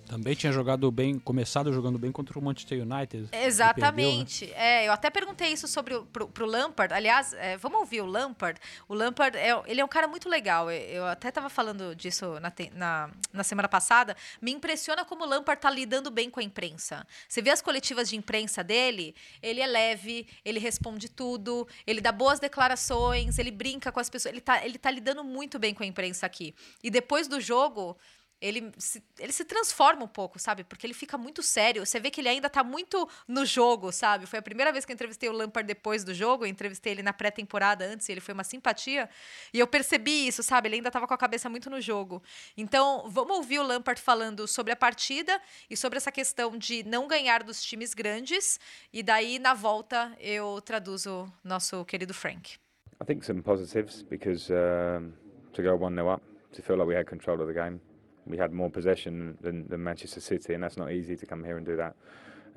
Também 0.08 0.36
tinha 0.36 0.52
jogado 0.52 0.90
bem, 0.92 1.18
começado 1.18 1.74
jogando 1.74 1.98
bem 1.98 2.12
contra 2.12 2.38
o 2.38 2.42
Manchester 2.42 2.82
United. 2.82 3.24
que 3.26 3.30
perdeu, 3.32 3.40
né? 3.40 3.46
Exatamente. 3.48 4.52
É, 4.54 4.88
eu 4.88 4.92
até 4.92 5.10
perguntei 5.10 5.50
isso 5.52 5.68
sobre 5.68 5.96
o, 5.96 6.06
pro, 6.06 6.28
pro 6.28 6.46
Lampard. 6.46 6.94
Aliás, 6.94 7.34
é, 7.34 7.58
vamos 7.58 7.80
ouvir 7.80 8.02
o 8.02 8.06
Lampard. 8.06 8.60
O 8.88 8.94
Lampard, 8.94 9.36
é, 9.38 9.50
ele 9.66 9.82
é 9.82 9.86
um 9.86 9.88
cara 9.88 10.08
muito 10.08 10.30
legal. 10.30 10.70
Eu- 10.72 11.06
até 11.06 11.30
estava 11.30 11.50
falando 11.50 11.96
disso 11.96 12.40
na, 12.40 12.54
na, 12.74 13.10
na 13.34 13.44
semana 13.44 13.68
passada. 13.68 14.16
Me 14.42 14.52
impressiona 14.52 15.04
como 15.04 15.24
o 15.24 15.28
Lampard 15.28 15.60
tá 15.62 15.70
lidando 15.70 16.12
bem 16.12 16.30
com 16.30 16.40
a 16.40 16.44
imprensa. 16.44 17.06
Você 17.28 17.42
vê 17.42 17.50
as 17.50 17.62
coletivas 17.62 18.08
de 18.10 18.16
imprensa 18.16 18.64
dele, 18.64 19.16
ele 19.42 19.60
é 19.62 19.68
leve, 19.68 20.28
ele 20.44 20.60
responde 20.60 21.10
tudo, 21.10 21.68
ele 21.86 22.00
dá 22.02 22.12
boas 22.12 22.40
declarações, 22.40 23.40
ele 23.40 23.52
brinca 23.52 23.92
com 23.92 24.00
as 24.00 24.10
pessoas. 24.10 24.32
Ele 24.34 24.42
tá, 24.42 24.64
ele 24.66 24.78
tá 24.78 24.92
lidando 24.92 25.24
muito 25.24 25.58
bem 25.58 25.74
com 25.74 25.84
a 25.84 25.86
imprensa 25.86 26.26
aqui. 26.26 26.54
E 26.84 26.90
depois 26.90 27.28
do 27.28 27.40
jogo, 27.42 27.98
ele 28.42 28.72
se, 28.78 29.04
ele 29.20 29.32
se 29.32 29.46
transforma 29.46 30.04
um 30.04 30.08
pouco, 30.08 30.38
sabe? 30.38 30.64
Porque 30.64 30.86
ele 30.86 30.94
fica 30.94 31.18
muito 31.18 31.42
sério. 31.42 31.86
Você 31.86 32.00
vê 32.00 32.12
que 32.12 32.22
ele 32.22 32.30
ainda 32.30 32.50
tá 32.50 32.64
muito 32.64 33.08
no 33.28 33.46
jogo, 33.46 33.92
sabe? 33.92 34.26
Foi 34.26 34.40
a 34.40 34.42
primeira 34.42 34.72
vez 34.72 34.86
que 34.86 34.92
eu 34.92 34.94
entrevistei 34.94 35.30
o 35.30 35.32
Lampard 35.32 35.66
depois 35.68 36.04
do 36.04 36.14
jogo. 36.14 36.46
Eu 36.46 36.50
entrevistei 36.50 36.94
ele 36.94 37.04
na 37.04 37.14
pré-temporada 37.14 37.86
antes 37.86 38.08
e 38.10 38.12
ele 38.12 38.22
foi 38.22 38.34
uma 38.34 38.44
simpatia. 38.44 39.10
E 39.54 39.60
eu 39.60 39.68
percebi 39.68 40.28
isso, 40.28 40.44
sabe? 40.44 40.68
Ele 40.68 40.76
ainda 40.76 40.92
tava 40.92 41.08
com 41.08 41.14
a 41.14 41.18
cabeça 41.18 41.50
muito 41.50 41.70
no 41.70 41.80
jogo. 41.80 42.22
Então, 42.58 43.06
vamos 43.10 43.38
ouvir 43.38 43.60
o 43.60 43.64
Lampard 43.64 44.02
falando 44.02 44.48
sobre 44.48 44.72
a 44.74 44.76
partida 44.76 45.42
e 45.70 45.78
sobre 45.78 45.98
essa 45.98 46.12
questão 46.12 46.58
de 46.58 46.84
não 46.84 47.08
ganhar 47.08 47.44
dos 47.44 47.64
times 47.64 47.94
grandes. 47.94 48.60
E 48.92 49.02
daí, 49.02 49.40
na 49.40 49.54
volta, 49.54 50.16
eu 50.20 50.62
traduzo 50.62 51.32
nosso 51.44 51.84
querido 51.86 52.14
Frank. 52.14 52.58
I 53.02 53.06
think 53.06 53.26
some 53.26 53.42
positives 53.42 54.04
because 54.04 54.50
um, 54.52 55.12
to 55.54 55.62
go 55.62 55.76
1 55.76 55.96
0 55.96 56.10
up, 56.10 56.24
to 56.54 56.62
feel 56.62 56.78
like 56.78 56.88
we 56.88 56.96
had 56.96 57.06
control 57.06 57.42
of 57.42 57.48
the 57.48 57.54
game. 57.54 57.80
We 58.28 58.38
had 58.38 58.52
more 58.52 58.70
possession 58.70 59.38
than, 59.42 59.68
than 59.68 59.84
Manchester 59.84 60.20
City, 60.20 60.54
and 60.54 60.64
that's 60.64 60.78
not 60.78 60.92
easy 60.92 61.16
to 61.16 61.26
come 61.26 61.44
here 61.44 61.58
and 61.58 61.66
do 61.66 61.76
that. 61.76 61.96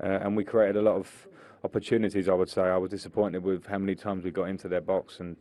Uh, 0.01 0.19
and 0.21 0.35
we 0.35 0.43
created 0.43 0.77
a 0.77 0.81
lot 0.81 0.95
of 0.95 1.27
opportunities, 1.63 2.29
I 2.29 2.33
would 2.33 2.49
say. 2.49 2.61
I 2.61 2.77
was 2.77 2.89
disappointed 2.89 3.43
with 3.43 3.65
how 3.65 3.77
many 3.77 3.95
times 3.95 4.23
we 4.23 4.31
got 4.31 4.45
into 4.45 4.67
their 4.67 4.81
box 4.81 5.19
and 5.19 5.35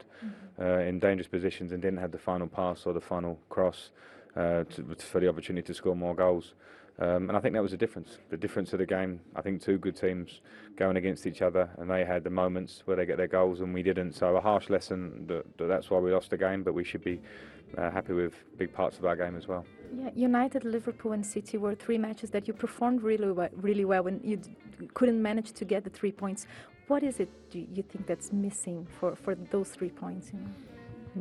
uh, 0.60 0.78
in 0.78 0.98
dangerous 0.98 1.28
positions 1.28 1.72
and 1.72 1.80
didn't 1.80 1.98
have 1.98 2.12
the 2.12 2.18
final 2.18 2.48
pass 2.48 2.86
or 2.86 2.92
the 2.92 3.00
final 3.00 3.38
cross 3.48 3.90
uh, 4.36 4.64
to, 4.64 4.96
for 4.98 5.20
the 5.20 5.28
opportunity 5.28 5.66
to 5.66 5.74
score 5.74 5.94
more 5.94 6.14
goals. 6.14 6.54
Um, 7.00 7.28
and 7.28 7.36
I 7.36 7.40
think 7.40 7.54
that 7.54 7.62
was 7.62 7.70
the 7.70 7.76
difference. 7.76 8.18
The 8.28 8.36
difference 8.36 8.72
of 8.72 8.80
the 8.80 8.86
game. 8.86 9.20
I 9.36 9.40
think 9.40 9.62
two 9.62 9.78
good 9.78 9.96
teams 9.96 10.40
going 10.76 10.96
against 10.96 11.26
each 11.26 11.42
other, 11.42 11.70
and 11.78 11.88
they 11.88 12.04
had 12.04 12.24
the 12.24 12.30
moments 12.30 12.82
where 12.86 12.96
they 12.96 13.06
get 13.06 13.18
their 13.18 13.28
goals, 13.28 13.60
and 13.60 13.72
we 13.72 13.84
didn't. 13.84 14.14
So 14.14 14.36
a 14.36 14.40
harsh 14.40 14.68
lesson. 14.68 15.24
That, 15.28 15.58
that 15.58 15.66
that's 15.66 15.90
why 15.90 15.98
we 16.00 16.12
lost 16.12 16.30
the 16.30 16.36
game, 16.36 16.64
but 16.64 16.74
we 16.74 16.82
should 16.82 17.04
be 17.04 17.20
uh, 17.76 17.90
happy 17.90 18.12
with 18.12 18.34
big 18.56 18.72
parts 18.72 18.98
of 18.98 19.04
our 19.04 19.16
game 19.16 19.36
as 19.36 19.46
well. 19.46 19.64
Yeah, 19.94 20.10
United, 20.14 20.64
Liverpool, 20.64 21.12
and 21.12 21.24
City 21.24 21.56
were 21.58 21.74
three 21.74 21.98
matches 21.98 22.30
that 22.30 22.46
you 22.46 22.54
performed 22.54 23.02
really 23.02 23.30
well, 23.30 23.48
really 23.56 23.84
well, 23.84 24.06
and 24.06 24.22
you 24.24 24.36
d- 24.36 24.56
couldn't 24.94 25.20
manage 25.20 25.52
to 25.52 25.64
get 25.64 25.84
the 25.84 25.90
three 25.90 26.12
points. 26.12 26.46
what 26.88 27.02
is 27.02 27.20
it 27.20 27.28
do 27.50 27.58
you 27.58 27.82
think 27.82 28.06
that's 28.06 28.32
missing 28.32 28.86
for, 28.98 29.14
for 29.14 29.34
those 29.34 29.68
three 29.70 29.90
points? 29.90 30.30
You 30.32 30.40
know? 30.40 30.50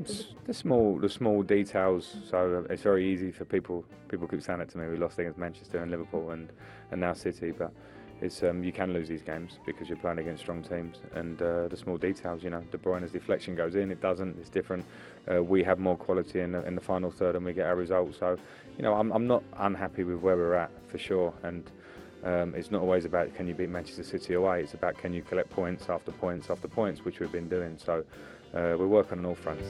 It's 0.02 0.28
the 0.46 0.54
small, 0.54 1.00
the 1.00 1.10
small 1.10 1.44
details. 1.44 2.18
So 2.30 2.66
it's 2.70 2.84
very 2.84 3.06
easy 3.12 3.32
for 3.32 3.46
people. 3.46 3.86
People 4.10 4.28
keep 4.28 4.42
saying 4.42 4.62
it 4.62 4.70
to 4.70 4.78
me. 4.78 4.88
We 4.88 4.98
lost 4.98 5.18
against 5.20 5.38
Manchester 5.38 5.82
and 5.82 5.92
Liverpool, 5.92 6.32
and, 6.32 6.52
and 6.92 7.02
now 7.02 7.14
City. 7.14 7.52
But 7.52 7.72
it's 8.22 8.42
um, 8.44 8.64
you 8.64 8.72
can 8.72 8.94
lose 8.94 9.08
these 9.08 9.22
games 9.22 9.60
because 9.66 9.88
you're 9.90 9.98
playing 9.98 10.20
against 10.20 10.44
strong 10.44 10.64
teams, 10.64 10.98
and 11.14 11.42
uh, 11.42 11.68
the 11.68 11.78
small 11.78 11.98
details. 11.98 12.44
You 12.44 12.50
know, 12.50 12.62
De 12.72 12.78
Bruyne's 12.78 13.12
deflection 13.12 13.56
goes 13.56 13.76
in, 13.76 13.92
it 13.92 14.02
doesn't. 14.02 14.38
It's 14.40 14.50
different. 14.50 14.86
Uh, 15.32 15.44
we 15.44 15.64
have 15.64 15.80
more 15.80 15.98
quality 15.98 16.40
in 16.40 16.54
the, 16.54 16.66
in 16.66 16.76
the 16.76 16.82
final 16.82 17.12
third, 17.12 17.36
and 17.36 17.46
we 17.46 17.54
get 17.54 17.68
our 17.68 17.76
results. 17.76 18.18
So, 18.18 18.38
you 18.78 18.84
know, 18.84 18.94
I'm, 18.94 19.12
I'm 19.12 19.28
not 19.28 19.44
unhappy 19.58 20.04
with 20.04 20.20
where 20.20 20.36
we're 20.36 20.56
at 20.56 20.72
for 20.88 20.98
sure, 20.98 21.34
and. 21.44 21.70
Um, 22.24 22.56
it's 22.56 22.72
not 22.72 22.82
always 22.82 23.06
about 23.06 23.36
can 23.36 23.48
you 23.48 23.54
beat 23.54 23.70
Manchester 23.70 24.04
City 24.04 24.34
away. 24.34 24.64
It's 24.64 24.74
about 24.74 24.98
can 24.98 25.14
you 25.14 25.22
collect 25.22 25.52
points 25.52 25.88
after 25.88 26.12
points 26.12 26.50
after 26.50 26.68
points, 26.68 27.06
which 27.06 27.20
we've 27.20 27.32
been 27.32 27.48
doing. 27.48 27.78
So 27.78 28.04
uh, 28.56 28.76
we're 28.78 28.88
working 28.88 29.20
on 29.20 29.26
all 29.28 29.36
fronts. 29.36 29.68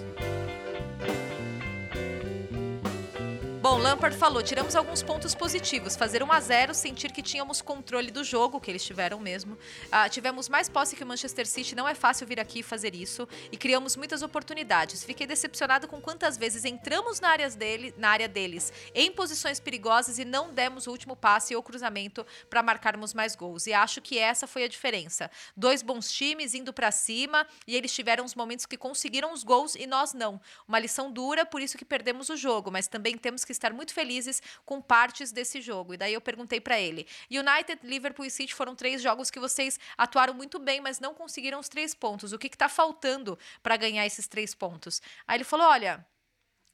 Bom, 3.77 3.83
Lampard 3.83 4.17
falou: 4.17 4.41
tiramos 4.41 4.75
alguns 4.75 5.03
pontos 5.03 5.35
positivos. 5.35 5.95
Fazer 5.95 6.23
1 6.23 6.31
a 6.31 6.39
0 6.39 6.73
sentir 6.73 7.11
que 7.11 7.21
tínhamos 7.21 7.61
controle 7.61 8.09
do 8.09 8.23
jogo, 8.23 8.59
que 8.59 8.71
eles 8.71 8.83
tiveram 8.83 9.19
mesmo. 9.19 9.55
Ah, 9.91 10.09
tivemos 10.09 10.49
mais 10.49 10.67
posse 10.67 10.95
que 10.95 11.03
o 11.03 11.05
Manchester 11.05 11.45
City, 11.45 11.75
não 11.75 11.87
é 11.87 11.93
fácil 11.93 12.25
vir 12.25 12.39
aqui 12.39 12.61
e 12.61 12.63
fazer 12.63 12.95
isso. 12.95 13.29
E 13.51 13.55
criamos 13.55 13.95
muitas 13.95 14.23
oportunidades. 14.23 15.03
Fiquei 15.03 15.27
decepcionado 15.27 15.87
com 15.87 16.01
quantas 16.01 16.39
vezes 16.39 16.65
entramos 16.65 17.19
na, 17.19 17.37
dele, 17.37 17.93
na 17.99 18.09
área 18.09 18.27
deles 18.27 18.73
em 18.95 19.11
posições 19.11 19.59
perigosas 19.59 20.17
e 20.17 20.25
não 20.25 20.51
demos 20.51 20.87
o 20.87 20.91
último 20.91 21.15
passe 21.15 21.55
ou 21.55 21.61
cruzamento 21.61 22.25
para 22.49 22.63
marcarmos 22.63 23.13
mais 23.13 23.35
gols. 23.35 23.67
E 23.67 23.73
acho 23.73 24.01
que 24.01 24.17
essa 24.17 24.47
foi 24.47 24.63
a 24.63 24.67
diferença. 24.67 25.29
Dois 25.55 25.83
bons 25.83 26.11
times 26.11 26.55
indo 26.55 26.73
para 26.73 26.91
cima 26.91 27.45
e 27.67 27.75
eles 27.75 27.93
tiveram 27.93 28.25
os 28.25 28.33
momentos 28.33 28.65
que 28.65 28.75
conseguiram 28.75 29.31
os 29.31 29.43
gols 29.43 29.75
e 29.75 29.85
nós 29.85 30.15
não. 30.15 30.41
Uma 30.67 30.79
lição 30.79 31.11
dura, 31.11 31.45
por 31.45 31.61
isso 31.61 31.77
que 31.77 31.85
perdemos 31.85 32.29
o 32.29 32.35
jogo, 32.35 32.71
mas 32.71 32.87
também 32.87 33.15
temos 33.15 33.45
que 33.45 33.51
estar 33.51 33.66
muito 33.73 33.93
felizes 33.93 34.41
com 34.65 34.81
partes 34.81 35.31
desse 35.31 35.61
jogo. 35.61 35.93
E 35.93 35.97
daí 35.97 36.13
eu 36.13 36.21
perguntei 36.21 36.59
para 36.59 36.79
ele: 36.79 37.07
United, 37.29 37.79
Liverpool 37.83 38.25
e 38.25 38.31
City 38.31 38.53
foram 38.53 38.75
três 38.75 39.01
jogos 39.01 39.29
que 39.29 39.39
vocês 39.39 39.79
atuaram 39.97 40.33
muito 40.33 40.59
bem, 40.59 40.81
mas 40.81 40.99
não 40.99 41.13
conseguiram 41.13 41.59
os 41.59 41.69
três 41.69 41.93
pontos. 41.93 42.33
O 42.33 42.37
que 42.37 42.47
está 42.47 42.69
faltando 42.69 43.37
para 43.61 43.77
ganhar 43.77 44.05
esses 44.05 44.27
três 44.27 44.53
pontos? 44.53 45.01
Aí 45.27 45.37
ele 45.37 45.43
falou: 45.43 45.67
olha 45.67 46.05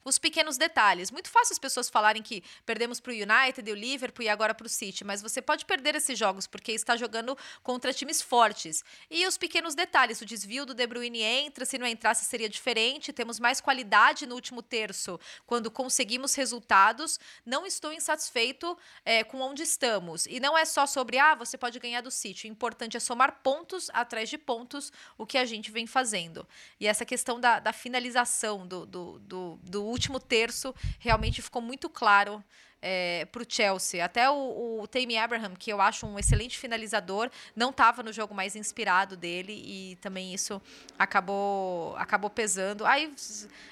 os 0.04 0.18
pequenos 0.18 0.58
detalhes. 0.58 1.12
Muito 1.12 1.30
fácil 1.30 1.54
as 1.54 1.60
pessoas 1.60 1.90
falarem 1.90 2.22
que 2.22 2.44
perdemos 2.66 3.00
para 3.00 3.12
o 3.12 3.16
United, 3.16 3.72
o 3.72 3.76
Liverpool 3.76 4.24
e 4.24 4.30
agora 4.30 4.54
para 4.54 4.68
o 4.68 4.70
City, 4.70 5.04
mas 5.04 5.22
você 5.22 5.42
pode 5.42 5.66
perder 5.66 5.96
esses 5.96 6.18
jogos 6.18 6.48
porque 6.48 6.72
está 6.72 6.96
jogando 6.98 7.38
contra 7.62 7.94
times 7.94 8.22
fortes. 8.22 8.84
E 9.10 9.26
os 9.26 9.38
pequenos 9.38 9.76
detalhes, 9.76 10.22
o 10.22 10.26
desvio 10.26 10.66
do 10.66 10.74
De 10.74 10.86
Bruyne 10.86 11.22
entra, 11.22 11.66
se 11.66 11.78
não 11.78 11.88
entrasse 11.88 12.26
seria 12.26 12.50
diferente, 12.50 13.14
temos 13.14 13.40
mais 13.40 13.62
qualidade 13.62 14.26
no 14.26 14.36
último 14.36 14.62
terço 14.62 15.20
quando 15.46 15.72
conseguimos 15.72 16.36
resultados. 16.36 17.20
Não 17.46 17.66
estou 17.66 17.94
insatisfeito 17.94 18.78
é, 19.06 19.24
com 19.24 19.40
onde 19.40 19.64
estamos. 19.64 20.26
E 20.26 20.40
não 20.40 20.58
é 20.58 20.66
só 20.66 20.86
sobre, 20.86 21.18
ah, 21.18 21.36
você 21.36 21.58
pode 21.58 21.80
ganhar 21.80 22.02
do 22.02 22.12
City. 22.12 22.48
O 22.48 22.52
importante 22.52 22.98
é 22.98 23.00
somar 23.00 23.40
pontos 23.44 23.90
atrás 23.94 24.30
de 24.30 24.38
pontos, 24.38 24.92
o 25.18 25.26
que 25.26 25.38
a 25.38 25.46
gente 25.46 25.72
vem 25.72 25.88
fazendo. 25.88 26.48
E 26.80 26.88
essa 26.88 27.06
questão 27.06 27.40
da, 27.40 27.60
da 27.60 27.74
finalização, 27.74 28.68
do, 28.68 28.86
do, 28.86 29.20
do, 29.20 29.60
do 29.64 29.93
último 29.94 30.20
terço 30.20 30.76
realmente 31.00 31.42
ficou 31.42 31.62
muito 31.62 31.90
claro 31.90 32.44
é, 32.84 33.26
para 33.32 33.42
o 33.42 33.46
Chelsea. 33.48 34.04
Até 34.04 34.30
o, 34.30 34.82
o 34.82 34.88
Tammy 34.88 35.18
Abraham, 35.18 35.56
que 35.56 35.72
eu 35.72 35.80
acho 35.80 36.06
um 36.06 36.20
excelente 36.20 36.60
finalizador, 36.60 37.32
não 37.56 37.70
estava 37.70 38.04
no 38.04 38.12
jogo 38.12 38.36
mais 38.36 38.58
inspirado 38.58 39.16
dele 39.16 39.54
e 39.66 39.96
também 40.02 40.34
isso 40.34 40.62
acabou, 41.00 41.96
acabou 41.96 42.30
pesando. 42.30 42.86
Aí 42.86 43.14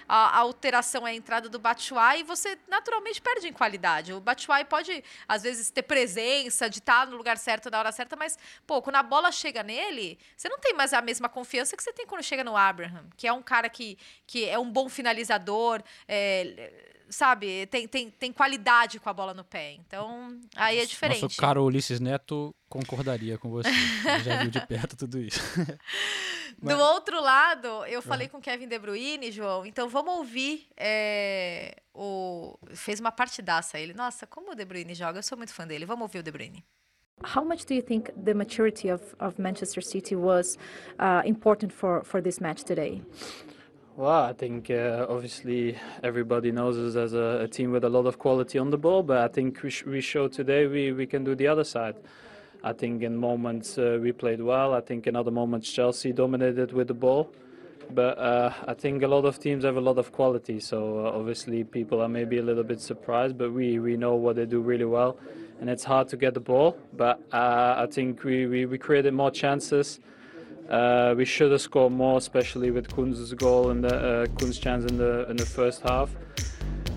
a, 0.07 0.37
a 0.37 0.39
alteração 0.39 1.05
é 1.05 1.11
a 1.11 1.13
entrada 1.13 1.49
do 1.49 1.59
Batshuayi 1.59 2.21
e 2.21 2.23
você 2.23 2.57
naturalmente 2.69 3.21
perde 3.21 3.49
em 3.49 3.53
qualidade. 3.53 4.13
O 4.13 4.21
Batshuayi 4.21 4.63
pode, 4.63 5.03
às 5.27 5.43
vezes, 5.43 5.69
ter 5.69 5.83
presença, 5.83 6.69
de 6.69 6.79
estar 6.79 7.05
no 7.05 7.17
lugar 7.17 7.37
certo 7.37 7.69
na 7.69 7.79
hora 7.79 7.91
certa, 7.91 8.15
mas, 8.15 8.39
pô, 8.65 8.81
quando 8.81 8.95
a 8.95 9.03
bola 9.03 9.29
chega 9.31 9.61
nele, 9.61 10.17
você 10.37 10.47
não 10.47 10.57
tem 10.57 10.73
mais 10.73 10.93
a 10.93 11.01
mesma 11.01 11.27
confiança 11.27 11.75
que 11.75 11.83
você 11.83 11.91
tem 11.91 12.05
quando 12.05 12.23
chega 12.23 12.45
no 12.45 12.55
Abraham, 12.55 13.09
que 13.17 13.27
é 13.27 13.33
um 13.33 13.41
cara 13.41 13.69
que, 13.69 13.97
que 14.25 14.47
é 14.47 14.57
um 14.57 14.71
bom 14.71 14.87
finalizador, 14.87 15.83
é, 16.07 16.91
sabe, 17.11 17.67
tem, 17.67 17.87
tem, 17.87 18.09
tem 18.09 18.33
qualidade 18.33 18.99
com 18.99 19.09
a 19.09 19.13
bola 19.13 19.33
no 19.33 19.43
pé. 19.43 19.73
Então, 19.73 20.39
aí 20.55 20.79
é 20.79 20.85
diferente. 20.85 21.21
Nosso 21.21 21.37
caro 21.37 21.63
Ulisses 21.63 21.99
Neto 21.99 22.55
concordaria 22.69 23.37
com 23.37 23.49
você. 23.49 23.69
já 24.23 24.41
viu 24.41 24.49
de 24.49 24.61
perto 24.65 24.95
tudo 24.95 25.19
isso. 25.19 25.39
Do 26.57 26.77
outro 26.77 27.21
lado, 27.21 27.85
eu 27.85 28.01
falei 28.01 28.27
com 28.27 28.39
Kevin 28.39 28.67
De 28.67 28.79
Bruyne, 28.79 29.31
João, 29.31 29.65
então 29.65 29.89
vamos 29.89 30.15
ouvir 30.15 30.67
é, 30.77 31.75
o... 31.93 32.57
Fez 32.73 32.99
uma 32.99 33.11
partidaça 33.11 33.79
ele. 33.79 33.93
Nossa, 33.93 34.25
como 34.25 34.51
o 34.51 34.55
De 34.55 34.63
Bruyne 34.63 34.93
joga, 34.93 35.19
eu 35.19 35.23
sou 35.23 35.37
muito 35.37 35.53
fã 35.53 35.67
dele. 35.67 35.85
Vamos 35.85 36.03
ouvir 36.03 36.19
o 36.19 36.23
De 36.23 36.31
Bruyne. 36.31 36.63
How 37.23 37.45
much 37.45 37.65
do 37.65 37.73
you 37.73 37.83
think 37.83 38.11
the 38.13 38.33
maturity 38.33 38.89
of, 38.89 39.15
of 39.19 39.39
Manchester 39.39 39.83
City 39.83 40.15
was 40.15 40.57
uh, 40.99 41.21
important 41.23 41.71
for, 41.71 42.03
for 42.03 42.21
this 42.21 42.39
match 42.39 42.63
today? 42.63 43.01
Well, 44.01 44.23
I 44.23 44.33
think 44.33 44.71
uh, 44.71 45.05
obviously 45.07 45.77
everybody 46.01 46.51
knows 46.51 46.75
us 46.75 46.95
as 46.95 47.13
a, 47.13 47.41
a, 47.43 47.47
team 47.47 47.71
with 47.71 47.83
a 47.83 47.89
lot 47.89 48.07
of 48.07 48.17
quality 48.17 48.57
on 48.57 48.71
the 48.71 48.77
ball, 48.79 49.03
but 49.03 49.19
I 49.19 49.27
think 49.27 49.61
we, 49.61 49.69
sh- 49.69 49.85
we 49.85 50.01
showed 50.01 50.31
today 50.33 50.65
we, 50.65 50.91
we 50.91 51.05
can 51.05 51.23
do 51.23 51.35
the 51.35 51.45
other 51.45 51.63
side. 51.63 51.97
I 52.63 52.73
think 52.73 53.03
in 53.03 53.15
moments 53.15 53.77
uh, 53.77 53.99
we 54.01 54.11
played 54.11 54.41
well. 54.41 54.73
I 54.73 54.81
think 54.81 55.05
in 55.05 55.15
other 55.15 55.29
moments 55.29 55.71
Chelsea 55.71 56.13
dominated 56.13 56.73
with 56.73 56.87
the 56.87 56.95
ball. 56.95 57.31
But 57.91 58.17
uh, 58.17 58.51
I 58.67 58.73
think 58.73 59.03
a 59.03 59.07
lot 59.07 59.25
of 59.25 59.37
teams 59.37 59.65
have 59.65 59.77
a 59.77 59.81
lot 59.81 59.99
of 59.99 60.11
quality, 60.11 60.59
so 60.59 61.05
uh, 61.05 61.11
obviously 61.11 61.63
people 61.63 62.01
are 62.01 62.09
maybe 62.09 62.39
a 62.39 62.43
little 62.43 62.63
bit 62.63 62.81
surprised, 62.81 63.37
but 63.37 63.51
we, 63.51 63.77
we 63.77 63.97
know 63.97 64.15
what 64.15 64.35
they 64.35 64.47
do 64.47 64.61
really 64.61 64.85
well. 64.85 65.19
And 65.59 65.69
it's 65.69 65.83
hard 65.83 66.07
to 66.07 66.17
get 66.17 66.33
the 66.33 66.39
ball, 66.39 66.75
but 66.93 67.21
uh, 67.31 67.75
I 67.77 67.87
think 67.91 68.23
we, 68.23 68.47
we, 68.47 68.65
we 68.65 68.79
created 68.79 69.13
more 69.13 69.29
chances. 69.29 69.99
Uh, 70.71 71.13
we 71.17 71.25
should 71.25 71.51
have 71.51 71.59
scored 71.59 71.91
more, 71.91 72.17
especially 72.17 72.71
with 72.71 72.87
Kunz's 72.87 73.33
goal 73.33 73.71
and 73.71 73.83
the 73.83 73.95
uh, 73.95 74.25
Kunz 74.37 74.59
chance 74.59 74.89
in 74.89 74.97
the 74.97 75.29
in 75.29 75.35
the 75.35 75.45
first 75.45 75.81
half. 75.81 76.09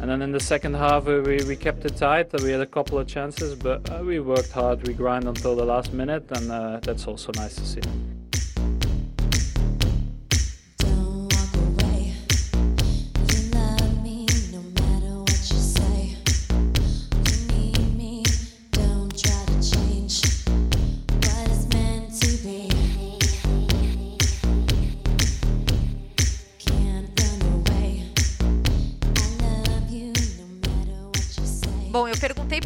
And 0.00 0.08
then 0.10 0.22
in 0.22 0.32
the 0.32 0.40
second 0.40 0.74
half, 0.74 1.06
we, 1.06 1.38
we 1.44 1.56
kept 1.56 1.84
it 1.84 1.96
tight. 1.96 2.30
We 2.42 2.50
had 2.50 2.60
a 2.60 2.66
couple 2.66 2.98
of 2.98 3.08
chances, 3.08 3.54
but 3.56 3.90
uh, 3.90 4.02
we 4.04 4.20
worked 4.20 4.52
hard. 4.52 4.86
We 4.86 4.94
grind 4.94 5.26
until 5.26 5.56
the 5.56 5.64
last 5.64 5.92
minute, 5.92 6.24
and 6.30 6.52
uh, 6.52 6.80
that's 6.82 7.08
also 7.08 7.32
nice 7.36 7.56
to 7.56 7.66
see. 7.66 8.13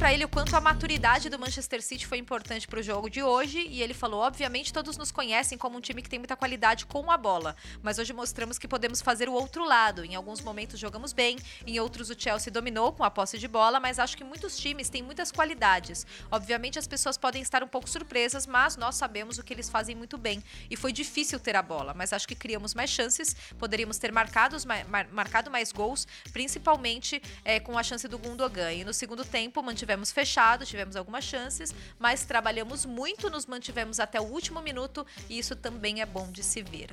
Para 0.09 0.15
ele 0.15 0.25
o 0.25 0.29
quanto 0.31 0.57
a 0.57 0.61
maturidade 0.61 1.29
do 1.29 1.39
Manchester 1.39 1.83
City 1.83 2.07
foi 2.07 2.17
importante 2.17 2.67
para 2.67 2.81
o 2.81 2.83
jogo 2.83 3.11
de 3.11 3.23
hoje 3.23 3.67
e 3.69 3.83
ele 3.83 3.93
falou: 3.93 4.23
obviamente 4.23 4.73
todos 4.73 4.97
nos 4.97 5.11
conhecem 5.11 5.59
como 5.59 5.77
um 5.77 5.83
time 5.83 6.01
que 6.01 6.09
tem 6.09 6.19
muita 6.19 6.35
qualidade 6.35 6.87
com 6.87 7.11
a 7.11 7.19
bola, 7.19 7.55
mas 7.83 7.99
hoje 7.99 8.15
mostramos 8.15 8.59
que 8.59 8.67
podemos 8.67 9.03
fazer 9.03 9.29
o 9.29 9.35
outro 9.35 9.67
lado. 9.67 10.03
Em 10.03 10.15
alguns 10.15 10.41
momentos 10.41 10.81
jogamos 10.81 11.13
bem, 11.13 11.37
em 11.67 11.79
outros 11.79 12.09
o 12.09 12.19
Chelsea 12.19 12.51
dominou 12.51 12.91
com 12.91 13.05
a 13.05 13.11
posse 13.11 13.37
de 13.37 13.47
bola, 13.47 13.79
mas 13.79 13.99
acho 13.99 14.17
que 14.17 14.25
muitos 14.25 14.57
times 14.57 14.89
têm 14.89 15.03
muitas 15.03 15.31
qualidades. 15.31 16.07
Obviamente 16.31 16.79
as 16.79 16.87
pessoas 16.87 17.19
podem 17.19 17.43
estar 17.43 17.63
um 17.63 17.69
pouco 17.69 17.87
surpresas, 17.87 18.47
mas 18.47 18.79
nós 18.79 18.95
sabemos 18.95 19.37
o 19.37 19.45
que 19.45 19.53
eles 19.53 19.69
fazem 19.69 19.95
muito 19.95 20.17
bem 20.17 20.43
e 20.71 20.77
foi 20.77 20.91
difícil 20.91 21.39
ter 21.39 21.55
a 21.55 21.61
bola, 21.61 21.93
mas 21.93 22.15
acho 22.15 22.27
que 22.27 22.35
criamos 22.35 22.73
mais 22.73 22.89
chances, 22.89 23.37
poderíamos 23.59 23.99
ter 23.99 24.11
marcados, 24.11 24.65
mar, 24.65 24.87
marcado 25.13 25.51
mais 25.51 25.71
gols, 25.71 26.07
principalmente 26.33 27.21
é, 27.45 27.61
com 27.61 27.77
a 27.77 27.83
chance 27.83 28.09
do 28.09 28.17
Gundogan. 28.17 28.73
E 28.73 28.85
no 28.85 28.95
segundo 28.95 29.23
tempo 29.23 29.63
mantivemos 29.63 29.98
fechado, 30.07 30.65
tivemos 30.65 30.97
algumas 30.97 31.25
chances, 31.25 31.75
mas 31.99 32.25
trabalhamos 32.25 32.85
muito, 32.85 33.29
nos 33.29 33.47
mantivemos 33.47 34.01
até 34.01 34.21
o 34.21 34.25
último 34.25 34.61
minuto 34.63 35.07
e 35.29 35.39
isso 35.39 35.55
também 35.57 36.01
é 36.01 36.07
bom 36.07 36.31
de 36.31 36.43
se 36.43 36.63
ver. 36.63 36.91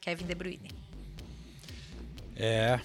Kevin 0.00 0.26
De 0.26 0.34
Bruyne. 0.34 0.70
É, 2.34 2.80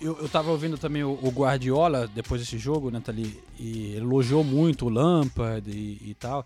eu, 0.00 0.18
eu 0.18 0.28
tava 0.28 0.50
ouvindo 0.50 0.76
também 0.76 1.02
o, 1.02 1.18
o 1.22 1.30
Guardiola 1.30 2.06
depois 2.06 2.40
desse 2.40 2.58
jogo, 2.58 2.90
Nathalie, 2.90 3.40
e 3.58 3.94
elogiou 3.96 4.44
muito 4.44 4.86
o 4.86 4.88
Lampard 4.88 5.68
e, 5.70 6.10
e 6.10 6.14
tal. 6.14 6.44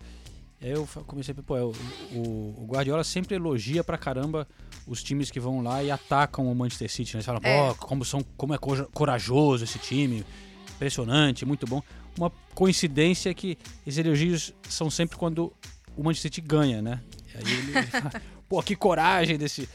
Aí 0.61 0.71
eu 0.71 0.87
comecei 1.05 1.35
a 1.37 1.43
pô, 1.43 1.55
o, 1.55 1.73
o, 2.13 2.63
o, 2.63 2.65
Guardiola 2.67 3.03
sempre 3.03 3.35
elogia 3.35 3.83
pra 3.83 3.97
caramba 3.97 4.47
os 4.87 5.03
times 5.03 5.29
que 5.29 5.39
vão 5.39 5.61
lá 5.61 5.83
e 5.83 5.91
atacam 5.91 6.51
o 6.51 6.55
Manchester 6.55 6.89
City. 6.89 7.13
Né? 7.13 7.17
Eles 7.17 7.25
falam, 7.25 7.41
é. 7.43 7.67
pô, 7.67 7.75
como, 7.75 8.03
são, 8.03 8.23
como 8.35 8.55
é 8.55 8.57
corajoso 8.57 9.63
esse 9.63 9.77
time, 9.77 10.25
impressionante, 10.73 11.45
muito 11.45 11.67
bom. 11.67 11.83
Uma 12.17 12.31
coincidência 12.55 13.33
que 13.33 13.57
esses 13.85 14.03
elogios 14.03 14.53
são 14.67 14.89
sempre 14.89 15.17
quando 15.17 15.53
o 15.95 16.03
Manchester 16.03 16.33
City 16.33 16.41
ganha, 16.41 16.81
né? 16.81 17.01
E 17.33 17.37
aí 17.37 17.53
ele, 17.53 17.73
pô, 18.49 18.61
que 18.63 18.75
coragem 18.75 19.37
desse. 19.37 19.69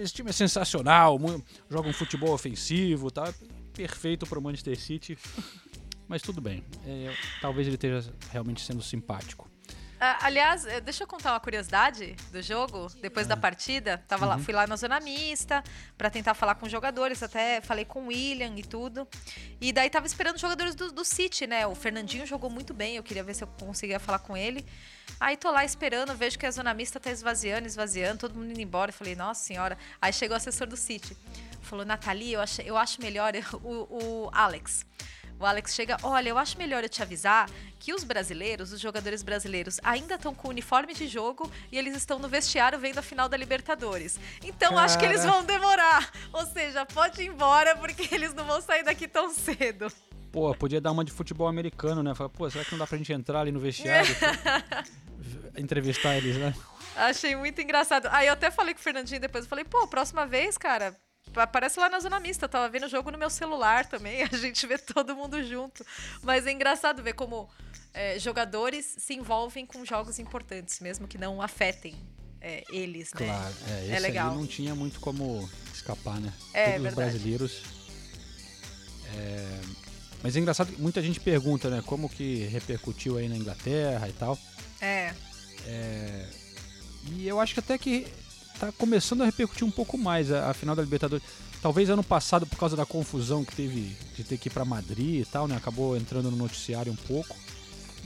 Esse 0.00 0.14
time 0.14 0.30
é 0.30 0.32
sensacional, 0.32 1.18
joga 1.70 1.88
um 1.88 1.92
futebol 1.92 2.32
ofensivo, 2.32 3.10
tá? 3.10 3.32
Perfeito 3.72 4.26
pro 4.26 4.42
Manchester 4.42 4.78
City. 4.78 5.18
Mas 6.08 6.22
tudo 6.22 6.40
bem. 6.40 6.64
É, 6.86 7.12
talvez 7.40 7.66
ele 7.66 7.76
esteja 7.76 8.12
realmente 8.30 8.60
sendo 8.60 8.82
simpático. 8.82 9.50
Ah, 10.08 10.18
aliás, 10.26 10.64
eh, 10.66 10.80
deixa 10.80 11.02
eu 11.02 11.06
contar 11.08 11.32
uma 11.32 11.40
curiosidade 11.40 12.14
do 12.30 12.40
jogo, 12.40 12.86
depois 13.02 13.26
da 13.26 13.36
partida. 13.36 13.98
Tava 14.06 14.24
lá, 14.24 14.36
Uhum. 14.36 14.42
fui 14.44 14.54
lá 14.54 14.64
na 14.64 14.76
zona 14.76 15.00
mista 15.00 15.64
pra 15.98 16.08
tentar 16.08 16.32
falar 16.34 16.54
com 16.54 16.66
os 16.66 16.70
jogadores, 16.70 17.24
até 17.24 17.60
falei 17.60 17.84
com 17.84 18.04
o 18.04 18.06
William 18.06 18.52
e 18.56 18.62
tudo. 18.62 19.08
E 19.60 19.72
daí 19.72 19.90
tava 19.90 20.06
esperando 20.06 20.36
os 20.36 20.40
jogadores 20.40 20.76
do, 20.76 20.92
do 20.92 21.04
City, 21.04 21.46
né? 21.48 21.66
O 21.66 21.74
Fernandinho 21.74 22.24
jogou 22.24 22.48
muito 22.48 22.72
bem, 22.72 22.94
eu 22.94 23.02
queria 23.02 23.24
ver 23.24 23.34
se 23.34 23.42
eu 23.42 23.48
conseguia 23.58 23.98
falar 23.98 24.20
com 24.20 24.36
ele. 24.36 24.64
Aí 25.18 25.36
tô 25.36 25.50
lá 25.50 25.64
esperando, 25.64 26.14
vejo 26.14 26.38
que 26.38 26.46
a 26.46 26.50
zona 26.52 26.72
mista 26.72 27.00
tá 27.00 27.10
esvaziando, 27.10 27.66
esvaziando, 27.66 28.18
todo 28.18 28.34
mundo 28.38 28.50
indo 28.52 28.60
embora. 28.60 28.90
Eu 28.90 28.94
falei, 28.94 29.16
nossa 29.16 29.42
senhora. 29.42 29.76
Aí 30.00 30.12
chegou 30.12 30.34
o 30.34 30.36
assessor 30.36 30.68
do 30.68 30.76
City. 30.76 31.16
Falou, 31.62 31.84
Nathalie, 31.84 32.34
eu 32.34 32.40
acho, 32.40 32.62
eu 32.62 32.76
acho 32.76 33.00
melhor 33.02 33.32
o, 33.54 34.26
o 34.26 34.30
Alex. 34.32 34.86
O 35.38 35.44
Alex 35.44 35.74
chega, 35.74 35.98
olha, 36.02 36.30
eu 36.30 36.38
acho 36.38 36.56
melhor 36.56 36.82
eu 36.82 36.88
te 36.88 37.02
avisar 37.02 37.50
que 37.78 37.92
os 37.92 38.02
brasileiros, 38.04 38.72
os 38.72 38.80
jogadores 38.80 39.22
brasileiros, 39.22 39.78
ainda 39.82 40.14
estão 40.14 40.34
com 40.34 40.48
o 40.48 40.50
uniforme 40.50 40.94
de 40.94 41.06
jogo 41.06 41.50
e 41.70 41.76
eles 41.76 41.94
estão 41.94 42.18
no 42.18 42.28
vestiário 42.28 42.78
vendo 42.78 42.98
a 42.98 43.02
final 43.02 43.28
da 43.28 43.36
Libertadores. 43.36 44.18
Então 44.42 44.78
acho 44.78 44.98
que 44.98 45.04
eles 45.04 45.20
Cara. 45.20 45.32
vão 45.32 45.44
demorar. 45.44 46.10
Ou 46.32 46.46
seja, 46.46 46.86
pode 46.86 47.22
ir 47.22 47.28
embora 47.28 47.76
porque 47.76 48.08
eles 48.14 48.32
não 48.32 48.44
vão 48.44 48.60
sair 48.62 48.82
daqui 48.82 49.06
tão 49.06 49.30
cedo. 49.30 49.92
Pô, 50.32 50.54
podia 50.54 50.80
dar 50.80 50.92
uma 50.92 51.04
de 51.04 51.12
futebol 51.12 51.48
americano, 51.48 52.02
né? 52.02 52.14
Falar, 52.14 52.30
pô, 52.30 52.48
será 52.48 52.64
que 52.64 52.72
não 52.72 52.78
dá 52.78 52.86
pra 52.86 52.98
gente 52.98 53.12
entrar 53.12 53.40
ali 53.40 53.52
no 53.52 53.60
vestiário? 53.60 54.14
entrevistar 55.56 56.16
eles, 56.16 56.36
né? 56.36 56.54
Achei 56.94 57.36
muito 57.36 57.60
engraçado. 57.60 58.08
Aí 58.10 58.26
eu 58.26 58.32
até 58.32 58.50
falei 58.50 58.72
com 58.74 58.80
o 58.80 58.82
Fernandinho 58.82 59.20
depois, 59.20 59.44
eu 59.44 59.48
falei, 59.50 59.64
pô, 59.64 59.86
próxima 59.86 60.26
vez, 60.26 60.56
cara, 60.56 60.96
aparece 61.34 61.78
lá 61.80 61.88
na 61.88 61.98
Zona 62.00 62.20
Mista. 62.20 62.48
Tava 62.48 62.68
vendo 62.68 62.86
o 62.86 62.88
jogo 62.88 63.10
no 63.10 63.18
meu 63.18 63.30
celular 63.30 63.86
também, 63.86 64.22
a 64.30 64.36
gente 64.36 64.66
vê 64.66 64.78
todo 64.78 65.14
mundo 65.16 65.42
junto. 65.44 65.84
Mas 66.22 66.46
é 66.46 66.52
engraçado 66.52 67.02
ver 67.02 67.14
como 67.14 67.48
é, 67.92 68.18
jogadores 68.18 68.84
se 68.98 69.14
envolvem 69.14 69.64
com 69.66 69.84
jogos 69.84 70.18
importantes, 70.18 70.80
mesmo 70.80 71.06
que 71.08 71.18
não 71.18 71.40
afetem 71.42 71.96
é, 72.40 72.62
eles, 72.70 73.12
né? 73.14 73.26
Claro, 73.26 73.54
é, 73.68 73.82
esse 73.84 73.92
é 73.92 73.98
legal. 73.98 74.34
não 74.34 74.46
tinha 74.46 74.74
muito 74.74 75.00
como 75.00 75.48
escapar, 75.74 76.20
né? 76.20 76.32
É, 76.52 76.72
Todos 76.72 76.88
os 76.88 76.94
brasileiros. 76.94 77.62
É, 79.14 79.60
Mas 80.22 80.36
é 80.36 80.40
engraçado 80.40 80.72
que 80.72 80.80
muita 80.80 81.00
gente 81.02 81.20
pergunta, 81.20 81.70
né? 81.70 81.82
Como 81.86 82.08
que 82.08 82.44
repercutiu 82.46 83.16
aí 83.16 83.28
na 83.28 83.36
Inglaterra 83.36 84.08
e 84.08 84.12
tal. 84.12 84.38
É. 84.80 85.14
É, 85.66 86.28
E 87.12 87.26
eu 87.26 87.40
acho 87.40 87.54
que 87.54 87.60
até 87.60 87.78
que 87.78 88.06
tá 88.58 88.72
começando 88.72 89.22
a 89.22 89.26
repercutir 89.26 89.66
um 89.66 89.70
pouco 89.70 89.96
mais 89.98 90.30
a, 90.32 90.50
a 90.50 90.54
final 90.54 90.74
da 90.74 90.82
Libertadores. 90.82 91.24
Talvez 91.62 91.90
ano 91.90 92.02
passado, 92.02 92.46
por 92.46 92.58
causa 92.58 92.76
da 92.76 92.86
confusão 92.86 93.44
que 93.44 93.54
teve 93.54 93.96
de 94.14 94.24
ter 94.24 94.38
que 94.38 94.48
ir 94.48 94.52
pra 94.52 94.64
Madrid 94.64 95.22
e 95.22 95.24
tal, 95.24 95.48
né? 95.48 95.56
Acabou 95.56 95.96
entrando 95.96 96.30
no 96.30 96.36
noticiário 96.36 96.92
um 96.92 96.96
pouco. 96.96 97.36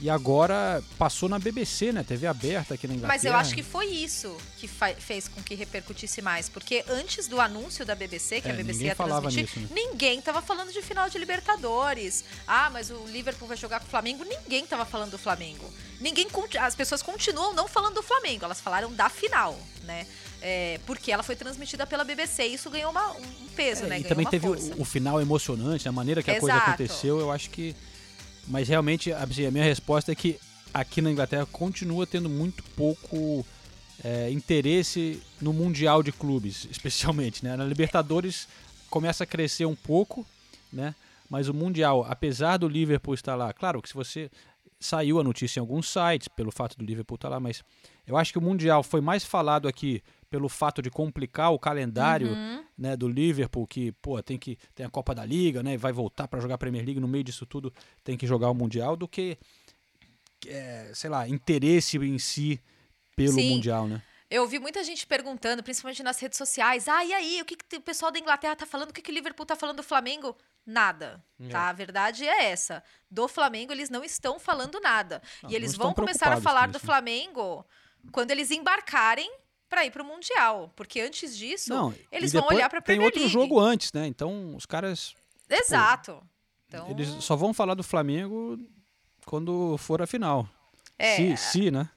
E 0.01 0.09
agora 0.09 0.83
passou 0.97 1.29
na 1.29 1.37
BBC, 1.37 1.91
né? 1.91 2.03
TV 2.03 2.25
aberta 2.25 2.73
aqui 2.73 2.87
na 2.87 2.95
Inglaterra. 2.95 3.13
Mas 3.13 3.23
eu 3.23 3.35
acho 3.35 3.53
que 3.53 3.61
foi 3.61 3.85
isso 3.85 4.35
que 4.57 4.67
fez 4.67 5.27
com 5.27 5.43
que 5.43 5.53
repercutisse 5.53 6.23
mais. 6.23 6.49
Porque 6.49 6.83
antes 6.89 7.27
do 7.27 7.39
anúncio 7.39 7.85
da 7.85 7.93
BBC, 7.93 8.41
que 8.41 8.47
É, 8.47 8.51
a 8.51 8.55
BBC 8.55 8.85
ia 8.85 8.95
transmitir, 8.95 9.41
nisso, 9.43 9.59
né? 9.59 9.67
ninguém 9.71 10.19
tava 10.19 10.41
falando 10.41 10.73
de 10.73 10.81
final 10.81 11.07
de 11.07 11.19
Libertadores. 11.19 12.23
Ah, 12.47 12.71
mas 12.71 12.89
o 12.89 13.05
Liverpool 13.09 13.47
vai 13.47 13.55
jogar 13.55 13.79
com 13.79 13.85
o 13.85 13.89
Flamengo. 13.89 14.23
Ninguém 14.23 14.65
tava 14.65 14.85
falando 14.85 15.11
do 15.11 15.19
Flamengo. 15.19 15.71
Ninguém, 15.99 16.25
as 16.59 16.73
pessoas 16.73 17.03
continuam 17.03 17.53
não 17.53 17.67
falando 17.67 17.93
do 17.93 18.03
Flamengo. 18.03 18.43
Elas 18.43 18.59
falaram 18.59 18.91
da 18.91 19.07
final, 19.07 19.55
né? 19.83 20.07
É, 20.41 20.79
porque 20.87 21.11
ela 21.11 21.21
foi 21.21 21.35
transmitida 21.35 21.85
pela 21.85 22.03
BBC 22.03 22.47
e 22.47 22.53
isso 22.55 22.69
ganhou 22.69 22.89
uma- 22.91 23.11
um 23.11 23.47
peso, 23.55 23.83
É, 23.83 23.87
né? 23.87 23.99
e 23.99 24.03
Ganhou 24.03 24.09
também 24.09 24.25
teve 24.25 24.47
o, 24.47 24.81
o 24.81 24.85
final 24.85 25.21
emocionante, 25.21 25.87
a 25.87 25.91
maneira 25.91 26.23
que 26.23 26.31
a 26.31 26.39
coisa 26.39 26.55
Exato. 26.55 26.69
aconteceu, 26.71 27.19
eu 27.19 27.31
acho 27.31 27.49
que. 27.49 27.75
Mas 28.47 28.67
realmente, 28.67 29.13
assim, 29.13 29.45
a 29.45 29.51
minha 29.51 29.63
resposta 29.63 30.11
é 30.11 30.15
que 30.15 30.39
aqui 30.73 31.01
na 31.01 31.11
Inglaterra 31.11 31.45
continua 31.45 32.07
tendo 32.07 32.27
muito 32.27 32.63
pouco 32.75 33.45
é, 34.03 34.31
interesse 34.31 35.21
no 35.39 35.53
Mundial 35.53 36.01
de 36.01 36.11
Clubes, 36.11 36.65
especialmente. 36.71 37.43
Né? 37.45 37.55
Na 37.55 37.63
Libertadores 37.63 38.47
começa 38.89 39.23
a 39.23 39.27
crescer 39.27 39.65
um 39.65 39.75
pouco, 39.75 40.25
né? 40.73 40.95
mas 41.29 41.47
o 41.47 41.53
Mundial, 41.53 42.05
apesar 42.09 42.57
do 42.57 42.67
Liverpool 42.67 43.13
estar 43.13 43.35
lá, 43.35 43.53
claro 43.53 43.81
que 43.81 43.89
se 43.89 43.95
você. 43.95 44.29
Saiu 44.83 45.19
a 45.19 45.23
notícia 45.23 45.59
em 45.59 45.61
alguns 45.61 45.87
sites 45.87 46.27
pelo 46.27 46.49
fato 46.51 46.75
do 46.75 46.83
Liverpool 46.83 47.13
estar 47.13 47.29
lá, 47.29 47.39
mas 47.39 47.63
eu 48.07 48.17
acho 48.17 48.31
que 48.31 48.39
o 48.39 48.41
Mundial 48.41 48.81
foi 48.81 48.99
mais 48.99 49.23
falado 49.23 49.67
aqui 49.67 50.01
pelo 50.31 50.47
fato 50.49 50.81
de 50.81 50.89
complicar 50.89 51.51
o 51.51 51.59
calendário 51.59 52.29
Uhum. 52.29 52.63
né, 52.77 52.95
do 52.95 53.07
Liverpool, 53.07 53.67
que 53.67 53.91
pô, 54.01 54.23
tem 54.23 54.37
que 54.39 54.57
tem 54.73 54.85
a 54.85 54.89
Copa 54.89 55.13
da 55.13 55.25
Liga, 55.25 55.61
né, 55.61 55.73
e 55.73 55.77
vai 55.77 55.91
voltar 55.91 56.27
para 56.27 56.39
jogar 56.39 56.55
a 56.55 56.57
Premier 56.57 56.83
League 56.85 56.99
no 57.01 57.07
meio 57.07 57.23
disso 57.23 57.45
tudo, 57.45 57.71
tem 58.03 58.17
que 58.17 58.25
jogar 58.25 58.49
o 58.49 58.55
Mundial, 58.55 58.95
do 58.95 59.07
que 59.07 59.37
é, 60.47 60.89
sei 60.93 61.09
lá, 61.09 61.27
interesse 61.27 61.97
em 61.97 62.17
si 62.17 62.59
pelo 63.15 63.33
Sim. 63.33 63.49
Mundial, 63.55 63.87
né? 63.87 64.01
Eu 64.29 64.43
ouvi 64.43 64.57
muita 64.59 64.81
gente 64.81 65.05
perguntando, 65.05 65.61
principalmente 65.61 66.01
nas 66.01 66.17
redes 66.17 66.37
sociais, 66.37 66.87
ah, 66.87 67.03
e 67.03 67.11
aí, 67.13 67.41
o 67.41 67.45
que, 67.45 67.57
que 67.57 67.75
o 67.75 67.81
pessoal 67.81 68.09
da 68.09 68.17
Inglaterra 68.17 68.55
tá 68.55 68.65
falando? 68.65 68.91
O 68.91 68.93
que, 68.93 69.01
que 69.01 69.11
o 69.11 69.13
Liverpool 69.13 69.45
tá 69.45 69.57
falando 69.57 69.75
do 69.77 69.83
Flamengo? 69.83 70.35
Nada, 70.65 71.21
É. 71.37 71.49
tá? 71.49 71.67
A 71.67 71.73
verdade 71.73 72.25
é 72.25 72.45
essa. 72.45 72.81
Do 73.09 73.27
Flamengo, 73.27 73.73
eles 73.73 73.89
não 73.89 74.05
estão 74.05 74.39
falando 74.39 74.79
nada. 74.79 75.21
Não, 75.43 75.51
e 75.51 75.55
eles 75.55 75.75
vão 75.75 75.93
começar 75.93 76.31
a 76.31 76.39
falar 76.39 76.67
com 76.67 76.71
do 76.71 76.77
isso, 76.77 76.85
né? 76.85 76.93
Flamengo 76.93 77.65
quando 78.13 78.31
eles 78.31 78.49
embarcarem 78.51 79.29
para 79.71 79.85
ir 79.85 79.91
pro 79.91 80.03
Mundial. 80.03 80.71
Porque 80.75 80.99
antes 80.99 81.35
disso, 81.35 81.73
Não, 81.73 81.95
eles 82.11 82.33
vão 82.33 82.45
olhar 82.45 82.69
pra 82.69 82.81
Tem 82.81 82.97
Premier 82.97 83.05
outro 83.07 83.21
League. 83.21 83.33
jogo 83.33 83.57
antes, 83.57 83.91
né? 83.93 84.05
Então 84.05 84.53
os 84.55 84.65
caras 84.65 85.15
Exato. 85.49 86.21
Então, 86.67 86.89
eles 86.89 87.07
só 87.23 87.35
vão 87.35 87.53
falar 87.53 87.73
do 87.73 87.83
Flamengo 87.83 88.59
quando 89.25 89.77
for 89.77 90.01
a 90.01 90.07
final. 90.07 90.47
É, 90.99 91.15
Se, 91.15 91.37
se, 91.37 91.71
né? 91.71 91.89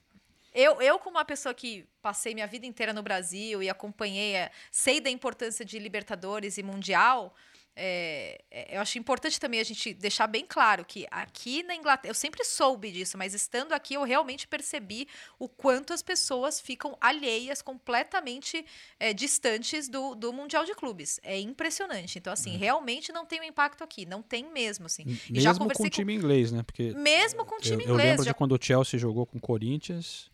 Eu, 0.55 0.81
eu, 0.81 0.99
como 1.01 1.17
uma 1.17 1.25
pessoa 1.25 1.53
que 1.53 1.85
passei 2.01 2.33
minha 2.33 2.47
vida 2.47 2.65
inteira 2.65 2.93
no 2.93 3.03
Brasil 3.03 3.61
e 3.61 3.69
acompanhei, 3.69 4.37
eh, 4.37 4.51
sei 4.71 5.01
da 5.01 5.11
importância 5.11 5.65
de 5.65 5.79
Libertadores 5.81 6.59
e 6.59 6.63
Mundial, 6.63 7.35
é, 7.77 8.41
é, 8.51 8.77
eu 8.77 8.81
acho 8.81 8.99
importante 8.99 9.41
também 9.41 9.59
a 9.59 9.65
gente 9.65 9.93
deixar 9.95 10.29
bem 10.29 10.45
claro 10.47 10.85
que 10.85 11.07
aqui 11.11 11.63
na 11.65 11.75
Inglaterra, 11.75 12.11
eu 12.11 12.15
sempre 12.15 12.45
soube 12.45 12.93
disso, 12.93 13.19
mas 13.19 13.35
estando 13.35 13.73
aqui 13.73 13.95
eu 13.95 14.05
realmente 14.05 14.47
percebi 14.47 15.09
o 15.39 15.49
quanto 15.49 15.93
as 15.93 16.03
pessoas 16.03 16.61
ficam 16.61 16.97
alheias, 17.01 17.61
completamente 17.61 18.65
eh, 19.01 19.13
distantes 19.13 19.89
do, 19.89 20.15
do 20.15 20.33
Mundial 20.33 20.65
de 20.65 20.75
Clubes. 20.75 21.19
É 21.23 21.39
impressionante. 21.41 22.19
Então, 22.19 22.33
assim, 22.33 22.57
realmente 22.57 23.13
não 23.13 23.27
tem 23.27 23.41
um 23.41 23.45
impacto 23.45 23.83
aqui. 23.83 24.07
Não 24.07 24.23
tem 24.23 24.51
mesmo, 24.53 24.87
assim. 24.87 25.05
E 25.29 25.41
já 25.41 25.51
Mesmo 25.51 25.69
com 25.69 25.83
o 25.83 25.91
time 25.91 26.15
inglês, 26.15 26.53
né? 26.53 26.63
Porque 26.63 26.93
Mesmo 26.93 27.45
com 27.45 27.57
o 27.57 27.61
time 27.61 27.83
eu, 27.85 27.89
eu 27.89 27.95
inglês. 27.95 28.11
lembro 28.11 28.25
já 28.25 28.31
de 28.31 28.37
quando 28.37 28.53
o 28.53 28.59
Chelsea 28.61 28.99
jogou 28.99 29.27
com 29.27 29.39
o 29.39 29.41
Corinthians, 29.41 30.31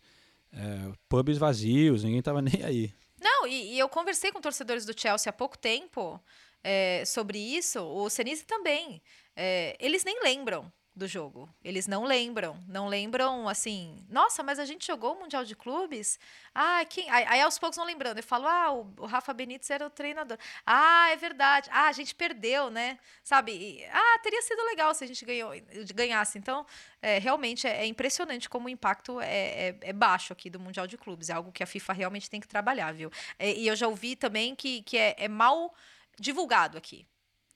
é, 0.53 0.91
pubs 1.09 1.37
vazios, 1.37 2.03
ninguém 2.03 2.21
tava 2.21 2.41
nem 2.41 2.63
aí. 2.63 2.93
Não, 3.19 3.47
e, 3.47 3.73
e 3.73 3.79
eu 3.79 3.89
conversei 3.89 4.31
com 4.31 4.39
torcedores 4.39 4.85
do 4.85 4.99
Chelsea 4.99 5.29
há 5.29 5.33
pouco 5.33 5.57
tempo 5.57 6.21
é, 6.63 7.03
sobre 7.05 7.37
isso. 7.37 7.81
O 7.81 8.09
Senise 8.09 8.45
também. 8.45 9.01
É, 9.35 9.75
eles 9.79 10.03
nem 10.03 10.21
lembram 10.23 10.71
do 10.93 11.07
jogo. 11.07 11.49
Eles 11.63 11.87
não 11.87 12.03
lembram. 12.03 12.59
Não 12.67 12.87
lembram, 12.87 13.47
assim... 13.47 14.05
Nossa, 14.09 14.43
mas 14.43 14.59
a 14.59 14.65
gente 14.65 14.85
jogou 14.85 15.15
o 15.15 15.19
Mundial 15.21 15.45
de 15.45 15.55
Clubes? 15.55 16.19
Ah, 16.53 16.83
quem... 16.83 17.09
Aí, 17.09 17.25
aí 17.27 17.41
aos 17.41 17.57
poucos 17.57 17.77
vão 17.77 17.85
lembrando. 17.85 18.17
Eu 18.17 18.23
falo, 18.23 18.45
ah, 18.45 18.73
o, 18.73 18.93
o 18.99 19.05
Rafa 19.05 19.33
Benítez 19.33 19.69
era 19.69 19.87
o 19.87 19.89
treinador. 19.89 20.37
Ah, 20.65 21.09
é 21.09 21.15
verdade. 21.15 21.69
Ah, 21.71 21.87
a 21.87 21.91
gente 21.93 22.13
perdeu, 22.13 22.69
né? 22.69 22.99
Sabe? 23.23 23.53
E, 23.53 23.85
ah, 23.85 24.19
teria 24.21 24.41
sido 24.41 24.61
legal 24.65 24.93
se 24.93 25.05
a 25.05 25.07
gente 25.07 25.23
ganhou, 25.23 25.51
ganhasse. 25.95 26.37
Então, 26.37 26.65
é, 27.01 27.19
realmente, 27.19 27.65
é, 27.65 27.83
é 27.83 27.85
impressionante 27.85 28.49
como 28.49 28.65
o 28.67 28.69
impacto 28.69 29.21
é, 29.21 29.69
é- 29.69 29.77
é 29.81 29.93
baixo 29.93 30.33
aqui 30.33 30.49
do 30.49 30.59
Mundial 30.59 30.87
de 30.87 30.97
Clubes. 30.97 31.29
É 31.29 31.33
algo 31.33 31.53
que 31.53 31.63
a 31.63 31.65
FIFA 31.65 31.93
realmente 31.93 32.29
tem 32.29 32.41
que 32.41 32.47
trabalhar, 32.49 32.93
viu? 32.93 33.09
E 33.39 33.65
eu 33.65 33.75
já 33.77 33.87
ouvi 33.87 34.15
também 34.17 34.53
que, 34.55 34.81
que 34.83 34.97
é, 34.97 35.15
é 35.17 35.27
mal 35.29 35.73
divulgado 36.19 36.77
aqui. 36.77 37.05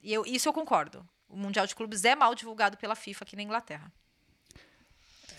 E 0.02 0.14
eu, 0.14 0.26
isso 0.26 0.48
eu 0.48 0.54
concordo. 0.54 1.06
O 1.28 1.36
Mundial 1.36 1.66
de 1.66 1.76
Clubes 1.76 2.06
é 2.06 2.16
mal 2.16 2.34
divulgado 2.36 2.78
pela 2.78 2.96
FIFA 2.96 3.24
aqui 3.24 3.36
na 3.36 3.42
Inglaterra. 3.44 3.92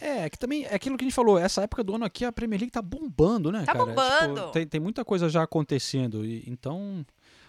É, 0.00 0.28
que 0.28 0.38
também 0.38 0.64
é 0.64 0.74
aquilo 0.74 0.96
que 0.98 1.04
a 1.04 1.06
gente 1.08 1.14
falou, 1.14 1.38
essa 1.38 1.62
época 1.62 1.82
do 1.82 1.94
ano 1.94 2.04
aqui 2.04 2.24
a 2.24 2.30
Premier 2.32 2.60
League 2.60 2.72
tá 2.72 2.82
bombando, 2.82 3.50
né, 3.50 3.64
Tá 3.64 3.72
cara? 3.72 3.86
bombando. 3.86 4.50
tem, 4.50 4.66
tem 4.66 4.78
muita 4.80 5.04
coisa 5.04 5.28
já 5.28 5.42
acontecendo, 5.42 6.24
e, 6.24 6.44
então... 6.46 7.04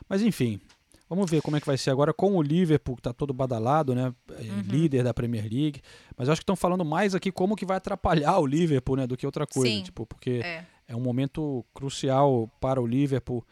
Mas 0.08 0.22
enfim, 0.22 0.62
vamos 1.10 1.30
ver 1.30 1.42
como 1.42 1.58
é 1.58 1.60
que 1.60 1.66
vai 1.66 1.78
ser 1.78 1.90
agora 1.90 2.14
com 2.14 2.38
o 2.38 2.42
Liverpool, 2.42 2.96
que 2.96 3.02
tá 3.02 3.12
todo 3.12 3.34
badalado, 3.34 3.94
né, 3.94 4.14
é, 4.40 4.44
Uhum. 4.44 4.62
líder 4.62 5.04
da 5.04 5.14
Premier 5.14 5.44
League. 5.44 5.82
Mas 6.16 6.30
acho 6.30 6.40
que 6.40 6.44
estão 6.44 6.56
falando 6.56 6.86
mais 6.86 7.14
aqui 7.14 7.34
como 7.34 7.54
que 7.56 7.66
vai 7.66 7.76
atrapalhar 7.78 8.38
o 8.40 8.46
Liverpool, 8.46 8.96
né, 8.96 9.06
do 9.08 9.18
que 9.18 9.26
outra 9.26 9.46
coisa, 9.46 9.68
Sim, 9.76 9.84
tipo, 9.84 10.06
porque 10.06 10.40
é. 10.42 10.66
é 10.88 10.96
um 10.96 11.02
momento 11.02 11.66
crucial 11.74 12.50
para 12.62 12.80
o 12.82 12.88
Liverpool. 12.88 13.46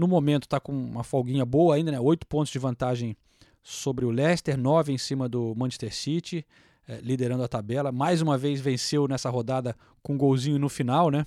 No 0.00 0.08
momento 0.08 0.48
tá 0.48 0.58
com 0.58 0.72
uma 0.72 1.04
folguinha 1.04 1.44
boa 1.44 1.74
ainda, 1.74 1.92
né, 1.92 2.00
oito 2.00 2.26
pontos 2.26 2.50
de 2.50 2.58
vantagem 2.58 3.14
sobre 3.62 4.06
o 4.06 4.10
Leicester, 4.10 4.56
nove 4.56 4.94
em 4.94 4.96
cima 4.96 5.28
do 5.28 5.54
Manchester 5.54 5.94
City, 5.94 6.46
eh, 6.88 7.00
liderando 7.02 7.42
a 7.42 7.48
tabela. 7.48 7.92
Mais 7.92 8.22
uma 8.22 8.38
vez 8.38 8.62
venceu 8.62 9.06
nessa 9.06 9.28
rodada 9.28 9.76
com 10.02 10.14
um 10.14 10.16
golzinho 10.16 10.58
no 10.58 10.70
final, 10.70 11.10
né? 11.10 11.26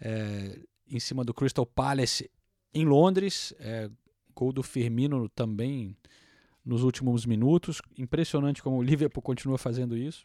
Eh, 0.00 0.60
em 0.88 1.00
cima 1.00 1.24
do 1.24 1.34
Crystal 1.34 1.66
Palace 1.66 2.30
em 2.72 2.84
Londres. 2.84 3.52
É, 3.58 3.90
gol 4.32 4.52
do 4.52 4.62
Firmino 4.62 5.28
também 5.30 5.96
nos 6.64 6.84
últimos 6.84 7.26
minutos. 7.26 7.82
Impressionante 7.98 8.62
como 8.62 8.76
o 8.76 8.82
Liverpool 8.82 9.22
continua 9.24 9.58
fazendo 9.58 9.96
isso. 9.96 10.24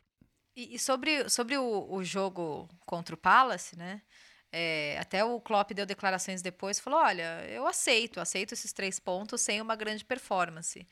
E, 0.55 0.75
e 0.75 0.77
sobre, 0.77 1.27
sobre 1.27 1.57
o, 1.57 1.91
o, 1.91 2.03
jogo 2.03 2.69
contra 2.85 3.15
o 3.15 3.17
Palace, 3.17 3.75
né? 3.75 4.03
É, 4.51 4.97
até 4.99 5.23
o 5.23 5.39
Klopp 5.39 5.71
deu 5.71 5.85
declarações 5.85 6.41
depois, 6.41 6.79
falou, 6.79 6.99
olha, 6.99 7.45
eu 7.49 7.67
aceito, 7.67 8.19
aceito 8.19 8.53
esses 8.53 8.73
três 8.73 8.99
pontos 8.99 9.41
sem 9.41 9.61
uma 9.61 9.75
grande 9.75 10.03
performance. 10.03 10.87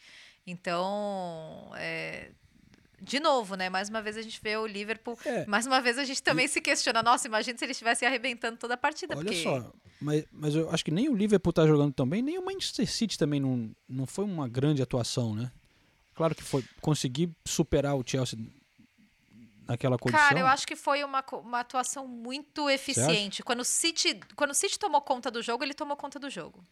Então, 0.46 1.72
é, 1.76 2.30
de 3.02 3.20
novo, 3.20 3.56
né? 3.56 3.70
Mais 3.70 3.90
uma 3.90 4.02
vez 4.02 4.18
a 4.18 4.22
gente 4.22 4.40
vê 4.42 4.58
o 4.58 4.66
Liverpool. 4.66 5.18
É. 5.26 5.46
Mais 5.46 5.66
uma 5.66 5.82
vez 5.82 5.98
a 5.98 6.06
gente 6.06 6.22
também 6.22 6.46
e... 6.46 6.50
se 6.50 6.62
questiona. 6.62 7.04
Nossa, 7.04 7.28
imagina 7.28 7.58
se 7.58 7.66
ele 7.66 7.72
estivesse 7.72 8.06
arrebentando 8.06 8.58
toda 8.58 8.76
a 8.76 8.78
partida. 8.78 9.16
Olha 9.16 9.26
porque... 9.26 9.44
só, 9.44 9.72
mas, 10.00 10.26
mas 10.32 10.56
eu 10.56 10.70
acho 10.70 10.86
que 10.86 10.92
nem 10.92 11.10
o 11.10 11.16
Liverpool 11.16 11.54
tá 11.54 11.66
jogando 11.66 11.94
tão 11.94 12.08
bem, 12.08 12.22
nem 12.22 12.38
o 12.38 12.46
Manchester 12.46 12.90
City 12.90 13.18
também 13.18 13.40
não, 13.40 13.72
não 13.88 14.06
foi 14.06 14.26
uma 14.26 14.48
grande 14.48 14.82
atuação, 14.82 15.36
né? 15.36 15.52
Claro 16.16 16.34
que 16.34 16.44
foi 16.44 16.64
conseguir 16.82 17.30
superar 17.46 17.96
o 17.96 18.04
Chelsea 18.06 18.40
naquela 19.68 19.98
condição. 19.98 20.28
Cara, 20.28 20.40
eu 20.40 20.48
acho 20.48 20.66
que 20.66 20.76
foi 20.76 21.04
uma, 21.04 21.24
uma 21.34 21.60
atuação 21.60 22.08
muito 22.08 22.70
eficiente. 22.70 23.44
Quando 23.44 23.62
o, 23.62 23.66
City, 23.66 24.20
quando 24.36 24.52
o 24.52 24.56
City 24.56 24.80
tomou 24.80 25.02
conta 25.02 25.30
do 25.30 25.42
jogo, 25.42 25.64
ele 25.64 25.74
tomou 25.74 25.98
conta 25.98 26.18
do 26.20 26.30
jogo. 26.30 26.64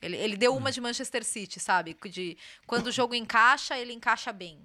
Ele, 0.00 0.16
ele 0.16 0.36
deu 0.36 0.54
uma 0.54 0.68
hum. 0.68 0.72
de 0.72 0.80
Manchester 0.80 1.24
City, 1.24 1.60
sabe? 1.60 1.96
De, 2.10 2.36
quando 2.66 2.88
o 2.88 2.92
jogo 2.92 3.14
encaixa, 3.14 3.78
ele 3.78 3.92
encaixa 3.92 4.32
bem. 4.32 4.60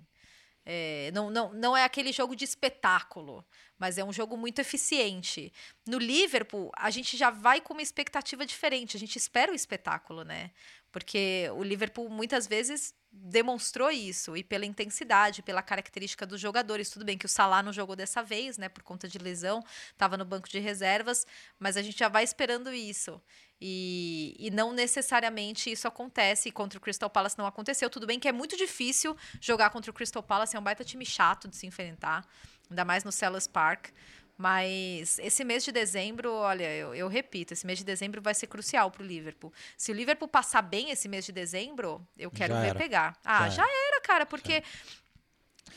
É, 0.65 1.11
não, 1.13 1.29
não, 1.29 1.53
não 1.53 1.77
é 1.77 1.85
aquele 1.85 2.11
jogo 2.11 2.35
de 2.35 2.43
espetáculo, 2.43 3.45
mas 3.79 3.97
é 3.97 4.03
um 4.03 4.11
jogo 4.11 4.35
muito 4.35 4.59
eficiente. 4.59 5.53
No 5.87 5.97
Liverpool, 5.97 6.71
a 6.75 6.89
gente 6.89 7.15
já 7.15 7.29
vai 7.29 7.61
com 7.61 7.73
uma 7.73 7.81
expectativa 7.81 8.45
diferente. 8.45 8.97
A 8.97 8.99
gente 8.99 9.15
espera 9.15 9.51
o 9.51 9.55
espetáculo, 9.55 10.23
né? 10.23 10.51
Porque 10.91 11.49
o 11.55 11.63
Liverpool 11.63 12.09
muitas 12.09 12.47
vezes 12.47 12.93
demonstrou 13.11 13.89
isso 13.89 14.35
e 14.35 14.43
pela 14.43 14.65
intensidade, 14.65 15.41
pela 15.41 15.61
característica 15.61 16.25
dos 16.25 16.39
jogadores. 16.39 16.89
Tudo 16.89 17.05
bem 17.05 17.17
que 17.17 17.25
o 17.25 17.29
Salah 17.29 17.63
não 17.63 17.73
jogou 17.73 17.95
dessa 17.95 18.21
vez, 18.21 18.57
né, 18.57 18.69
por 18.69 18.83
conta 18.83 19.07
de 19.07 19.17
lesão, 19.17 19.63
estava 19.91 20.17
no 20.17 20.25
banco 20.25 20.47
de 20.49 20.59
reservas, 20.59 21.25
mas 21.59 21.77
a 21.77 21.81
gente 21.81 21.97
já 21.97 22.07
vai 22.09 22.23
esperando 22.23 22.73
isso. 22.73 23.21
E, 23.59 24.35
e 24.37 24.51
não 24.51 24.71
necessariamente 24.71 25.71
isso 25.71 25.87
acontece. 25.87 26.51
Contra 26.51 26.77
o 26.77 26.81
Crystal 26.81 27.09
Palace 27.09 27.37
não 27.37 27.47
aconteceu. 27.47 27.89
Tudo 27.89 28.05
bem 28.05 28.19
que 28.19 28.27
é 28.27 28.31
muito 28.31 28.55
difícil 28.55 29.17
jogar 29.41 29.71
contra 29.71 29.89
o 29.89 29.93
Crystal 29.93 30.21
Palace, 30.21 30.55
é 30.55 30.59
um 30.59 30.63
baita 30.63 30.83
time 30.83 31.05
chato 31.05 31.47
de 31.47 31.55
se 31.55 31.65
enfrentar, 31.65 32.27
ainda 32.69 32.85
mais 32.85 33.03
no 33.03 33.11
Sellers 33.11 33.47
Park. 33.47 33.89
Mas 34.37 35.17
esse 35.19 35.43
mês 35.43 35.63
de 35.65 35.71
dezembro, 35.71 36.31
olha, 36.31 36.71
eu, 36.75 36.93
eu 36.93 37.07
repito, 37.07 37.53
esse 37.53 37.65
mês 37.65 37.79
de 37.79 37.85
dezembro 37.85 38.21
vai 38.21 38.35
ser 38.35 38.47
crucial 38.47 38.91
para 38.91 39.01
o 39.01 39.05
Liverpool. 39.05 39.51
Se 39.75 39.91
o 39.91 39.95
Liverpool 39.95 40.27
passar 40.27 40.61
bem 40.61 40.91
esse 40.91 41.09
mês 41.09 41.25
de 41.25 41.31
dezembro, 41.31 42.05
eu 42.17 42.29
quero 42.29 42.53
já 42.53 42.61
ver 42.61 42.67
era. 42.67 42.79
pegar. 42.79 43.17
Ah, 43.25 43.49
já, 43.49 43.57
já 43.57 43.63
era. 43.63 43.87
era, 43.87 44.01
cara, 44.01 44.25
porque 44.25 44.63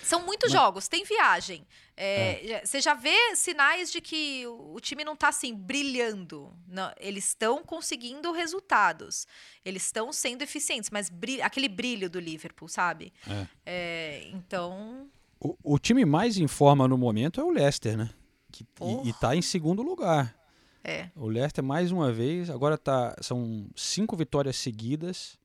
são 0.02 0.24
muitos 0.24 0.52
Mas... 0.52 0.61
jogos, 0.61 0.88
tem 0.88 1.04
viagem. 1.04 1.66
É, 1.96 2.52
é. 2.52 2.64
Você 2.64 2.80
já 2.80 2.94
vê 2.94 3.34
sinais 3.36 3.90
de 3.92 4.00
que 4.00 4.46
o 4.46 4.78
time 4.80 5.04
não 5.04 5.14
está 5.14 5.28
assim 5.28 5.54
brilhando. 5.54 6.54
Não, 6.66 6.92
eles 6.98 7.28
estão 7.28 7.62
conseguindo 7.62 8.32
resultados. 8.32 9.26
Eles 9.64 9.84
estão 9.84 10.12
sendo 10.12 10.42
eficientes, 10.42 10.90
mas 10.90 11.08
brilho, 11.08 11.44
aquele 11.44 11.68
brilho 11.68 12.08
do 12.08 12.18
Liverpool, 12.18 12.68
sabe? 12.68 13.12
É. 13.26 13.46
é 13.66 14.22
então. 14.32 15.08
O, 15.38 15.56
o, 15.62 15.78
time 15.78 16.04
mais 16.04 16.36
em 16.36 16.46
forma 16.46 16.86
no 16.86 16.98
momento 16.98 17.40
é 17.40 17.44
o 17.44 17.50
Leicester, 17.50 17.96
né? 17.96 18.11
Que, 18.51 18.66
e, 19.05 19.11
está 19.11 19.34
em 19.34 19.42
segundo 19.42 19.82
lugar. 19.82 20.36
É. 20.82 21.11
O 21.14 21.28
Leicester, 21.28 21.62
mais 21.62 21.92
uma 21.92 22.12
vez, 22.12 22.48
agora 22.48 22.78
tá, 22.78 23.14
são 23.20 23.68
cinco 23.76 24.16
vitórias 24.16 24.57
seguidas. 24.57 25.38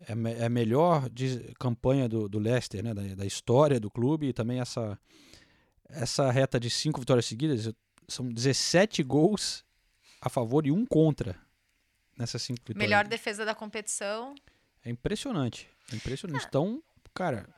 É, 0.00 0.12
é 0.42 0.46
a 0.46 0.48
melhor 0.48 1.08
de, 1.08 1.54
campanha 1.58 2.08
do, 2.08 2.28
do 2.28 2.38
Leicester, 2.38 2.82
né, 2.82 2.92
da, 2.92 3.02
da, 3.14 3.26
história 3.26 3.78
do 3.78 3.90
clube. 3.90 4.28
E 4.28 4.32
também 4.32 4.60
essa, 4.60 4.98
essa 5.88 6.30
reta 6.30 6.58
de 6.58 6.70
cinco 6.70 7.00
vitórias 7.00 7.26
seguidas. 7.26 7.72
São 8.08 8.28
17 8.28 9.02
gols 9.02 9.64
a 10.20 10.28
favor 10.28 10.66
e 10.66 10.70
um 10.70 10.86
contra 10.86 11.36
nessas 12.16 12.42
cinco 12.42 12.60
vitórias. 12.60 12.78
Melhor 12.78 13.06
defesa 13.06 13.44
da 13.44 13.54
competição. 13.54 14.34
É 14.84 14.90
impressionante. 14.90 15.68
É 15.92 15.96
impressionante. 15.96 16.44
Ah. 16.44 16.48
Então, 16.48 16.82
cara, 17.12 17.48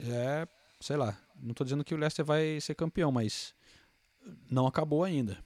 é, 0.00 0.46
sei 0.80 0.96
lá, 0.96 1.16
não 1.40 1.50
estou 1.50 1.64
dizendo 1.64 1.84
que 1.84 1.94
o 1.94 1.96
Leicester 1.96 2.24
vai 2.24 2.60
ser 2.60 2.74
campeão, 2.74 3.10
mas 3.12 3.54
não 4.50 4.66
acabou 4.66 5.04
ainda. 5.04 5.38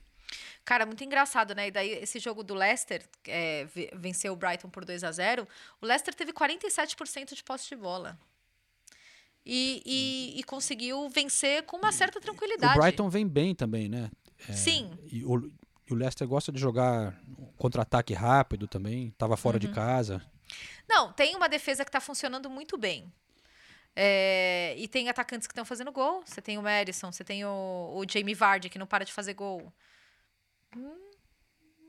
Cara, 0.63 0.85
muito 0.85 1.03
engraçado, 1.03 1.55
né? 1.55 1.67
E 1.67 1.71
daí, 1.71 1.89
esse 1.91 2.19
jogo 2.19 2.43
do 2.43 2.53
Leicester, 2.53 3.03
é, 3.27 3.67
venceu 3.93 4.33
o 4.33 4.35
Brighton 4.35 4.69
por 4.69 4.85
2 4.85 5.03
a 5.03 5.11
0 5.11 5.47
o 5.81 5.85
Leicester 5.85 6.13
teve 6.13 6.31
47% 6.31 7.33
de 7.33 7.43
posse 7.43 7.67
de 7.69 7.75
bola. 7.75 8.17
E, 9.43 9.81
e, 9.85 10.39
e, 10.39 10.43
conseguiu 10.43 11.09
vencer 11.09 11.63
com 11.63 11.77
uma 11.77 11.91
certa 11.91 12.21
tranquilidade. 12.21 12.77
O 12.77 12.81
Brighton 12.81 13.09
vem 13.09 13.27
bem 13.27 13.55
também, 13.55 13.89
né? 13.89 14.11
É, 14.47 14.53
Sim. 14.53 14.91
E 15.11 15.25
o, 15.25 15.51
o, 15.89 15.95
Leicester 15.95 16.27
gosta 16.27 16.51
de 16.51 16.59
jogar 16.59 17.19
contra-ataque 17.57 18.13
rápido 18.13 18.67
também, 18.67 19.07
estava 19.07 19.35
fora 19.35 19.55
uhum. 19.55 19.61
de 19.61 19.69
casa. 19.69 20.21
Não, 20.87 21.11
tem 21.11 21.35
uma 21.35 21.49
defesa 21.49 21.83
que 21.83 21.89
está 21.89 21.99
funcionando 21.99 22.51
muito 22.51 22.77
bem. 22.77 23.11
É, 23.95 24.73
e 24.77 24.87
tem 24.87 25.09
atacantes 25.09 25.47
que 25.47 25.51
estão 25.51 25.65
fazendo 25.65 25.91
gol. 25.91 26.23
Você 26.25 26.41
tem 26.41 26.57
o 26.57 26.61
Madison, 26.61 27.11
você 27.11 27.23
tem 27.23 27.43
o, 27.45 27.93
o 27.95 28.03
Jamie 28.09 28.33
Vardy, 28.33 28.69
que 28.69 28.79
não 28.79 28.87
para 28.87 29.03
de 29.03 29.11
fazer 29.11 29.33
gol. 29.33 29.71
Hum, 30.75 31.11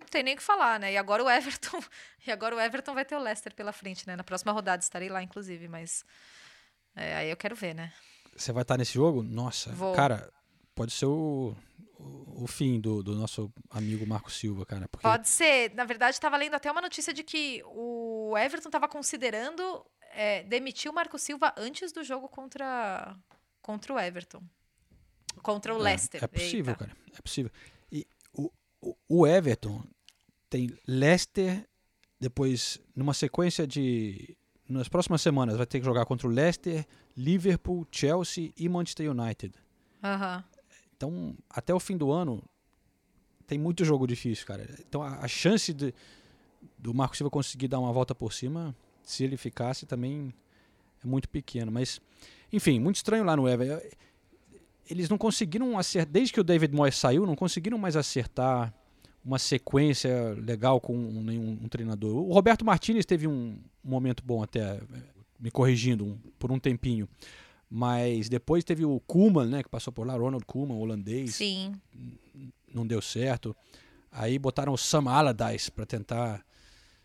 não 0.00 0.06
tem 0.10 0.22
nem 0.22 0.34
o 0.34 0.36
que 0.36 0.42
falar, 0.42 0.80
né? 0.80 0.92
E 0.92 0.96
agora 0.96 1.22
o 1.22 1.30
Everton. 1.30 1.80
E 2.24 2.30
agora 2.30 2.54
o 2.54 2.60
Everton 2.60 2.94
vai 2.94 3.04
ter 3.04 3.16
o 3.16 3.18
Leicester 3.18 3.52
pela 3.52 3.72
frente, 3.72 4.06
né? 4.06 4.14
Na 4.14 4.22
próxima 4.22 4.52
rodada 4.52 4.80
estarei 4.80 5.08
lá, 5.08 5.20
inclusive, 5.20 5.66
mas. 5.66 6.04
É, 6.94 7.16
aí 7.16 7.30
eu 7.30 7.36
quero 7.36 7.56
ver, 7.56 7.74
né? 7.74 7.92
Você 8.36 8.52
vai 8.52 8.62
estar 8.62 8.78
nesse 8.78 8.94
jogo? 8.94 9.24
Nossa, 9.24 9.72
Vou. 9.72 9.92
cara, 9.92 10.32
pode 10.72 10.92
ser 10.92 11.06
o, 11.06 11.52
o, 11.98 12.44
o 12.44 12.46
fim 12.46 12.80
do, 12.80 13.02
do, 13.02 13.16
nosso 13.16 13.52
amigo 13.70 14.06
Marco 14.06 14.30
Silva, 14.30 14.64
cara. 14.64 14.86
Porque... 14.86 15.02
Pode 15.02 15.28
ser. 15.28 15.74
Na 15.74 15.84
verdade, 15.84 16.14
estava 16.14 16.36
lendo 16.36 16.54
até 16.54 16.70
uma 16.70 16.80
notícia 16.80 17.12
de 17.12 17.24
que 17.24 17.60
o 17.66 18.36
Everton 18.38 18.68
estava 18.68 18.86
considerando 18.86 19.84
é, 20.14 20.42
demitiu 20.44 20.92
o 20.92 20.94
Marco 20.94 21.18
Silva 21.18 21.52
antes 21.56 21.92
do 21.92 22.04
jogo 22.04 22.28
contra, 22.28 23.16
contra 23.60 23.94
o 23.94 23.98
Everton. 23.98 24.42
Contra 25.42 25.74
o 25.74 25.80
é, 25.80 25.82
Leicester. 25.82 26.22
É 26.22 26.26
possível, 26.26 26.72
Eita. 26.72 26.86
cara. 26.86 26.96
É 27.16 27.22
possível. 27.22 27.50
E 27.90 28.06
o, 28.34 28.50
o, 28.80 28.96
o 29.08 29.26
Everton 29.26 29.82
tem 30.50 30.76
Leicester, 30.86 31.66
depois, 32.20 32.78
numa 32.94 33.14
sequência 33.14 33.66
de. 33.66 34.36
Nas 34.68 34.88
próximas 34.88 35.20
semanas, 35.20 35.56
vai 35.56 35.66
ter 35.66 35.80
que 35.80 35.84
jogar 35.84 36.06
contra 36.06 36.26
o 36.26 36.30
Leicester, 36.30 36.86
Liverpool, 37.16 37.86
Chelsea 37.90 38.52
e 38.56 38.68
Manchester 38.68 39.10
United. 39.10 39.54
Uhum. 40.02 40.44
Então, 40.96 41.36
até 41.50 41.74
o 41.74 41.80
fim 41.80 41.96
do 41.96 42.10
ano, 42.10 42.42
tem 43.46 43.58
muito 43.58 43.84
jogo 43.84 44.06
difícil, 44.06 44.46
cara. 44.46 44.68
Então, 44.78 45.02
a, 45.02 45.16
a 45.16 45.28
chance 45.28 45.72
de, 45.74 45.92
do 46.78 46.94
Marco 46.94 47.16
Silva 47.16 47.30
conseguir 47.30 47.68
dar 47.68 47.80
uma 47.80 47.92
volta 47.92 48.14
por 48.14 48.32
cima 48.32 48.74
se 49.02 49.24
ele 49.24 49.36
ficasse 49.36 49.86
também 49.86 50.32
é 51.02 51.06
muito 51.06 51.28
pequeno. 51.28 51.70
Mas, 51.70 52.00
enfim, 52.52 52.78
muito 52.78 52.96
estranho 52.96 53.24
lá 53.24 53.36
no 53.36 53.48
Everton. 53.48 53.86
Eles 54.88 55.08
não 55.08 55.18
conseguiram 55.18 55.78
acertar, 55.78 56.12
desde 56.12 56.32
que 56.32 56.40
o 56.40 56.44
David 56.44 56.74
Moyes 56.74 56.96
saiu, 56.96 57.26
não 57.26 57.36
conseguiram 57.36 57.78
mais 57.78 57.96
acertar 57.96 58.72
uma 59.24 59.38
sequência 59.38 60.34
legal 60.34 60.80
com 60.80 60.96
nenhum 60.96 61.50
um, 61.50 61.64
um 61.64 61.68
treinador. 61.68 62.16
O 62.16 62.32
Roberto 62.32 62.64
Martinez 62.64 63.06
teve 63.06 63.26
um, 63.26 63.56
momento 63.82 64.22
bom 64.24 64.42
até, 64.42 64.80
me 65.38 65.50
corrigindo, 65.50 66.04
um, 66.04 66.18
por 66.38 66.50
um 66.50 66.58
tempinho. 66.58 67.08
Mas 67.70 68.28
depois 68.28 68.64
teve 68.64 68.84
o 68.84 69.00
Koeman, 69.00 69.46
né, 69.46 69.62
que 69.62 69.68
passou 69.68 69.92
por 69.92 70.06
lá, 70.06 70.14
Ronald 70.14 70.44
Koeman, 70.44 70.74
holandês. 70.74 71.36
Sim. 71.36 71.72
Não 72.72 72.86
deu 72.86 73.00
certo. 73.00 73.56
Aí 74.10 74.38
botaram 74.38 74.72
o 74.72 74.78
Sam 74.78 75.08
Allardyce 75.08 75.70
para 75.70 75.86
tentar 75.86 76.44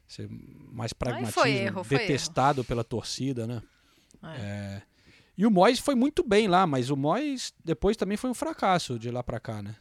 ser 0.07 0.29
mais 0.71 0.93
pragmatismo, 0.93 1.45
erro, 1.45 1.83
detestado 1.83 2.61
erro. 2.61 2.67
pela 2.67 2.83
torcida, 2.83 3.45
né? 3.45 3.61
É. 4.23 4.27
É. 4.39 4.81
E 5.37 5.45
o 5.45 5.51
Moyes 5.51 5.79
foi 5.79 5.93
muito 5.93 6.23
bem 6.27 6.47
lá, 6.47 6.65
mas 6.65 6.89
o 6.89 6.95
Moyes 6.95 7.53
depois 7.63 7.95
também 7.95 8.17
foi 8.17 8.29
um 8.29 8.33
fracasso 8.33 8.97
de 8.97 9.11
lá 9.11 9.21
para 9.21 9.39
cá, 9.39 9.61
né? 9.61 9.75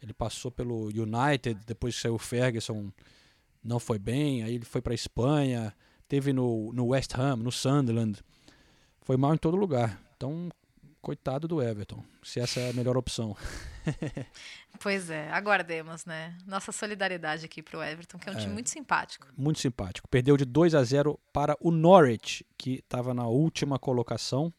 Ele 0.00 0.12
passou 0.12 0.50
pelo 0.50 0.86
United, 0.86 1.58
depois 1.66 1.96
saiu 1.96 2.14
o 2.14 2.18
Ferguson, 2.18 2.92
não 3.64 3.80
foi 3.80 3.98
bem, 3.98 4.44
aí 4.44 4.54
ele 4.54 4.64
foi 4.64 4.80
para 4.80 4.94
Espanha, 4.94 5.74
teve 6.06 6.32
no, 6.32 6.72
no 6.72 6.86
West 6.88 7.14
Ham, 7.18 7.36
no 7.36 7.50
Sunderland, 7.50 8.22
foi 9.00 9.16
mal 9.16 9.34
em 9.34 9.38
todo 9.38 9.56
lugar. 9.56 10.00
Então, 10.16 10.48
coitado 11.06 11.46
do 11.46 11.62
Everton, 11.62 12.02
se 12.20 12.40
essa 12.40 12.58
é 12.58 12.70
a 12.70 12.72
melhor 12.72 12.96
opção. 12.96 13.36
pois 14.80 15.08
é, 15.08 15.30
aguardemos, 15.30 16.04
né? 16.04 16.36
Nossa 16.44 16.72
solidariedade 16.72 17.46
aqui 17.46 17.62
pro 17.62 17.80
Everton, 17.80 18.18
que 18.18 18.28
é 18.28 18.32
um 18.32 18.34
é, 18.34 18.40
time 18.40 18.52
muito 18.52 18.70
simpático. 18.70 19.28
Muito 19.36 19.60
simpático. 19.60 20.08
Perdeu 20.08 20.36
de 20.36 20.44
2 20.44 20.74
a 20.74 20.82
0 20.82 21.16
para 21.32 21.56
o 21.60 21.70
Norwich, 21.70 22.44
que 22.58 22.80
estava 22.80 23.14
na 23.14 23.24
última 23.24 23.78
colocação. 23.78 24.52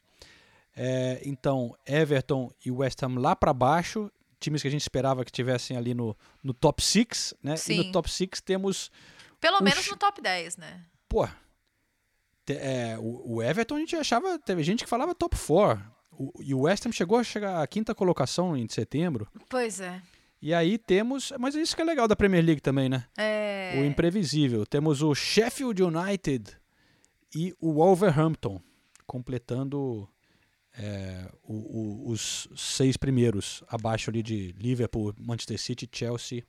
É, 0.74 1.22
então, 1.26 1.76
Everton 1.86 2.50
e 2.66 2.72
West 2.72 3.04
Ham 3.04 3.20
lá 3.20 3.36
para 3.36 3.52
baixo, 3.52 4.10
times 4.40 4.62
que 4.62 4.70
a 4.70 4.72
gente 4.72 4.84
esperava 4.84 5.26
que 5.26 5.32
tivessem 5.34 5.76
ali 5.76 5.94
no, 5.94 6.16
no 6.42 6.54
top 6.54 6.82
6, 6.82 7.34
né? 7.44 7.56
E 7.56 7.58
Sim. 7.58 7.78
no 7.88 7.92
top 7.92 8.10
6 8.10 8.40
temos. 8.40 8.90
Pelo 9.42 9.58
o 9.58 9.64
menos 9.64 9.86
no 9.92 9.98
top 9.98 10.22
10, 10.22 10.56
né? 10.56 10.82
Pô, 11.10 11.28
é, 12.48 12.98
o, 12.98 13.36
o 13.36 13.44
Everton 13.44 13.76
a 13.76 13.80
gente 13.80 13.98
achava. 13.98 14.40
Teve 14.40 14.64
gente 14.64 14.86
que 14.86 14.90
falava 14.90 15.14
top 15.14 15.36
4. 15.36 15.97
O, 16.20 16.34
e 16.42 16.54
o 16.54 16.62
West 16.62 16.86
Ham 16.86 16.92
chegou 16.92 17.18
a 17.20 17.24
chegar 17.24 17.62
à 17.62 17.68
quinta 17.68 17.94
colocação 17.94 18.58
em 18.58 18.68
setembro. 18.68 19.28
Pois 19.50 19.80
é. 19.80 20.02
E 20.42 20.54
aí 20.54 20.78
temos. 20.78 21.32
Mas 21.40 21.54
isso 21.56 21.76
que 21.76 21.82
é 21.82 21.86
legal 21.86 22.08
da 22.08 22.16
Premier 22.16 22.44
League 22.44 22.62
também, 22.62 22.90
né? 22.90 23.06
É. 23.18 23.76
O 23.80 23.86
imprevisível. 23.86 24.66
Temos 24.66 25.02
o 25.02 25.14
Sheffield 25.14 25.82
United 25.84 26.56
e 27.36 27.54
o 27.60 27.74
Wolverhampton 27.74 28.60
completando 29.06 30.08
é, 30.80 31.28
o- 31.44 32.06
o- 32.08 32.12
os 32.12 32.48
seis 32.56 32.96
primeiros, 32.98 33.64
abaixo 33.68 34.12
ali 34.12 34.22
de 34.22 34.52
Liverpool, 34.60 35.12
Manchester 35.20 35.60
City, 35.60 35.90
Chelsea 35.92 36.44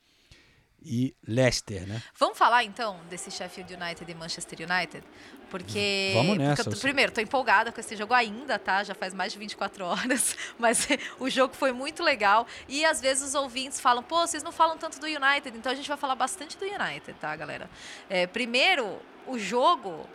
e 0.84 1.14
Leicester, 1.26 1.86
né? 1.86 2.02
Vamos 2.18 2.38
falar 2.38 2.64
então 2.64 2.98
desse 3.10 3.30
Sheffield 3.30 3.74
United 3.74 4.10
e 4.10 4.14
Manchester 4.14 4.58
United? 4.60 5.04
Porque. 5.50 6.10
Vamos 6.14 6.28
porque 6.36 6.42
nessa, 6.44 6.64
tô- 6.64 6.70
eu- 6.70 6.78
primeiro, 6.80 7.10
tô 7.12 7.20
empolgada 7.20 7.72
com 7.72 7.80
esse 7.80 7.96
jogo 7.96 8.12
ainda, 8.14 8.58
tá? 8.58 8.84
Já 8.84 8.94
faz 8.94 9.14
mais 9.14 9.32
de 9.32 9.38
24 9.38 9.84
horas. 9.84 10.36
Mas 10.58 10.86
o 11.18 11.28
jogo 11.30 11.54
foi 11.54 11.72
muito 11.72 12.02
legal. 12.02 12.46
E 12.68 12.84
às 12.84 13.00
vezes 13.00 13.22
os 13.28 13.34
ouvintes 13.34 13.80
falam, 13.80 14.02
pô, 14.02 14.26
vocês 14.26 14.42
não 14.42 14.52
falam 14.52 14.76
tanto 14.76 15.00
do 15.00 15.06
United, 15.06 15.56
então 15.56 15.72
a 15.72 15.74
gente 15.74 15.88
vai 15.88 15.96
falar 15.96 16.14
bastante 16.14 16.56
do 16.58 16.64
United, 16.64 17.14
tá, 17.20 17.34
galera? 17.34 17.68
É, 18.10 18.26
primeiro, 18.26 18.98
o 19.26 19.38
jogo. 19.38 20.06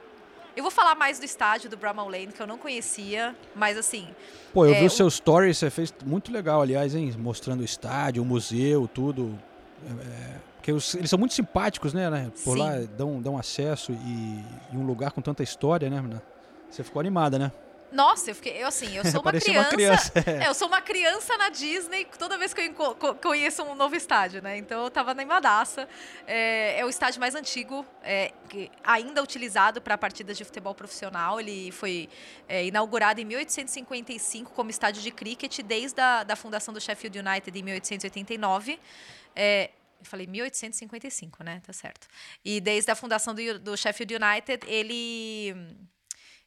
Eu 0.56 0.62
vou 0.62 0.70
falar 0.72 0.94
mais 0.94 1.18
do 1.18 1.26
estádio 1.26 1.68
do 1.68 1.76
Bramall 1.76 2.08
Lane, 2.08 2.28
que 2.32 2.40
eu 2.40 2.46
não 2.46 2.60
conhecia, 2.60 3.36
mas 3.56 3.76
assim. 3.76 4.08
Pô, 4.54 4.68
eu 4.68 4.74
é, 4.76 4.78
vi 4.78 4.84
o 4.84 4.88
o- 4.88 4.90
seu 4.92 5.08
story, 5.08 5.52
você 5.52 5.72
fez 5.72 5.92
muito 6.06 6.32
legal, 6.32 6.62
aliás, 6.62 6.94
hein? 6.94 7.12
Mostrando 7.18 7.62
o 7.62 7.66
estádio, 7.66 8.22
o 8.22 8.26
museu, 8.26 8.88
tudo. 8.88 9.38
É, 9.84 10.53
porque 10.64 10.72
os- 10.72 10.96
eles 10.96 11.10
são 11.10 11.20
muito 11.20 11.34
simpáticos, 11.34 11.94
né? 11.94 12.10
né? 12.10 12.32
Por 12.46 12.54
Sim. 12.56 12.60
lá 12.64 12.72
dão, 12.98 13.22
dão 13.22 13.38
acesso 13.38 13.92
e, 13.92 14.46
e 14.72 14.78
um 14.78 14.86
lugar 14.86 15.12
com 15.12 15.22
tanta 15.22 15.44
história, 15.44 15.90
né? 15.90 16.02
né? 16.02 16.22
Você 16.70 16.86
ficou 16.86 17.02
animada, 17.02 17.38
né? 17.38 17.52
Nossa, 17.92 18.32
eu 18.32 18.36
fiquei, 18.36 18.64
eu 18.64 18.68
assim, 18.68 18.96
eu 18.96 19.04
sou 19.04 19.20
uma 19.20 19.24
Parecia 19.24 19.60
uma 19.60 19.66
criança. 19.66 20.10
criança, 20.10 20.32
é. 20.32 20.46
É, 20.46 20.48
eu 20.48 20.54
sou 20.54 20.70
uma 20.70 20.82
criança 20.82 21.36
na 21.38 21.50
Disney 21.50 22.08
toda 22.18 22.38
vez 22.38 22.54
que 22.54 22.62
eu 22.62 22.96
conheço 23.16 23.62
um 23.62 23.76
novo 23.76 23.94
estádio, 23.94 24.42
né? 24.42 24.56
Então 24.56 24.86
eu 24.86 24.90
tava 24.90 25.12
animadaça. 25.12 25.86
É, 26.26 26.80
é 26.80 26.86
o 26.86 26.90
estádio 26.90 27.20
mais 27.20 27.36
antigo, 27.36 27.86
é, 28.02 28.32
ainda 28.86 29.22
utilizado 29.22 29.82
para 29.82 29.98
partidas 29.98 30.38
de 30.38 30.46
futebol 30.46 30.74
profissional. 30.74 31.42
Ele 31.42 31.74
foi 31.74 32.08
é, 32.48 32.66
inaugurado 32.66 33.20
em 33.20 33.26
1855 33.26 34.54
como 34.54 34.70
estádio 34.70 35.02
de 35.02 35.12
cricket 35.12 35.60
desde 35.62 36.00
a 36.00 36.24
da 36.24 36.38
fundação 36.38 36.74
do 36.74 36.80
Sheffield 36.80 37.20
United 37.20 37.60
em 37.60 37.64
1889. 37.64 38.80
É, 39.36 39.70
eu 40.04 40.10
falei 40.10 40.28
1855, 40.28 41.44
né? 41.44 41.62
Tá 41.66 41.74
certo. 41.74 42.08
E 42.44 42.60
desde 42.60 42.92
a 42.92 42.96
fundação 42.96 43.34
do, 43.34 43.60
do 43.60 43.78
Sheffield 43.78 44.16
United, 44.16 44.66
ele 44.68 45.56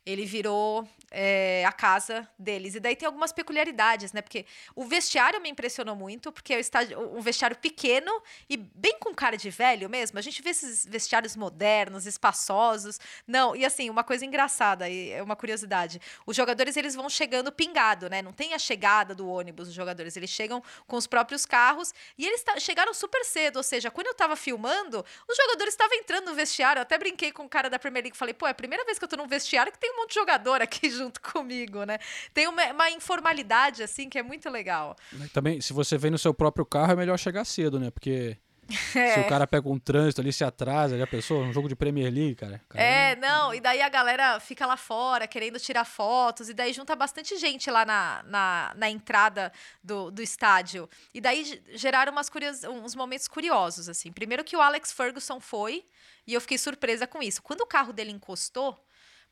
ele 0.07 0.25
virou 0.25 0.89
é, 1.11 1.65
a 1.65 1.73
casa 1.73 2.29
deles. 2.39 2.75
E 2.75 2.81
daí 2.81 2.95
tem 2.95 3.07
algumas 3.07 3.33
peculiaridades, 3.33 4.13
né? 4.13 4.23
Porque 4.23 4.47
o 4.75 4.85
vestiário 4.85 5.41
me 5.41 5.49
impressionou 5.49 5.97
muito, 5.97 6.31
porque 6.31 6.55
é 6.55 6.61
um 6.97 7.21
vestiário 7.21 7.57
pequeno 7.57 8.23
e 8.49 8.57
bem 8.57 8.97
com 9.01 9.13
cara 9.13 9.37
de 9.37 9.51
velho 9.51 9.91
mesmo. 9.91 10.19
A 10.19 10.23
gente 10.23 10.41
vê 10.43 10.51
esses 10.51 10.87
vestiários 10.87 11.35
modernos, 11.35 12.07
espaçosos. 12.07 13.01
Não, 13.27 13.57
e 13.57 13.65
assim, 13.65 13.91
uma 13.91 14.05
coisa 14.05 14.25
engraçada, 14.25 14.89
e 14.89 15.11
é 15.11 15.23
uma 15.23 15.35
curiosidade. 15.35 16.01
Os 16.25 16.37
jogadores, 16.37 16.77
eles 16.77 16.95
vão 16.95 17.09
chegando 17.09 17.51
pingado, 17.51 18.09
né? 18.09 18.23
Não 18.23 18.33
tem 18.33 18.55
a 18.55 18.59
chegada 18.59 19.15
do 19.15 19.29
ônibus, 19.29 19.69
os 19.69 19.75
jogadores. 19.75 20.17
Eles 20.17 20.31
chegam 20.31 20.63
com 20.87 20.97
os 20.97 21.07
próprios 21.07 21.45
carros 21.45 21.93
e 22.17 22.27
eles 22.27 22.45
chegaram 22.61 22.95
super 22.95 23.25
cedo. 23.25 23.57
Ou 23.57 23.63
seja, 23.63 23.91
quando 23.91 24.07
eu 24.07 24.15
tava 24.15 24.37
filmando, 24.37 25.05
os 25.29 25.37
jogadores 25.37 25.75
estavam 25.75 25.97
entrando 25.97 26.27
no 26.27 26.35
vestiário. 26.35 26.79
Eu 26.79 26.83
até 26.83 26.97
brinquei 26.97 27.33
com 27.33 27.45
o 27.45 27.49
cara 27.49 27.69
da 27.69 27.79
Premier 27.79 28.05
League. 28.05 28.17
Falei, 28.17 28.35
pô, 28.35 28.47
é 28.47 28.51
a 28.51 28.55
primeira 28.55 28.85
vez 28.85 28.99
que 28.99 29.05
eu 29.05 29.09
tô 29.09 29.17
num 29.17 29.27
vestiário 29.27 29.73
que 29.73 29.79
tem 29.79 29.96
um 29.97 30.03
monte 30.03 30.11
de 30.11 30.15
jogador 30.17 30.61
aqui 30.63 30.89
junto 30.91 31.21
comigo, 31.21 31.85
né? 31.85 31.99
Tem 32.35 32.47
uma, 32.47 32.65
uma 32.73 32.91
informalidade, 32.91 33.83
assim, 33.83 34.09
que 34.09 34.19
é 34.19 34.23
muito 34.23 34.49
legal. 34.51 34.97
Também, 35.33 35.61
se 35.61 35.73
você 35.73 35.97
vem 35.97 36.11
no 36.11 36.19
seu 36.19 36.35
próprio 36.35 36.65
carro, 36.67 36.93
é 36.93 36.97
melhor 36.97 37.19
chegar 37.19 37.45
cedo, 37.45 37.81
né? 37.81 37.91
Porque 37.91 38.37
se 38.93 38.99
É. 38.99 39.21
o 39.21 39.29
cara 39.29 39.47
pega 39.47 39.69
um 39.69 39.79
trânsito 39.79 40.21
ali, 40.21 40.33
se 40.33 40.43
atrasa, 40.43 40.99
já 40.99 41.07
pensou? 41.07 41.41
Um 41.41 41.53
jogo 41.53 41.69
de 41.69 41.77
Premier 41.77 42.13
League, 42.13 42.35
cara. 42.35 42.61
cara 42.69 42.85
É, 42.85 43.15
não, 43.15 43.55
e 43.55 43.61
daí 43.61 43.81
a 43.81 43.89
galera 43.89 44.41
fica 44.41 44.67
lá 44.67 44.77
fora 44.77 45.27
querendo 45.29 45.61
tirar 45.61 45.85
fotos, 45.85 46.49
e 46.49 46.55
daí 46.55 46.73
junta 46.73 46.97
bastante 46.97 47.37
gente 47.37 47.71
lá 47.71 47.85
na, 47.85 48.25
na, 48.27 48.73
na 48.77 48.91
entrada 48.91 49.53
do, 49.85 50.11
do 50.11 50.21
estádio. 50.21 50.89
E 51.15 51.21
daí 51.21 51.45
ge- 51.45 51.63
geraram 51.75 52.11
umas 52.11 52.29
curios, 52.29 52.65
uns 52.65 52.97
momentos 52.97 53.29
curiosos, 53.29 53.89
assim. 53.89 54.11
Primeiro 54.11 54.43
que 54.43 54.57
o 54.57 54.61
Alex 54.61 54.91
Ferguson 54.93 55.39
foi, 55.39 55.85
e 56.27 56.35
eu 56.35 56.41
fiquei 56.41 56.59
surpresa 56.59 57.07
com 57.07 57.23
isso. 57.23 57.41
Quando 57.43 57.61
o 57.61 57.67
carro 57.67 57.93
dele 57.93 58.11
encostou, 58.11 58.77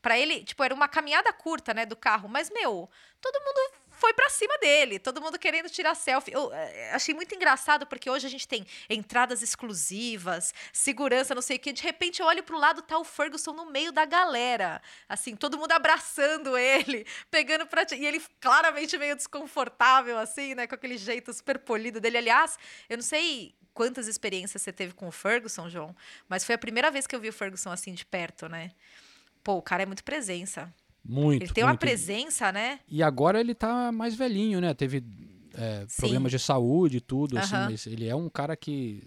pra 0.04 0.18
ele, 0.18 0.44
tipo, 0.44 0.62
era 0.62 0.74
uma 0.74 0.86
caminhada 0.86 1.32
curta, 1.32 1.72
né, 1.72 1.86
do 1.86 1.96
carro, 1.96 2.28
mas, 2.28 2.50
meu, 2.50 2.90
todo 3.22 3.40
mundo 3.42 3.72
foi 3.90 4.12
pra 4.12 4.28
cima 4.28 4.58
dele, 4.58 4.98
todo 4.98 5.18
mundo 5.18 5.38
querendo 5.38 5.70
tirar 5.70 5.94
selfie. 5.94 6.30
Eu 6.34 6.52
eh, 6.52 6.90
achei 6.92 7.14
muito 7.14 7.34
engraçado 7.34 7.86
porque 7.86 8.10
hoje 8.10 8.26
a 8.26 8.28
gente 8.30 8.46
tem 8.46 8.66
entradas 8.90 9.40
exclusivas, 9.40 10.52
segurança, 10.74 11.34
não 11.34 11.40
sei 11.40 11.56
o 11.56 11.60
que. 11.60 11.72
De 11.72 11.82
repente 11.82 12.20
eu 12.20 12.26
olho 12.26 12.42
pro 12.42 12.58
lado, 12.58 12.82
tá 12.82 12.98
o 12.98 13.04
Ferguson 13.04 13.52
no 13.52 13.64
meio 13.70 13.92
da 13.92 14.04
galera. 14.04 14.82
Assim, 15.08 15.34
todo 15.36 15.56
mundo 15.56 15.72
abraçando 15.72 16.54
ele, 16.58 17.06
pegando 17.30 17.66
pra. 17.66 17.86
ti- 17.86 17.94
E 17.94 18.04
ele 18.04 18.20
claramente 18.40 18.98
meio 18.98 19.16
desconfortável, 19.16 20.18
assim, 20.18 20.54
né? 20.54 20.66
Com 20.66 20.74
aquele 20.74 20.98
jeito 20.98 21.32
super 21.32 21.58
polido 21.58 21.98
dele. 22.00 22.18
Aliás, 22.18 22.58
eu 22.90 22.98
não 22.98 23.04
sei 23.04 23.54
quantas 23.72 24.06
experiências 24.06 24.60
você 24.60 24.72
teve 24.72 24.92
com 24.92 25.08
o 25.08 25.12
Ferguson, 25.12 25.68
João, 25.70 25.96
mas 26.28 26.44
foi 26.44 26.56
a 26.56 26.58
primeira 26.58 26.90
vez 26.90 27.06
que 27.06 27.16
eu 27.16 27.20
vi 27.20 27.28
o 27.30 27.32
Ferguson 27.32 27.70
assim 27.70 27.94
de 27.94 28.04
perto, 28.04 28.48
né? 28.48 28.70
Pô, 29.44 29.56
o 29.56 29.62
cara 29.62 29.82
é 29.82 29.86
muito 29.86 30.02
presença. 30.02 30.72
Muito. 31.04 31.42
Ele 31.42 31.52
tem 31.52 31.62
uma 31.62 31.70
muito. 31.70 31.80
presença, 31.80 32.50
né? 32.50 32.80
E 32.88 33.02
agora 33.02 33.38
ele 33.38 33.54
tá 33.54 33.92
mais 33.92 34.14
velhinho, 34.14 34.58
né? 34.60 34.72
Teve 34.72 35.04
é, 35.54 35.86
problemas 35.98 36.32
de 36.32 36.38
saúde 36.38 36.96
e 36.96 37.00
tudo, 37.00 37.38
assim, 37.38 37.56
ele 37.92 38.08
é 38.08 38.16
um 38.16 38.30
cara 38.30 38.56
que. 38.56 39.06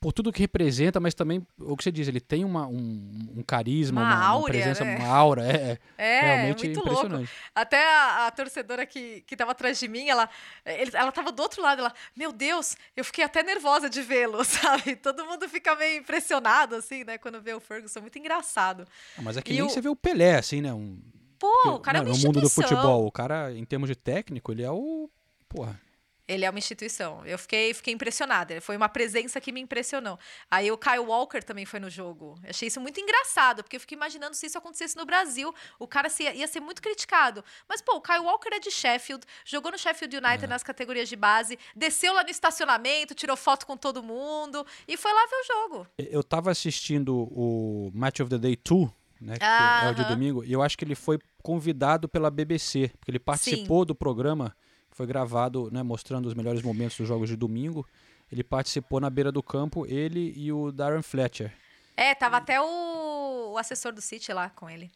Por 0.00 0.12
tudo 0.12 0.32
que 0.32 0.38
representa, 0.40 1.00
mas 1.00 1.12
também, 1.12 1.44
o 1.58 1.76
que 1.76 1.82
você 1.82 1.90
diz, 1.90 2.06
ele 2.06 2.20
tem 2.20 2.44
uma, 2.44 2.68
um, 2.68 3.34
um 3.38 3.42
carisma, 3.42 4.00
Uma 4.02 4.08
uma, 4.08 4.16
uma 4.16 4.26
áurea, 4.26 4.52
presença, 4.62 4.84
né? 4.84 4.96
uma 4.96 5.08
aura, 5.08 5.42
é, 5.44 5.76
É, 5.98 6.20
realmente 6.36 6.66
muito 6.66 6.78
impressionante. 6.78 7.28
louco. 7.32 7.50
Até 7.52 7.82
a, 7.84 8.26
a 8.28 8.30
torcedora 8.30 8.86
que, 8.86 9.22
que 9.22 9.36
tava 9.36 9.50
atrás 9.50 9.78
de 9.80 9.88
mim, 9.88 10.08
ela, 10.08 10.30
ele- 10.64 10.92
ela 10.94 11.10
tava 11.10 11.32
do 11.32 11.42
outro 11.42 11.60
lado, 11.60 11.80
ela, 11.80 11.92
meu 12.16 12.30
Deus, 12.30 12.76
eu 12.96 13.04
fiquei 13.04 13.24
até 13.24 13.42
nervosa 13.42 13.90
de 13.90 14.00
vê-lo, 14.00 14.44
sabe? 14.46 14.94
Todo 14.94 15.24
mundo 15.26 15.48
fica 15.48 15.74
meio 15.74 15.98
impressionado, 16.00 16.76
assim, 16.76 17.02
né, 17.02 17.18
quando 17.18 17.40
vê 17.42 17.52
o 17.54 17.58
Ferguson, 17.60 18.00
muito 18.00 18.18
engraçado. 18.20 18.86
Ah, 19.16 19.22
Mas 19.22 19.36
é 19.36 19.42
que 19.42 19.50
E 19.52 19.56
nem 19.56 19.62
o- 19.64 19.68
você 19.68 19.80
vê 19.80 19.88
o 19.88 19.96
Pelé, 19.96 20.36
assim, 20.36 20.60
né? 20.60 20.72
Um, 20.72 20.96
Pô, 21.40 21.48
o 21.74 21.80
cara 21.80 21.98
é 21.98 22.02
não, 22.02 22.10
uma 22.10 22.16
No 22.18 22.24
mundo 22.24 22.40
do 22.40 22.48
futebol, 22.50 23.04
o 23.06 23.10
cara, 23.10 23.52
em 23.52 23.64
termos 23.64 23.88
de 23.88 23.96
técnico, 23.96 24.52
ele 24.52 24.62
é 24.62 24.70
o. 24.70 25.08
Porra. 25.48 25.80
Ele 26.28 26.44
é 26.44 26.50
uma 26.50 26.58
instituição. 26.58 27.24
Eu 27.24 27.38
fiquei, 27.38 27.72
fiquei 27.72 27.94
impressionada. 27.94 28.60
Foi 28.60 28.76
uma 28.76 28.88
presença 28.88 29.40
que 29.40 29.50
me 29.50 29.60
impressionou. 29.60 30.18
Aí 30.50 30.70
o 30.70 30.76
Kyle 30.76 30.98
Walker 30.98 31.42
também 31.42 31.64
foi 31.64 31.80
no 31.80 31.88
jogo. 31.88 32.38
Eu 32.44 32.50
achei 32.50 32.68
isso 32.68 32.80
muito 32.80 33.00
engraçado, 33.00 33.62
porque 33.62 33.76
eu 33.76 33.80
fiquei 33.80 33.96
imaginando 33.96 34.34
se 34.36 34.44
isso 34.44 34.58
acontecesse 34.58 34.94
no 34.94 35.06
Brasil, 35.06 35.54
o 35.78 35.86
cara 35.88 36.10
se- 36.10 36.24
ia 36.24 36.46
ser 36.46 36.60
muito 36.60 36.82
criticado. 36.82 37.42
Mas, 37.66 37.80
pô, 37.80 37.96
o 37.96 38.00
Kyle 38.02 38.18
Walker 38.20 38.50
é 38.52 38.60
de 38.60 38.70
Sheffield, 38.70 39.24
jogou 39.44 39.72
no 39.72 39.78
Sheffield 39.78 40.14
United 40.16 40.44
É. 40.44 40.46
nas 40.46 40.62
categorias 40.62 41.08
de 41.08 41.16
base, 41.16 41.58
desceu 41.74 42.12
lá 42.12 42.22
no 42.22 42.28
estacionamento, 42.30 43.14
tirou 43.14 43.36
foto 43.36 43.66
com 43.66 43.76
todo 43.76 44.02
mundo 44.02 44.66
e 44.86 44.96
foi 44.98 45.12
lá 45.12 45.26
ver 45.26 45.36
o 45.36 45.44
jogo. 45.46 45.86
Eu 45.96 46.22
tava 46.22 46.50
assistindo 46.50 47.16
o 47.32 47.90
Match 47.94 48.20
of 48.20 48.28
the 48.28 48.36
Day 48.38 48.54
2, 48.62 48.90
né? 49.20 49.38
Que 49.38 49.44
é 49.86 49.90
o 49.90 49.94
de 49.94 50.04
domingo, 50.04 50.44
e 50.44 50.52
eu 50.52 50.60
acho 50.60 50.76
que 50.76 50.84
ele 50.84 50.94
foi 50.94 51.18
convidado 51.42 52.06
pela 52.06 52.30
BBC, 52.30 52.90
porque 52.98 53.10
ele 53.10 53.18
participou 53.18 53.84
do 53.86 53.94
programa, 53.94 54.54
foi 54.98 55.06
gravado, 55.06 55.70
né, 55.70 55.80
mostrando 55.80 56.26
os 56.26 56.34
melhores 56.34 56.60
momentos 56.60 56.96
dos 56.98 57.06
jogos 57.06 57.28
de 57.28 57.36
domingo. 57.36 57.86
Ele 58.32 58.42
participou 58.42 58.98
na 59.00 59.08
beira 59.08 59.30
do 59.30 59.40
campo, 59.42 59.86
ele 59.86 60.32
e 60.36 60.52
o 60.52 60.72
Darren 60.72 61.02
Fletcher. 61.02 61.54
É, 61.96 62.14
tava 62.16 62.36
até 62.38 62.60
o, 62.60 63.52
o 63.52 63.58
assessor 63.58 63.92
do 63.92 64.02
City 64.02 64.32
lá 64.32 64.50
com 64.50 64.68
ele. 64.68 64.90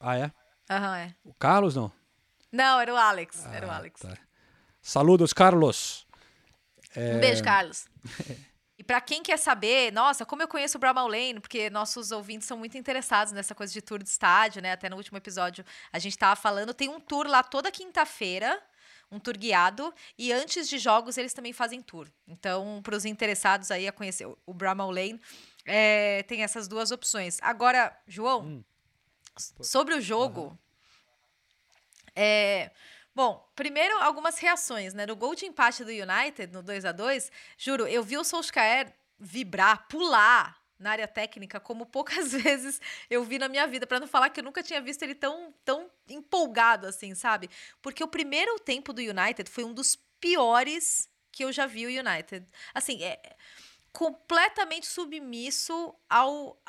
Ah, 0.00 0.16
é? 0.16 0.32
Aham, 0.70 0.96
é. 0.96 1.14
O 1.22 1.34
Carlos, 1.34 1.76
não? 1.76 1.92
Não, 2.50 2.80
era 2.80 2.92
o 2.92 2.96
Alex. 2.96 3.44
era 3.52 3.66
o 3.66 3.70
Ah, 3.70 3.76
Alex. 3.76 4.00
tá. 4.00 4.16
Saludos, 4.80 5.34
Carlos. 5.34 6.06
Um 6.96 7.20
beijo, 7.20 7.44
Carlos. 7.44 7.86
E 8.76 8.82
pra 8.82 9.00
quem 9.00 9.22
quer 9.22 9.36
saber, 9.38 9.92
nossa, 9.92 10.26
como 10.26 10.42
eu 10.42 10.48
conheço 10.48 10.76
o 10.76 10.80
Bramall 10.80 11.06
Lane, 11.06 11.38
porque 11.38 11.70
nossos 11.70 12.10
ouvintes 12.10 12.48
são 12.48 12.58
muito 12.58 12.76
interessados 12.76 13.32
nessa 13.32 13.54
coisa 13.54 13.72
de 13.72 13.80
tour 13.80 14.02
de 14.02 14.08
estádio, 14.08 14.60
né? 14.60 14.72
Até 14.72 14.88
no 14.90 14.96
último 14.96 15.16
episódio 15.16 15.64
a 15.92 15.98
gente 16.00 16.18
tava 16.18 16.34
falando, 16.34 16.74
tem 16.74 16.88
um 16.88 16.98
tour 16.98 17.24
lá 17.28 17.40
toda 17.44 17.70
quinta-feira, 17.70 18.60
um 19.10 19.18
tour 19.18 19.36
guiado, 19.36 19.92
e 20.18 20.32
antes 20.32 20.68
de 20.68 20.78
jogos 20.78 21.16
eles 21.18 21.32
também 21.34 21.52
fazem 21.52 21.80
tour. 21.82 22.08
Então, 22.26 22.80
para 22.82 22.96
os 22.96 23.04
interessados 23.04 23.70
aí 23.70 23.86
a 23.88 23.92
conhecer 23.92 24.26
o- 24.26 24.54
Bramall 24.54 24.90
Lane, 24.90 25.20
é, 25.66 26.22
tem 26.24 26.42
essas 26.42 26.66
duas 26.68 26.90
opções. 26.90 27.38
Agora, 27.42 27.96
João, 28.06 28.42
Hum. 28.44 28.64
sobre 29.60 29.94
o 29.94 30.00
jogo, 30.00 30.58
é, 32.14 32.70
Bom, 33.16 33.48
primeiro 33.54 33.96
algumas 33.98 34.38
reações, 34.40 34.92
né? 34.92 35.06
No 35.06 35.14
gol 35.14 35.36
de 35.36 35.46
empate 35.46 35.84
do 35.84 35.90
United, 35.92 36.52
no 36.52 36.64
2 36.64 36.84
a 36.84 36.90
2 36.90 37.30
juro, 37.56 37.86
eu 37.86 38.02
vi 38.02 38.18
o 38.18 38.24
Solskjaer 38.24 38.92
vibrar, 39.20 39.86
pular 39.86 40.60
na 40.78 40.90
área 40.90 41.08
técnica 41.08 41.60
como 41.60 41.86
poucas 41.86 42.32
vezes 42.42 42.80
eu 43.08 43.24
vi 43.24 43.38
na 43.38 43.48
minha 43.48 43.66
vida, 43.66 43.86
para 43.86 44.00
não 44.00 44.06
falar 44.06 44.30
que 44.30 44.40
eu 44.40 44.44
nunca 44.44 44.62
tinha 44.62 44.80
visto 44.80 45.02
ele 45.02 45.14
tão, 45.14 45.54
tão 45.64 45.90
empolgado 46.08 46.86
assim, 46.86 47.14
sabe? 47.14 47.48
Porque 47.80 48.02
o 48.02 48.08
primeiro 48.08 48.58
tempo 48.60 48.92
do 48.92 49.00
United 49.00 49.50
foi 49.50 49.64
um 49.64 49.72
dos 49.72 49.96
piores 50.20 51.08
que 51.30 51.44
eu 51.44 51.52
já 51.52 51.66
vi 51.66 51.86
o 51.86 51.88
United. 51.88 52.46
Assim, 52.72 53.02
é 53.02 53.36
completamente 53.94 54.86
submisso 54.88 55.94
ao, 56.10 56.60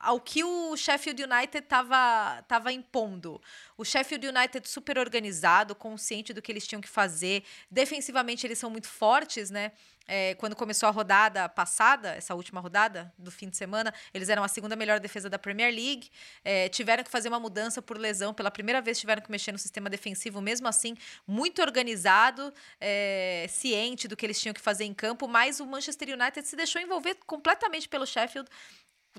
ao 0.00 0.20
que 0.20 0.42
o 0.42 0.76
Sheffield 0.76 1.22
United 1.22 1.58
estava 1.58 2.42
tava 2.48 2.72
impondo. 2.72 3.40
O 3.78 3.84
Sheffield 3.84 4.26
United 4.26 4.68
super 4.68 4.98
organizado, 4.98 5.76
consciente 5.76 6.32
do 6.32 6.42
que 6.42 6.50
eles 6.50 6.66
tinham 6.66 6.80
que 6.80 6.88
fazer. 6.88 7.44
Defensivamente 7.70 8.44
eles 8.44 8.58
são 8.58 8.68
muito 8.68 8.88
fortes, 8.88 9.48
né? 9.48 9.70
É, 10.06 10.34
quando 10.34 10.56
começou 10.56 10.88
a 10.88 10.92
rodada 10.92 11.48
passada, 11.48 12.10
essa 12.14 12.34
última 12.34 12.60
rodada 12.60 13.12
do 13.18 13.30
fim 13.30 13.48
de 13.48 13.56
semana, 13.56 13.92
eles 14.12 14.28
eram 14.28 14.42
a 14.42 14.48
segunda 14.48 14.76
melhor 14.76 15.00
defesa 15.00 15.28
da 15.28 15.38
Premier 15.38 15.72
League. 15.72 16.10
É, 16.44 16.68
tiveram 16.68 17.04
que 17.04 17.10
fazer 17.10 17.28
uma 17.28 17.40
mudança 17.40 17.80
por 17.80 17.98
lesão. 17.98 18.34
Pela 18.34 18.50
primeira 18.50 18.80
vez 18.80 18.98
tiveram 18.98 19.22
que 19.22 19.30
mexer 19.30 19.52
no 19.52 19.58
sistema 19.58 19.88
defensivo, 19.88 20.40
mesmo 20.40 20.68
assim, 20.68 20.96
muito 21.26 21.62
organizado, 21.62 22.52
é, 22.80 23.46
ciente 23.48 24.08
do 24.08 24.16
que 24.16 24.26
eles 24.26 24.40
tinham 24.40 24.54
que 24.54 24.60
fazer 24.60 24.84
em 24.84 24.94
campo. 24.94 25.28
Mas 25.28 25.60
o 25.60 25.66
Manchester 25.66 26.08
United 26.08 26.46
se 26.46 26.56
deixou 26.56 26.80
envolver 26.80 27.16
completamente 27.26 27.88
pelo 27.88 28.06
Sheffield 28.06 28.48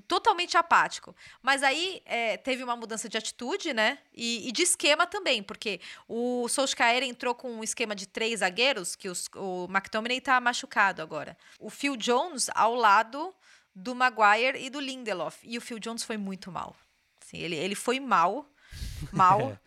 totalmente 0.01 0.57
apático. 0.57 1.15
Mas 1.41 1.63
aí 1.63 2.01
é, 2.05 2.37
teve 2.37 2.63
uma 2.63 2.75
mudança 2.75 3.07
de 3.07 3.17
atitude, 3.17 3.73
né? 3.73 3.99
E, 4.13 4.47
e, 4.47 4.51
de 4.51 4.63
esquema 4.63 5.05
também, 5.05 5.43
porque 5.43 5.79
o 6.07 6.47
Solskjaer 6.47 7.03
entrou 7.03 7.35
com 7.35 7.51
um 7.51 7.63
esquema 7.63 7.95
de 7.95 8.07
três 8.07 8.39
zagueiros, 8.39 8.95
que 8.95 9.09
os, 9.09 9.27
o 9.35 9.65
McTominay 9.69 10.21
tá 10.21 10.39
machucado 10.39 11.01
agora. 11.01 11.37
O 11.59 11.69
Phil 11.69 11.95
Jones 11.95 12.49
ao 12.53 12.75
lado 12.75 13.33
do 13.75 13.95
Maguire 13.95 14.63
e 14.63 14.69
do 14.69 14.79
Lindelof. 14.79 15.39
E 15.43 15.57
o 15.57 15.61
Phil 15.61 15.79
Jones 15.79 16.03
foi 16.03 16.17
muito 16.17 16.51
mal. 16.51 16.75
Assim, 17.21 17.37
ele, 17.37 17.55
ele 17.55 17.75
foi 17.75 17.99
mal, 17.99 18.45
mal. 19.11 19.57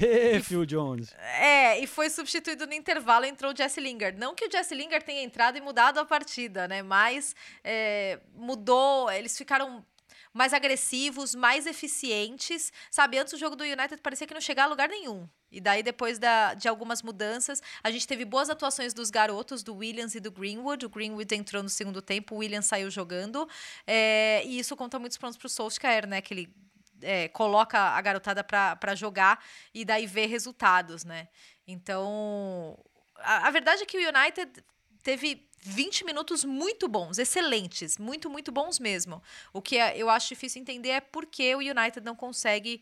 Ê, 0.00 0.40
Phil 0.42 0.64
Jones. 0.64 1.12
É, 1.40 1.78
e 1.80 1.86
foi 1.86 2.08
substituído 2.08 2.66
no 2.66 2.72
intervalo, 2.72 3.24
entrou 3.24 3.52
o 3.52 3.56
Jesse 3.56 3.80
Lingard. 3.80 4.18
Não 4.18 4.34
que 4.34 4.46
o 4.46 4.50
Jesse 4.50 4.74
Lingard 4.74 5.04
tenha 5.04 5.22
entrado 5.22 5.58
e 5.58 5.60
mudado 5.60 5.98
a 5.98 6.04
partida, 6.04 6.68
né? 6.68 6.82
Mas 6.82 7.34
é, 7.64 8.20
mudou, 8.34 9.10
eles 9.10 9.36
ficaram 9.36 9.84
mais 10.32 10.52
agressivos, 10.52 11.34
mais 11.34 11.66
eficientes. 11.66 12.72
Sabe, 12.90 13.18
antes 13.18 13.32
o 13.32 13.36
jogo 13.36 13.56
do 13.56 13.64
United 13.64 14.00
parecia 14.02 14.26
que 14.26 14.34
não 14.34 14.40
chegava 14.40 14.68
a 14.68 14.70
lugar 14.70 14.88
nenhum. 14.88 15.28
E 15.50 15.60
daí, 15.60 15.82
depois 15.82 16.18
da, 16.18 16.54
de 16.54 16.68
algumas 16.68 17.02
mudanças, 17.02 17.62
a 17.82 17.90
gente 17.90 18.06
teve 18.06 18.24
boas 18.24 18.50
atuações 18.50 18.92
dos 18.92 19.10
garotos, 19.10 19.62
do 19.62 19.74
Williams 19.74 20.14
e 20.14 20.20
do 20.20 20.30
Greenwood. 20.30 20.84
O 20.86 20.88
Greenwood 20.88 21.34
entrou 21.34 21.62
no 21.62 21.68
segundo 21.68 22.02
tempo, 22.02 22.34
o 22.34 22.38
Williams 22.38 22.66
saiu 22.66 22.90
jogando. 22.90 23.48
É, 23.86 24.42
e 24.44 24.58
isso 24.58 24.76
conta 24.76 24.98
muitos 24.98 25.16
pontos 25.16 25.36
para 25.38 25.46
o 25.46 25.50
Solskjaer, 25.50 26.06
né? 26.06 26.20
Que 26.20 26.34
ele 26.34 26.54
é, 27.02 27.28
coloca 27.28 27.78
a 27.78 28.00
garotada 28.00 28.42
para 28.44 28.94
jogar 28.94 29.44
e 29.72 29.84
daí 29.84 30.06
vê 30.06 30.26
resultados, 30.26 31.04
né? 31.04 31.28
Então, 31.66 32.78
a, 33.16 33.48
a, 33.48 33.50
verdade 33.50 33.82
é 33.82 33.86
que 33.86 33.98
o 33.98 34.08
United 34.08 34.64
teve 35.02 35.48
20 35.60 36.04
minutos 36.04 36.44
muito 36.44 36.88
bons, 36.88 37.18
excelentes, 37.18 37.98
muito, 37.98 38.30
muito 38.30 38.50
bons 38.50 38.78
mesmo. 38.78 39.22
O 39.52 39.60
que 39.60 39.76
é, 39.76 39.96
eu 39.96 40.08
acho 40.08 40.28
difícil 40.28 40.60
entender 40.60 40.90
é 40.90 41.00
por 41.00 41.26
que 41.26 41.54
o 41.54 41.58
United 41.58 42.00
não 42.00 42.16
consegue 42.16 42.80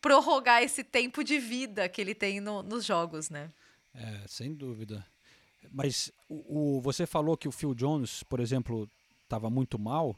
prorrogar 0.00 0.62
esse 0.62 0.82
tempo 0.82 1.22
de 1.22 1.38
vida 1.38 1.88
que 1.88 2.00
ele 2.00 2.14
tem 2.14 2.40
no, 2.40 2.62
nos 2.62 2.84
jogos, 2.84 3.30
né? 3.30 3.50
É, 3.94 4.22
sem 4.26 4.54
dúvida. 4.54 5.04
Mas 5.70 6.10
o, 6.28 6.76
o, 6.78 6.80
você 6.80 7.06
falou 7.06 7.36
que 7.36 7.48
o 7.48 7.52
Phil 7.52 7.74
Jones, 7.74 8.22
por 8.22 8.40
exemplo, 8.40 8.88
estava 9.24 9.50
muito 9.50 9.78
mal. 9.78 10.16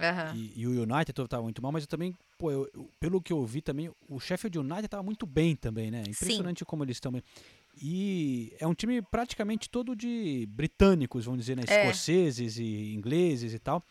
Uhum. 0.00 0.36
E, 0.36 0.60
e, 0.60 0.66
o 0.66 0.82
United 0.82 1.10
estava 1.22 1.42
muito 1.42 1.62
mal, 1.62 1.70
mas 1.70 1.84
eu 1.84 1.88
também 1.88 2.14
pô, 2.38 2.50
eu, 2.50 2.68
eu, 2.74 2.90
pelo 2.98 3.22
que 3.22 3.32
eu 3.32 3.44
vi 3.46 3.60
também, 3.60 3.88
o 4.08 4.18
Sheffield 4.18 4.58
United 4.58 4.86
estava 4.86 5.02
muito 5.02 5.24
bem 5.24 5.54
também, 5.54 5.92
né? 5.92 6.02
Impressionante 6.08 6.60
Sim. 6.60 6.64
como 6.64 6.82
eles 6.82 6.96
estão 6.96 7.12
bem. 7.12 7.22
E 7.80 8.52
é 8.58 8.66
um 8.66 8.74
time 8.74 9.00
praticamente 9.00 9.70
todo 9.70 9.94
de 9.94 10.46
britânicos, 10.50 11.26
vamos 11.26 11.40
dizer, 11.40 11.56
né? 11.56 11.62
É. 11.68 11.86
Escoceses 11.86 12.58
e 12.58 12.94
ingleses 12.94 13.54
e 13.54 13.58
tal. 13.60 13.82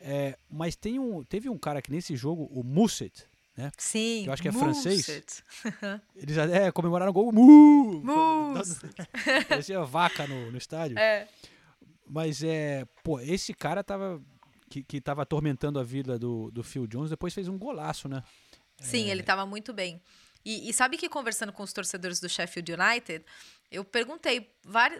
É, 0.00 0.38
mas 0.48 0.76
tem 0.76 0.98
um, 0.98 1.22
teve 1.22 1.50
um 1.50 1.58
cara 1.58 1.82
que 1.82 1.90
nesse 1.90 2.16
jogo, 2.16 2.44
o 2.50 2.64
Musset, 2.64 3.26
né? 3.54 3.70
Sim, 3.76 4.22
que 4.22 4.28
eu 4.30 4.32
acho 4.32 4.42
que 4.42 4.48
é 4.48 4.52
francês. 4.52 5.44
Eles 6.16 6.38
é, 6.38 6.72
comemoraram 6.72 7.10
o 7.10 7.12
gol. 7.12 7.30
Mu! 7.30 8.02
Parecia 9.46 9.82
vaca 9.82 10.26
no, 10.26 10.50
no 10.50 10.56
estádio. 10.56 10.98
É. 10.98 11.28
Mas 12.08 12.42
é, 12.42 12.86
pô, 13.04 13.20
esse 13.20 13.52
cara 13.52 13.84
tava 13.84 14.20
que, 14.70 14.84
que 14.84 15.00
tava 15.00 15.22
atormentando 15.22 15.80
a 15.80 15.82
vida 15.82 16.18
do, 16.18 16.50
do 16.52 16.62
Phil 16.62 16.86
Jones, 16.86 17.10
depois 17.10 17.34
fez 17.34 17.48
um 17.48 17.58
golaço, 17.58 18.08
né? 18.08 18.22
Sim, 18.78 19.08
é... 19.08 19.10
ele 19.10 19.20
estava 19.20 19.44
muito 19.44 19.74
bem. 19.74 20.00
E, 20.44 20.70
e, 20.70 20.72
sabe 20.72 20.96
que 20.96 21.08
conversando 21.08 21.52
com 21.52 21.62
os 21.62 21.72
torcedores 21.72 22.18
do 22.18 22.28
Sheffield 22.28 22.72
United, 22.72 23.24
eu 23.70 23.84
perguntei 23.84 24.54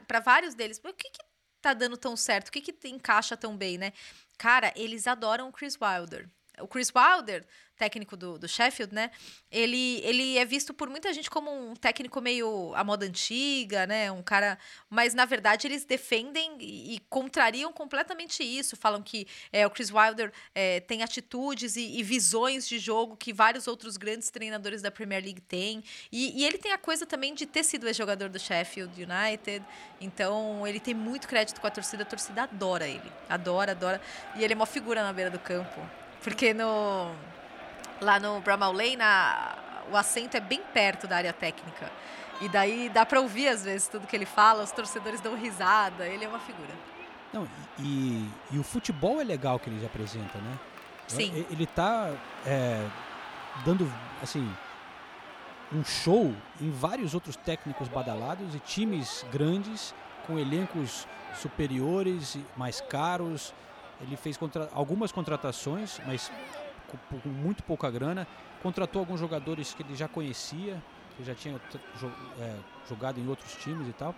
para 0.06 0.20
vários 0.20 0.54
deles, 0.54 0.78
o 0.84 0.92
que 0.92 1.08
que 1.08 1.22
tá 1.62 1.72
dando 1.72 1.96
tão 1.96 2.14
certo? 2.16 2.48
O 2.48 2.52
que 2.52 2.60
que 2.60 2.88
encaixa 2.88 3.36
tão 3.36 3.56
bem, 3.56 3.78
né? 3.78 3.92
Cara, 4.36 4.72
eles 4.76 5.06
adoram 5.06 5.48
o 5.48 5.52
Chris 5.52 5.78
Wilder. 5.80 6.28
O 6.60 6.68
Chris 6.68 6.92
Wilder 6.94 7.46
técnico 7.80 8.14
do, 8.14 8.38
do 8.38 8.46
Sheffield, 8.46 8.94
né? 8.94 9.10
Ele, 9.50 10.02
ele 10.04 10.36
é 10.36 10.44
visto 10.44 10.74
por 10.74 10.90
muita 10.90 11.14
gente 11.14 11.30
como 11.30 11.50
um 11.50 11.74
técnico 11.74 12.20
meio 12.20 12.74
a 12.74 12.84
moda 12.84 13.06
antiga, 13.06 13.86
né? 13.86 14.12
Um 14.12 14.22
cara. 14.22 14.58
Mas 14.90 15.14
na 15.14 15.24
verdade 15.24 15.66
eles 15.66 15.86
defendem 15.86 16.58
e, 16.60 16.96
e 16.96 16.98
contrariam 17.08 17.72
completamente 17.72 18.42
isso. 18.44 18.76
Falam 18.76 19.00
que 19.02 19.26
é, 19.50 19.66
o 19.66 19.70
Chris 19.70 19.90
Wilder 19.90 20.30
é, 20.54 20.80
tem 20.80 21.02
atitudes 21.02 21.76
e, 21.76 21.98
e, 21.98 22.02
visões 22.02 22.68
de 22.68 22.78
jogo 22.78 23.16
que 23.16 23.32
vários 23.32 23.66
outros 23.66 23.96
grandes 23.96 24.28
treinadores 24.28 24.82
da 24.82 24.90
Premier 24.90 25.24
League 25.24 25.40
têm. 25.40 25.82
E, 26.12 26.38
e 26.38 26.44
ele 26.44 26.58
tem 26.58 26.72
a 26.72 26.78
coisa 26.78 27.06
também 27.06 27.32
de 27.32 27.46
ter 27.46 27.64
sido 27.64 27.86
ex-jogador 27.86 28.28
do 28.28 28.38
Sheffield 28.38 28.92
United. 29.02 29.64
Então 29.98 30.66
ele 30.66 30.80
tem 30.80 30.92
muito 30.92 31.26
crédito 31.26 31.58
com 31.62 31.66
a 31.66 31.70
torcida. 31.70 32.02
A 32.02 32.06
torcida 32.06 32.42
adora 32.42 32.86
ele. 32.86 33.10
Adora, 33.26 33.72
adora. 33.72 34.02
E 34.36 34.44
ele 34.44 34.52
é 34.52 34.56
uma 34.56 34.66
figura 34.66 35.02
na 35.02 35.14
beira 35.14 35.30
do 35.30 35.38
campo. 35.38 35.80
Porque 36.22 36.52
no 36.52 37.14
lá 38.00 38.18
no 38.18 38.40
Bramall 38.40 38.72
Lane, 38.72 39.00
a, 39.00 39.58
o 39.90 39.96
assento 39.96 40.36
é 40.36 40.40
bem 40.40 40.60
perto 40.72 41.06
da 41.06 41.16
área 41.16 41.32
técnica. 41.32 41.90
E 42.40 42.48
daí 42.48 42.88
dá 42.88 43.04
para 43.04 43.20
ouvir 43.20 43.48
às 43.48 43.64
vezes 43.64 43.88
tudo 43.88 44.06
que 44.06 44.16
ele 44.16 44.26
fala, 44.26 44.62
os 44.62 44.72
torcedores 44.72 45.20
dão 45.20 45.36
risada, 45.36 46.06
ele 46.06 46.24
é 46.24 46.28
uma 46.28 46.38
figura. 46.40 46.72
Não, 47.32 47.46
e, 47.78 48.28
e 48.50 48.58
o 48.58 48.62
futebol 48.62 49.20
é 49.20 49.24
legal 49.24 49.58
que 49.58 49.68
ele 49.68 49.84
apresenta, 49.84 50.38
né? 50.38 50.58
Sim. 51.06 51.46
Ele 51.50 51.64
está 51.64 52.12
é, 52.46 52.84
dando, 53.64 53.92
assim, 54.22 54.48
um 55.72 55.84
show 55.84 56.34
em 56.60 56.70
vários 56.70 57.14
outros 57.14 57.36
técnicos 57.36 57.88
badalados 57.88 58.54
e 58.54 58.58
times 58.60 59.24
grandes 59.30 59.94
com 60.26 60.38
elencos 60.38 61.06
superiores, 61.34 62.38
mais 62.56 62.80
caros. 62.80 63.54
Ele 64.00 64.16
fez 64.16 64.36
contra, 64.36 64.68
algumas 64.72 65.12
contratações, 65.12 66.00
mas 66.06 66.30
com, 67.22 67.28
muito 67.28 67.62
pouca 67.62 67.90
grana, 67.90 68.26
contratou 68.62 69.00
alguns 69.00 69.20
jogadores 69.20 69.74
que 69.74 69.82
ele 69.82 69.94
já 69.94 70.08
conhecia, 70.08 70.82
que 71.16 71.24
já 71.24 71.34
tinha 71.34 71.60
é, 72.38 72.56
jogado 72.88 73.18
em 73.18 73.28
outros 73.28 73.54
times 73.56 73.88
e 73.88 73.92
tal. 73.92 74.14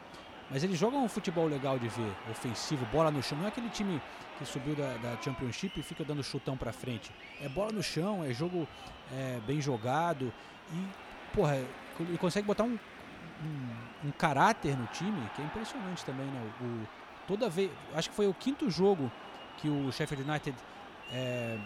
Mas 0.51 0.62
eles 0.62 0.79
jogam 0.79 1.03
um 1.03 1.09
futebol 1.09 1.47
legal 1.47 1.79
de 1.79 1.89
ver, 1.89 2.12
ofensivo, 2.31 2.85
bola 2.93 3.11
no 3.11 3.23
chão. 3.23 3.39
Não 3.39 3.47
é 3.47 3.49
aquele 3.49 3.70
time 3.70 4.01
que 4.39 4.45
subiu 4.45 4.75
da, 4.75 4.97
da 4.99 5.23
Championship 5.23 5.81
e 5.81 5.83
fica 5.83 6.05
dando 6.05 6.23
chutão 6.23 6.57
pra 6.57 6.73
frente. 6.73 7.11
É 7.41 7.49
bola 7.49 7.73
no 7.73 7.83
chão, 7.83 8.23
é 8.23 8.33
jogo 8.35 8.68
é, 9.12 9.41
bem 9.47 9.61
jogado. 9.62 10.33
E, 10.73 10.87
porra, 11.35 11.57
ele 11.99 12.18
consegue 12.18 12.47
botar 12.47 12.64
um, 12.64 12.79
um, 13.43 14.09
um, 14.09 14.11
caráter 14.11 14.77
no 14.77 14.87
time 14.89 15.31
que 15.35 15.41
é 15.41 15.45
impressionante 15.45 16.05
também, 16.05 16.27
né? 16.27 16.53
O, 16.61 16.87
toda 17.27 17.49
vez. 17.49 17.70
Acho 17.95 18.11
que 18.11 18.16
foi 18.16 18.27
o 18.27 18.35
quinto 18.35 18.70
jogo 18.70 19.11
que 19.57 19.68
o 19.68 19.91
Sheffield 19.91 20.29
United 20.29 20.57
é, 21.12 21.59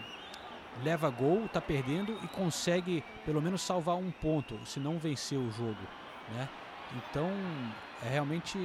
leva 0.83 1.09
gol, 1.09 1.47
tá 1.47 1.61
perdendo 1.61 2.17
e 2.23 2.27
consegue 2.27 3.03
pelo 3.25 3.41
menos 3.41 3.61
salvar 3.61 3.95
um 3.95 4.11
ponto, 4.11 4.59
se 4.65 4.79
não 4.79 4.97
vencer 4.97 5.37
o 5.37 5.51
jogo, 5.51 5.77
né? 6.33 6.47
Então 6.95 7.29
é 8.05 8.09
realmente 8.09 8.57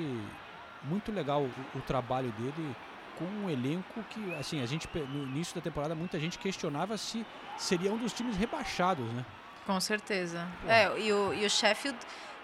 muito 0.85 1.11
legal 1.11 1.43
o, 1.43 1.79
o, 1.79 1.81
trabalho 1.81 2.33
dele 2.33 2.77
com 3.19 3.25
um 3.25 3.51
elenco 3.51 4.03
que, 4.11 4.35
assim, 4.35 4.63
a 4.63 4.67
gente 4.67 4.89
no 4.95 5.25
início 5.25 5.55
da 5.55 5.61
temporada 5.61 5.95
muita 5.95 6.19
gente 6.19 6.39
questionava 6.39 6.97
se 6.97 7.25
seria 7.57 7.93
um 7.93 7.99
dos 7.99 8.13
times 8.13 8.37
rebaixados, 8.37 9.05
né? 9.13 9.25
Com 9.67 9.81
certeza. 9.81 10.49
É, 10.67 10.99
e 10.99 11.13
o, 11.13 11.33
e 11.33 11.47
o 11.47 11.51
Sheffield 11.51 11.99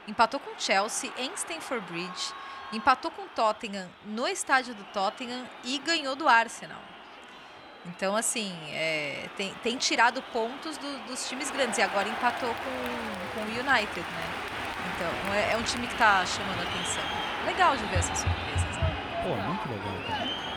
empatou 0.06 0.38
com 0.38 0.50
o 0.50 0.60
Chelsea 0.60 1.12
em 1.18 1.32
Stamford 1.34 1.84
Bridge, 1.90 2.32
empatou 2.72 3.10
com 3.10 3.22
o 3.22 3.28
Tottenham 3.28 3.88
no 4.04 4.26
estádio 4.26 4.74
do 4.74 4.84
Tottenham 4.84 5.44
e 5.64 5.78
ganhou 5.78 6.14
do 6.14 6.28
Arsenal. 6.28 6.80
Então, 7.86 8.16
assim, 8.16 8.52
é, 8.70 9.28
tem, 9.36 9.54
tem, 9.62 9.76
tirado 9.76 10.22
pontos 10.32 10.76
do, 10.76 11.06
dos 11.06 11.28
times 11.28 11.50
grandes 11.50 11.78
e 11.78 11.82
agora 11.82 12.08
empatou 12.08 12.54
com, 12.54 13.34
com 13.34 13.40
o 13.40 13.44
United, 13.44 14.00
né? 14.00 14.38
então. 14.98 15.34
É, 15.34 15.52
é 15.52 15.56
um 15.56 15.62
time 15.62 15.86
que 15.86 15.94
tá 15.96 16.26
chamando 16.26 16.60
a 16.60 16.62
atenção. 16.62 17.02
Legal 17.46 17.76
de 17.76 17.84
ver 17.86 17.98
essas 17.98 18.18
surpresas, 18.18 18.76
né? 18.76 18.96
Pô, 19.22 19.34
muito 19.36 19.68
legal, 19.68 19.94
cara. 20.08 20.48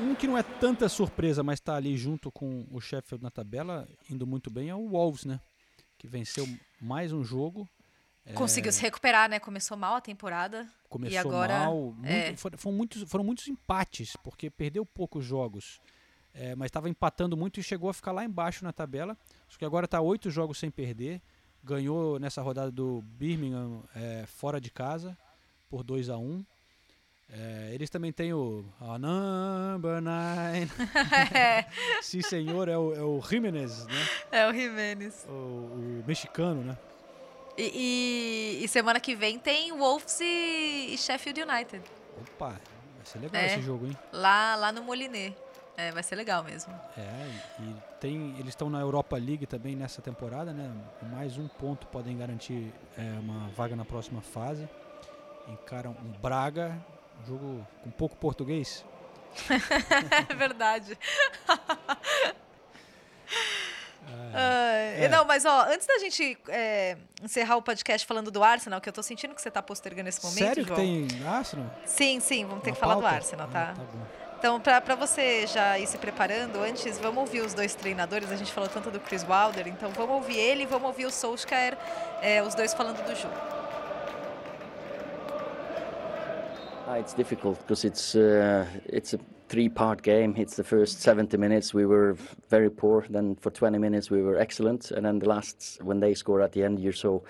Um 0.00 0.14
que 0.14 0.26
não 0.28 0.38
é 0.38 0.42
tanta 0.68 0.88
surpresa, 0.88 1.42
mas 1.42 1.58
está 1.58 1.76
ali 1.76 1.96
junto 1.96 2.30
com 2.30 2.66
o 2.70 2.78
Sheffield 2.78 3.22
na 3.22 3.30
tabela, 3.30 3.88
indo 4.10 4.26
muito 4.26 4.50
bem, 4.50 4.68
é 4.68 4.74
o 4.74 4.88
Wolves, 4.88 5.24
né? 5.24 5.40
Que 5.96 6.06
venceu 6.06 6.46
mais 6.78 7.10
um 7.10 7.24
jogo. 7.24 7.66
Conseguiu 8.34 8.68
É, 8.68 8.72
se 8.72 8.82
recuperar, 8.82 9.30
né? 9.30 9.40
Começou 9.40 9.78
mal 9.78 9.94
a 9.94 10.00
temporada. 10.02 10.68
Começou 10.90 11.14
e 11.14 11.16
agora, 11.16 11.60
mal. 11.60 11.92
muito- 11.96 12.06
é. 12.06 12.36
foram, 12.36 12.72
muitos, 12.76 13.02
foram 13.10 13.24
muitos 13.24 13.48
empates, 13.48 14.14
porque 14.22 14.50
perdeu 14.50 14.84
poucos 14.84 15.24
jogos. 15.24 15.80
É, 16.34 16.54
mas 16.54 16.66
estava 16.66 16.90
empatando 16.90 17.34
muito 17.34 17.58
e 17.58 17.62
chegou 17.62 17.88
a 17.88 17.94
ficar 17.94 18.12
lá 18.12 18.22
embaixo 18.22 18.62
na 18.62 18.72
tabela. 18.72 19.16
Acho 19.48 19.58
que 19.58 19.64
agora 19.64 19.86
está 19.86 20.02
oito 20.02 20.30
jogos 20.30 20.58
sem 20.58 20.70
perder. 20.70 21.22
Ganhou 21.64 22.18
nessa 22.18 22.42
rodada 22.42 22.70
do 22.70 23.00
Birmingham 23.02 23.82
é, 23.94 24.26
fora 24.26 24.60
de 24.60 24.70
casa 24.70 25.16
por 25.70 25.82
2 25.82 26.10
a 26.10 26.18
1 26.18 26.22
um. 26.22 26.44
É, 27.30 27.70
eles 27.74 27.90
também 27.90 28.10
têm 28.10 28.32
o 28.32 28.64
a 28.80 28.98
number 28.98 30.00
nine. 30.00 30.70
É. 31.34 31.66
Sim, 32.02 32.22
senhor, 32.22 32.68
é 32.68 32.76
o, 32.78 32.94
é 32.94 33.02
o 33.02 33.20
Jimenez, 33.20 33.86
né? 33.86 34.06
É 34.32 34.48
o 34.48 34.52
Jimenez. 34.52 35.26
O, 35.28 35.32
o 35.32 36.04
mexicano, 36.06 36.62
né? 36.64 36.76
E, 37.56 38.58
e- 38.60 38.64
e 38.64 38.68
semana 38.68 38.98
que 39.00 39.14
vem 39.14 39.38
tem 39.38 39.72
Wolves 39.76 40.20
e, 40.20 40.94
e 40.94 40.96
Sheffield 40.98 41.42
United. 41.42 41.82
Opa, 42.20 42.50
vai 42.50 43.04
ser 43.04 43.18
legal 43.18 43.42
É. 43.42 43.46
esse 43.46 43.60
jogo, 43.62 43.86
hein? 43.86 43.98
Lá, 44.12 44.54
lá 44.56 44.72
no 44.72 44.82
Moliné. 44.82 45.34
É, 45.76 45.92
vai 45.92 46.02
ser 46.02 46.16
legal 46.16 46.42
mesmo. 46.42 46.72
É, 46.96 47.30
e 47.60 47.74
tem, 48.00 48.30
eles 48.38 48.48
estão 48.48 48.68
na 48.70 48.80
Europa 48.80 49.16
League 49.16 49.46
também 49.46 49.76
nessa 49.76 50.00
temporada, 50.02 50.52
né? 50.52 50.72
Mais 51.12 51.36
um 51.38 51.46
ponto 51.46 51.86
podem 51.88 52.16
garantir 52.16 52.72
é, 52.96 53.02
uma 53.20 53.48
vaga 53.50 53.76
na 53.76 53.84
próxima 53.84 54.20
fase. 54.20 54.68
Encaram 55.46 55.92
um 56.04 56.10
Braga, 56.20 56.76
jogo 57.26 57.66
com 57.84 57.90
pouco 57.90 58.16
português. 58.16 58.84
é 60.28 60.34
verdade. 60.34 60.98
Ai, 64.32 65.04
É. 65.04 65.08
Não, 65.08 65.24
mas 65.24 65.44
ó, 65.44 65.62
antes 65.68 65.86
da 65.86 65.98
gente 65.98 66.38
é, 66.48 66.96
encerrar 67.22 67.56
o 67.56 67.62
podcast 67.62 68.06
falando 68.06 68.30
do 68.30 68.42
Arsenal, 68.42 68.80
que 68.80 68.88
eu 68.88 68.92
tô 68.92 69.02
sentindo 69.02 69.34
que 69.34 69.40
você 69.42 69.50
tá 69.50 69.62
postergando 69.62 70.08
esse 70.08 70.22
momento, 70.22 70.38
Sério 70.38 70.62
que 70.64 70.68
João. 70.68 70.80
tem 70.80 71.26
Arsenal? 71.26 71.66
Sim, 71.84 72.20
sim, 72.20 72.44
vamos 72.46 72.62
ter 72.64 72.70
Na 72.70 72.74
que 72.76 72.80
falar 72.80 72.94
do 72.94 73.00
pauta? 73.02 73.16
Arsenal, 73.16 73.48
Ah, 73.50 73.52
tá? 73.52 73.66
tá 73.74 73.82
bom. 73.82 74.06
Então, 74.38 74.60
pra, 74.60 74.80
pra 74.80 74.94
você 74.94 75.46
já 75.48 75.78
ir 75.80 75.86
se 75.88 75.98
preparando, 75.98 76.60
antes, 76.62 76.96
vamos 76.98 77.18
ouvir 77.18 77.40
os 77.40 77.54
dois 77.54 77.74
treinadores. 77.74 78.30
A 78.30 78.36
gente 78.36 78.52
falou 78.52 78.68
tanto 78.70 78.88
do 78.88 79.00
Chris 79.00 79.24
Wilder, 79.28 79.66
então 79.66 79.90
vamos 79.90 80.14
ouvir 80.14 80.38
ele 80.38 80.62
e 80.62 80.66
vamos 80.66 80.86
ouvir 80.86 81.06
o 81.06 81.10
Solskjaer, 81.10 81.76
é, 82.22 82.40
os 82.40 82.54
dois 82.54 82.72
falando 82.72 83.04
do 83.04 83.14
jogo. 83.16 83.34
It's 86.96 87.14
difficult 87.14 87.58
because 87.60 87.84
it's 87.84 88.14
uh, 88.14 88.66
it's 88.86 89.14
a 89.14 89.18
three-part 89.48 90.02
game. 90.02 90.34
It's 90.36 90.56
the 90.56 90.64
first 90.64 91.00
70 91.00 91.36
minutes 91.36 91.72
we 91.72 91.86
were 91.86 92.16
very 92.48 92.70
poor. 92.70 93.06
Then 93.08 93.36
for 93.36 93.50
20 93.50 93.78
minutes 93.78 94.10
we 94.10 94.22
were 94.22 94.38
excellent, 94.38 94.90
and 94.90 95.04
then 95.04 95.18
the 95.18 95.28
last 95.28 95.78
when 95.82 96.00
they 96.00 96.14
score 96.14 96.40
at 96.40 96.52
the 96.52 96.64
end, 96.64 96.78
you're 96.78 96.92
so 96.92 97.24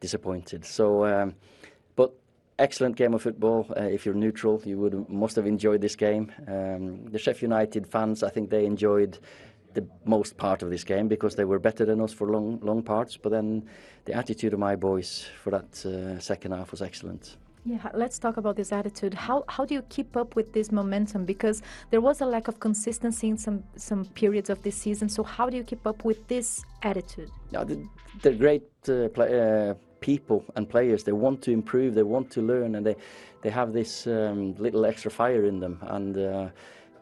disappointed. 0.00 0.64
So, 0.64 1.04
um, 1.04 1.34
but 1.96 2.12
excellent 2.58 2.96
game 2.96 3.14
of 3.14 3.22
football. 3.22 3.66
Uh, 3.76 3.82
if 3.82 4.04
you're 4.04 4.14
neutral, 4.14 4.60
you 4.64 4.78
would 4.78 5.08
must 5.08 5.36
have 5.36 5.46
enjoyed 5.46 5.80
this 5.80 5.96
game. 5.96 6.32
Um, 6.48 7.06
the 7.06 7.18
Sheffield 7.18 7.50
United 7.50 7.86
fans, 7.86 8.22
I 8.22 8.30
think 8.30 8.50
they 8.50 8.64
enjoyed 8.64 9.18
the 9.72 9.86
most 10.04 10.36
part 10.36 10.62
of 10.64 10.70
this 10.70 10.82
game 10.82 11.06
because 11.06 11.36
they 11.36 11.44
were 11.44 11.60
better 11.60 11.84
than 11.84 12.00
us 12.00 12.12
for 12.12 12.28
long 12.28 12.58
long 12.60 12.82
parts. 12.82 13.16
But 13.16 13.30
then 13.30 13.68
the 14.04 14.14
attitude 14.14 14.52
of 14.52 14.58
my 14.58 14.76
boys 14.76 15.26
for 15.42 15.50
that 15.50 15.86
uh, 15.86 16.18
second 16.18 16.52
half 16.52 16.70
was 16.70 16.82
excellent. 16.82 17.36
Yeah, 17.64 17.90
let's 17.92 18.18
talk 18.18 18.38
about 18.38 18.56
this 18.56 18.72
attitude. 18.72 19.12
How 19.12 19.44
how 19.48 19.66
do 19.66 19.74
you 19.74 19.82
keep 19.82 20.16
up 20.16 20.34
with 20.34 20.52
this 20.52 20.72
momentum? 20.72 21.26
Because 21.26 21.62
there 21.90 22.00
was 22.00 22.22
a 22.22 22.26
lack 22.26 22.48
of 22.48 22.58
consistency 22.58 23.28
in 23.28 23.36
some 23.36 23.62
some 23.76 24.06
periods 24.06 24.48
of 24.48 24.62
this 24.62 24.76
season. 24.76 25.08
So 25.10 25.22
how 25.22 25.50
do 25.50 25.56
you 25.58 25.64
keep 25.64 25.86
up 25.86 26.04
with 26.04 26.26
this 26.26 26.64
attitude? 26.82 27.30
Yeah, 27.52 27.64
the- 27.64 27.86
they're 28.22 28.32
great 28.34 28.62
uh, 28.88 29.08
play, 29.08 29.28
uh, 29.40 29.74
people 30.00 30.44
and 30.56 30.68
players. 30.68 31.04
They 31.04 31.12
want 31.12 31.42
to 31.42 31.50
improve. 31.50 31.94
They 31.94 32.02
want 32.02 32.30
to 32.30 32.40
learn, 32.40 32.76
and 32.76 32.86
they 32.86 32.96
they 33.42 33.50
have 33.50 33.72
this 33.74 34.06
um, 34.06 34.54
little 34.56 34.86
extra 34.86 35.10
fire 35.10 35.44
in 35.44 35.60
them. 35.60 35.78
And 35.82 36.16
uh, 36.16 36.48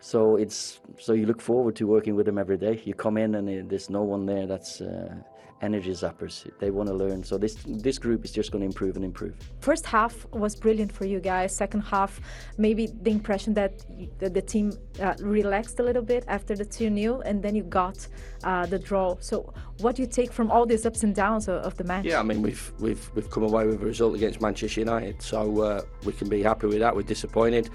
so 0.00 0.36
it's 0.36 0.80
so 0.98 1.12
you 1.12 1.26
look 1.26 1.40
forward 1.40 1.76
to 1.76 1.86
working 1.86 2.16
with 2.16 2.26
them 2.26 2.38
every 2.38 2.56
day. 2.56 2.82
You 2.84 2.94
come 2.94 3.16
in 3.16 3.36
and 3.36 3.48
uh, 3.48 3.68
there's 3.68 3.90
no 3.90 4.02
one 4.02 4.26
there 4.26 4.46
that's 4.48 4.80
uh, 4.80 5.14
energy 5.62 5.90
zappers. 5.90 6.46
They 6.58 6.70
want 6.70 6.88
to 6.88 6.94
learn. 6.94 7.24
So 7.24 7.38
this 7.38 7.56
this 7.66 7.98
group 7.98 8.24
is 8.24 8.32
just 8.32 8.52
going 8.52 8.60
to 8.60 8.66
improve 8.66 8.96
and 8.96 9.04
improve. 9.04 9.34
First 9.60 9.86
half 9.86 10.26
was 10.32 10.54
brilliant 10.56 10.92
for 10.92 11.04
you 11.04 11.20
guys. 11.20 11.54
Second 11.56 11.82
half, 11.82 12.20
maybe 12.56 12.86
the 12.86 13.10
impression 13.10 13.54
that, 13.54 13.84
you, 13.96 14.08
that 14.18 14.34
the 14.34 14.42
team 14.42 14.72
uh, 15.00 15.14
relaxed 15.20 15.80
a 15.80 15.82
little 15.82 16.02
bit 16.02 16.24
after 16.28 16.54
the 16.54 16.64
2 16.64 16.94
0, 16.94 17.20
and 17.20 17.42
then 17.42 17.54
you 17.54 17.62
got 17.62 18.06
uh, 18.44 18.66
the 18.66 18.78
draw. 18.78 19.16
So, 19.20 19.52
what 19.80 19.96
do 19.96 20.02
you 20.02 20.08
take 20.08 20.32
from 20.32 20.50
all 20.50 20.66
these 20.66 20.86
ups 20.86 21.02
and 21.02 21.14
downs 21.14 21.48
of, 21.48 21.56
of 21.62 21.76
the 21.76 21.84
match? 21.84 22.04
Yeah, 22.04 22.20
I 22.20 22.22
mean 22.22 22.42
we've 22.42 22.72
we've 22.78 23.10
we've 23.14 23.30
come 23.30 23.42
away 23.42 23.66
with 23.66 23.82
a 23.82 23.86
result 23.86 24.14
against 24.14 24.40
Manchester 24.40 24.80
United, 24.80 25.22
so 25.22 25.62
uh, 25.62 25.82
we 26.04 26.12
can 26.12 26.28
be 26.28 26.42
happy 26.42 26.66
with 26.66 26.80
that. 26.80 26.94
We're 26.94 27.02
disappointed. 27.02 27.70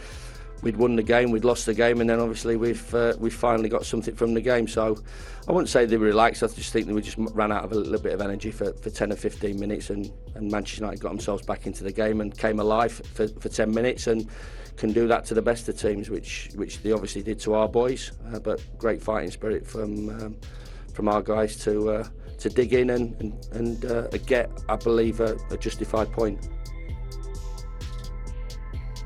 We'd 0.64 0.78
won 0.78 0.95
the 0.95 1.03
game, 1.03 1.30
we'd 1.30 1.43
lost 1.43 1.66
the 1.66 1.74
game, 1.74 1.99
and 1.99 2.09
then 2.09 2.22
obviously 2.22 2.55
we've 2.55 2.95
uh, 2.95 3.14
we've 3.20 3.34
finally 3.34 3.68
got 3.68 3.86
something 3.86 4.16
from 4.16 4.34
the 4.34 4.41
game. 4.41 4.68
So 4.68 4.97
I 5.47 5.51
wouldn't 5.51 5.70
say 5.70 5.86
they 5.86 5.97
were 5.97 6.05
relaxed. 6.05 6.41
I 6.41 6.47
just 6.47 6.72
think 6.72 6.88
they 6.88 6.93
we 6.93 7.01
just 7.01 7.18
ran 7.18 7.51
out 7.51 7.66
of 7.66 7.74
a 7.74 7.76
little 7.76 7.99
bit 7.99 8.14
of 8.14 8.22
energy 8.22 8.49
for, 8.49 8.72
for 8.74 8.89
10 8.89 9.11
or 9.11 9.18
15 9.18 9.59
minutes, 9.59 9.89
and, 9.89 10.09
and 10.36 10.49
Manchester 10.49 10.84
United 10.84 11.01
got 11.01 11.09
themselves 11.09 11.45
back 11.45 11.68
into 11.68 11.84
the 11.84 11.91
game 11.91 12.22
and 12.22 12.38
came 12.38 12.61
alive 12.61 12.93
for, 12.93 13.28
for 13.28 13.49
10 13.49 13.72
minutes 13.72 14.07
and 14.07 14.30
can 14.78 14.91
do 14.93 15.07
that 15.07 15.26
to 15.26 15.34
the 15.34 15.41
best 15.41 15.68
of 15.70 15.78
teams, 15.78 16.09
which 16.09 16.49
which 16.55 16.82
they 16.82 16.93
obviously 16.93 17.22
did 17.22 17.39
to 17.41 17.53
our 17.53 17.68
boys. 17.68 18.14
Uh, 18.34 18.39
but 18.39 18.64
great 18.78 19.01
fighting 19.01 19.32
spirit 19.32 19.68
from 19.68 20.09
um, 20.09 20.38
from 20.93 21.09
our 21.09 21.22
guys 21.22 21.57
to 21.57 21.89
uh, 21.89 22.07
to 22.39 22.49
dig 22.49 22.74
in 22.74 22.89
and 22.91 23.20
and, 23.20 23.47
and 23.51 23.86
uh, 23.86 24.07
get, 24.26 24.49
I 24.70 24.78
believe, 24.78 25.20
a, 25.20 25.38
a 25.51 25.57
justified 25.57 26.11
point. 26.11 26.49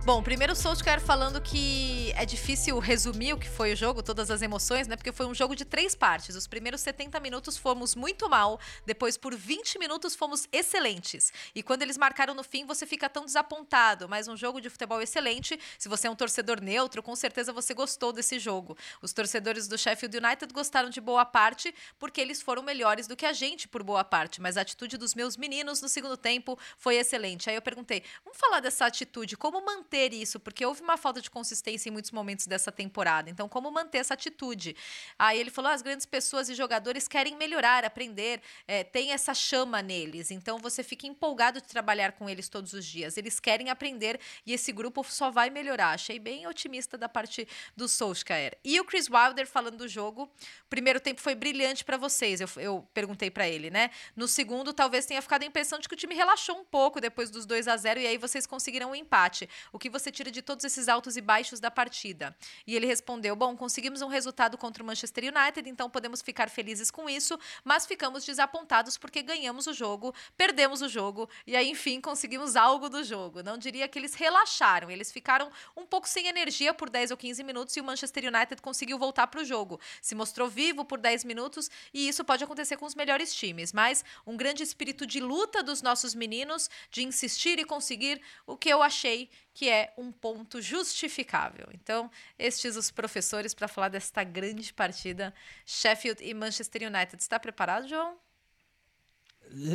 Bom, 0.08 0.24
primeiro 0.24 0.54
o 0.54 0.56
Solskjaer 0.56 1.02
falando 1.02 1.42
que 1.42 2.14
é 2.16 2.26
difícil 2.26 2.80
resumir 2.80 3.34
o 3.34 3.38
que 3.38 3.50
foi 3.50 3.74
o 3.74 3.76
jogo, 3.76 4.02
todas 4.02 4.32
as 4.32 4.42
emoções, 4.42 4.88
né? 4.88 4.96
Porque 4.96 5.12
foi 5.12 5.26
um 5.26 5.36
jogo 5.36 5.54
de 5.54 5.66
três 5.66 5.96
partes. 5.96 6.34
Os 6.34 6.48
primeiros 6.48 6.80
70 6.80 7.20
minutos 7.20 7.58
fomos 7.58 7.94
muito 7.94 8.30
mal, 8.30 8.58
depois 8.86 9.18
por 9.18 9.36
20 9.36 9.78
minutos 9.78 10.16
fomos 10.16 10.48
excelentes. 10.50 11.34
E 11.54 11.62
quando 11.62 11.82
eles 11.82 11.98
marcaram 11.98 12.34
no 12.34 12.42
fim, 12.42 12.66
você 12.66 12.86
fica 12.86 13.10
tão 13.10 13.26
desapontado. 13.26 14.08
Mas 14.08 14.30
um 14.30 14.38
jogo 14.38 14.62
de 14.62 14.70
futebol 14.70 15.02
excelente. 15.02 15.60
Se 15.78 15.90
você 15.90 16.08
é 16.08 16.10
um 16.10 16.16
torcedor 16.16 16.62
neutro, 16.62 17.04
com 17.04 17.14
certeza 17.14 17.52
você 17.52 17.74
gostou 17.74 18.14
desse 18.14 18.40
jogo. 18.40 18.78
Os 19.02 19.12
torcedores 19.12 19.68
do 19.68 19.78
Sheffield 19.78 20.20
United 20.20 20.54
gostaram 20.54 20.90
de 20.90 21.02
boa 21.02 21.26
parte, 21.26 21.76
porque 22.00 22.22
eles 22.22 22.42
foram 22.42 22.64
melhores 22.64 23.08
do 23.08 23.16
que 23.18 23.26
a 23.26 23.34
gente 23.34 23.68
por 23.68 23.84
boa 23.84 24.06
parte. 24.06 24.40
Mas 24.40 24.56
a 24.56 24.62
atitude 24.62 24.96
dos 24.96 25.14
meus 25.14 25.36
meninos 25.36 25.82
no 25.82 25.90
segundo 25.90 26.16
tempo 26.16 26.58
foi 26.78 26.96
excelente. 26.96 27.50
Aí 27.50 27.58
eu 27.58 27.62
perguntei: 27.62 28.02
vamos 28.24 28.40
falar 28.40 28.62
dessa 28.62 28.86
atitude, 28.86 29.36
como 29.36 29.60
manter 29.66 29.97
manter 29.98 30.14
isso? 30.14 30.40
Porque 30.40 30.66
houve 30.66 30.82
uma 30.82 30.98
falta 30.98 31.22
de 31.22 31.30
consistência 31.30 31.90
em 31.90 31.92
muitos 31.92 32.12
momentos 32.12 32.46
dessa 32.46 32.72
temporada. 32.72 33.30
Então, 33.30 33.50
como 33.50 33.72
manter 33.72 34.00
essa 34.00 34.14
atitude? 34.14 34.76
Aí 35.18 35.40
ele 35.40 35.50
falou: 35.50 35.72
ah, 35.72 35.74
as 35.74 35.82
grandes 35.82 36.06
pessoas 36.06 36.50
e 36.50 36.56
jogadores 36.56 37.08
querem 37.08 37.36
melhorar, 37.36 37.84
aprender, 37.84 38.42
é, 38.68 38.84
tem 38.84 39.12
essa 39.12 39.34
chama 39.34 39.82
neles. 39.82 40.32
Então, 40.32 40.60
você 40.60 40.84
fica 40.84 41.08
empolgado 41.08 41.60
de 41.60 41.68
trabalhar 41.68 42.12
com 42.14 42.30
eles 42.30 42.48
todos 42.48 42.74
os 42.74 42.86
dias. 42.86 43.18
Eles 43.18 43.40
querem 43.40 43.70
aprender 43.70 44.20
e 44.46 44.54
esse 44.54 44.72
grupo 44.72 45.04
só 45.04 45.32
vai 45.32 45.50
melhorar. 45.50 45.92
Achei 45.92 46.20
bem 46.20 46.48
otimista 46.48 46.98
da 46.98 47.10
parte 47.10 47.48
do 47.76 47.88
Solskjaer. 47.88 48.58
E 48.64 48.80
o 48.80 48.86
Chris 48.86 49.10
Wilder 49.10 49.48
falando 49.48 49.78
do 49.78 49.88
jogo. 49.88 50.24
O 50.24 50.70
primeiro 50.70 51.00
tempo 51.00 51.22
foi 51.22 51.34
brilhante 51.34 51.84
para 51.84 51.98
vocês, 51.98 52.42
eu, 52.42 52.50
eu 52.58 52.88
perguntei 52.94 53.32
para 53.32 53.48
ele, 53.48 53.70
né? 53.70 53.90
No 54.16 54.28
segundo, 54.28 54.74
talvez 54.74 55.06
tenha 55.06 55.22
ficado 55.22 55.44
a 55.44 55.46
impressão 55.46 55.80
de 55.80 55.88
que 55.88 55.94
o 55.94 55.98
time 55.98 56.14
relaxou 56.14 56.58
um 56.58 56.66
pouco 56.66 57.00
depois 57.00 57.30
dos 57.30 57.46
2 57.46 57.68
a 57.68 57.78
0 57.78 58.00
e 58.00 58.08
aí 58.08 58.18
vocês 58.18 58.46
conseguiram 58.46 58.92
um 58.92 58.96
empate. 58.96 59.50
O 59.72 59.80
que 59.80 59.87
você 59.90 60.12
tira 60.12 60.32
de 60.32 60.42
todos 60.42 60.64
esses 60.66 60.88
altos 60.88 61.18
e 61.18 61.22
baixos 61.22 61.60
da 61.60 61.72
partida? 61.72 62.36
E 62.66 62.76
ele 62.76 62.86
respondeu: 62.86 63.36
Bom, 63.36 63.56
conseguimos 63.56 64.02
um 64.02 64.08
resultado 64.08 64.58
contra 64.58 64.84
o 64.84 64.86
Manchester 64.86 65.26
United, 65.26 65.70
então 65.70 65.90
podemos 65.90 66.22
ficar 66.22 66.50
felizes 66.50 66.92
com 66.92 67.10
isso, 67.10 67.40
mas 67.64 67.86
ficamos 67.86 68.26
desapontados 68.26 68.98
porque 68.98 69.22
ganhamos 69.22 69.68
o 69.68 69.74
jogo, 69.74 70.14
perdemos 70.36 70.82
o 70.82 70.90
jogo 70.90 71.30
e 71.46 71.56
aí, 71.56 71.70
enfim, 71.70 72.00
conseguimos 72.02 72.56
algo 72.56 72.90
do 72.90 73.04
jogo. 73.04 73.44
Não 73.44 73.58
diria 73.58 73.88
que 73.88 74.00
eles 74.00 74.14
relaxaram, 74.14 74.90
eles 74.90 75.12
ficaram 75.12 75.52
um 75.76 75.86
pouco 75.86 76.08
sem 76.08 76.28
energia 76.28 76.74
por 76.74 76.90
10 76.90 77.12
ou 77.12 77.18
15 77.18 77.44
minutos 77.44 77.76
e 77.76 77.82
o 77.82 77.84
Manchester 77.84 78.26
United 78.26 78.62
conseguiu 78.62 78.98
voltar 78.98 79.28
para 79.28 79.42
o 79.42 79.46
jogo. 79.46 79.80
Se 80.02 80.16
mostrou 80.16 80.48
vivo 80.48 80.84
por 80.86 81.00
10 81.00 81.24
minutos 81.24 81.70
e 81.94 82.08
isso 82.08 82.24
pode 82.24 82.44
acontecer 82.44 82.78
com 82.78 82.86
os 82.86 82.96
melhores 82.96 83.34
times, 83.34 83.74
mas 83.74 84.04
um 84.26 84.36
grande 84.36 84.64
espírito 84.64 85.06
de 85.06 85.20
luta 85.20 85.64
dos 85.64 85.82
nossos 85.82 86.14
meninos, 86.14 86.70
de 86.92 87.04
insistir 87.04 87.60
e 87.60 87.66
conseguir 87.66 88.22
o 88.46 88.58
que 88.58 88.70
eu 88.70 88.82
achei 88.82 89.30
que 89.58 89.68
é 89.68 89.92
um 89.98 90.12
ponto 90.12 90.62
justificável. 90.62 91.68
Então, 91.74 92.12
estes 92.38 92.76
os 92.76 92.92
professores 92.92 93.56
para 93.56 93.68
falar 93.68 93.90
desta 93.90 94.24
grande 94.24 94.72
partida 94.72 95.34
Sheffield 95.66 96.24
e 96.24 96.32
Manchester 96.32 96.84
United. 96.84 97.20
Está 97.20 97.40
preparado, 97.40 97.88
João? 97.88 98.18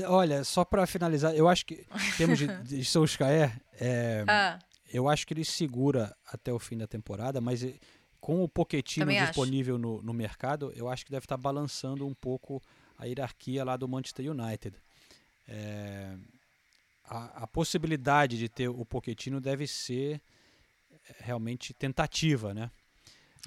Olha, 0.07 0.45
só 0.45 0.65
para 0.65 0.87
finalizar, 0.87 1.35
eu 1.35 1.49
acho 1.49 1.67
que 1.67 1.85
em 1.97 2.17
termos 2.17 2.39
de, 2.39 2.47
de 2.63 2.85
Solskjaer, 2.85 3.61
é, 3.73 4.25
ah. 4.31 4.57
eu 4.89 5.09
acho 5.09 5.27
que 5.27 5.35
ele 5.35 5.45
segura 5.45 6.17
até 6.27 6.53
o 6.53 6.61
fim 6.61 6.79
da 6.79 6.87
temporada, 6.87 7.41
mas 7.41 7.67
com 8.21 8.45
o 8.45 8.49
Também 8.49 9.21
disponível 9.25 9.79
no, 9.79 10.01
no, 10.01 10.15
mercado, 10.15 10.73
eu 10.77 10.89
acho 10.89 11.05
que 11.05 11.11
deve 11.11 11.25
estar 11.25 11.37
tá 11.37 11.43
balançando 11.43 12.07
um 12.07 12.15
pouco 12.15 12.63
a 12.97 13.07
hierarquia 13.07 13.65
lá 13.65 13.77
do 13.77 13.89
Manchester 13.89 14.31
United. 14.31 14.77
É, 15.49 16.17
a, 17.05 17.45
a, 17.45 17.47
possibilidade 17.47 18.39
de 18.39 18.49
ter 18.49 18.69
o 18.69 18.85
Pochettino 18.85 19.41
deve 19.41 19.67
ser 19.67 20.21
é, 20.91 21.17
realmente 21.21 21.75
tentativa, 21.75 22.55
né? 22.55 22.71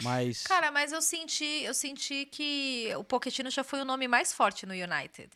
Mas 0.04 0.44
Cara, 0.44 0.72
mas 0.72 0.92
eu 0.92 1.02
senti, 1.02 1.64
eu 1.64 1.74
senti 1.74 2.26
que 2.26 2.94
o 2.98 3.04
Pochettino 3.04 3.50
já 3.50 3.64
foi 3.64 3.82
o 3.82 3.86
nome 3.86 4.08
mais 4.08 4.34
forte 4.34 4.66
no 4.66 4.74
United. 4.74 5.30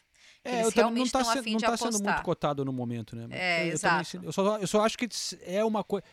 É, 0.43 0.61
Eles 0.61 0.75
eu 0.75 0.89
não 0.89 1.03
está 1.03 1.23
sendo, 1.23 1.49
não 1.49 1.59
tá 1.59 1.77
sendo 1.77 2.03
muito 2.03 2.21
cotado 2.23 2.63
no 2.63 2.71
momento, 2.71 3.15
né? 3.15 3.27
É, 3.31 3.67
eu, 3.67 3.73
exato. 3.73 4.11
Também, 4.11 4.27
eu, 4.27 4.31
só, 4.31 4.57
eu 4.57 4.67
só 4.67 4.81
acho 4.85 4.97
que 4.97 5.07
é 5.43 5.63
uma 5.63 5.83
coisa. 5.83 6.05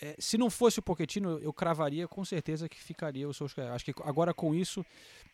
É, 0.00 0.14
se 0.18 0.38
não 0.38 0.48
fosse 0.48 0.78
o 0.78 0.82
Pochettino, 0.82 1.38
eu 1.38 1.52
cravaria 1.52 2.06
com 2.06 2.24
certeza 2.24 2.68
que 2.68 2.78
ficaria 2.80 3.28
o 3.28 3.34
Solskjaer. 3.34 3.72
Acho 3.72 3.84
que 3.84 3.94
agora 4.04 4.32
com 4.32 4.54
isso, 4.54 4.84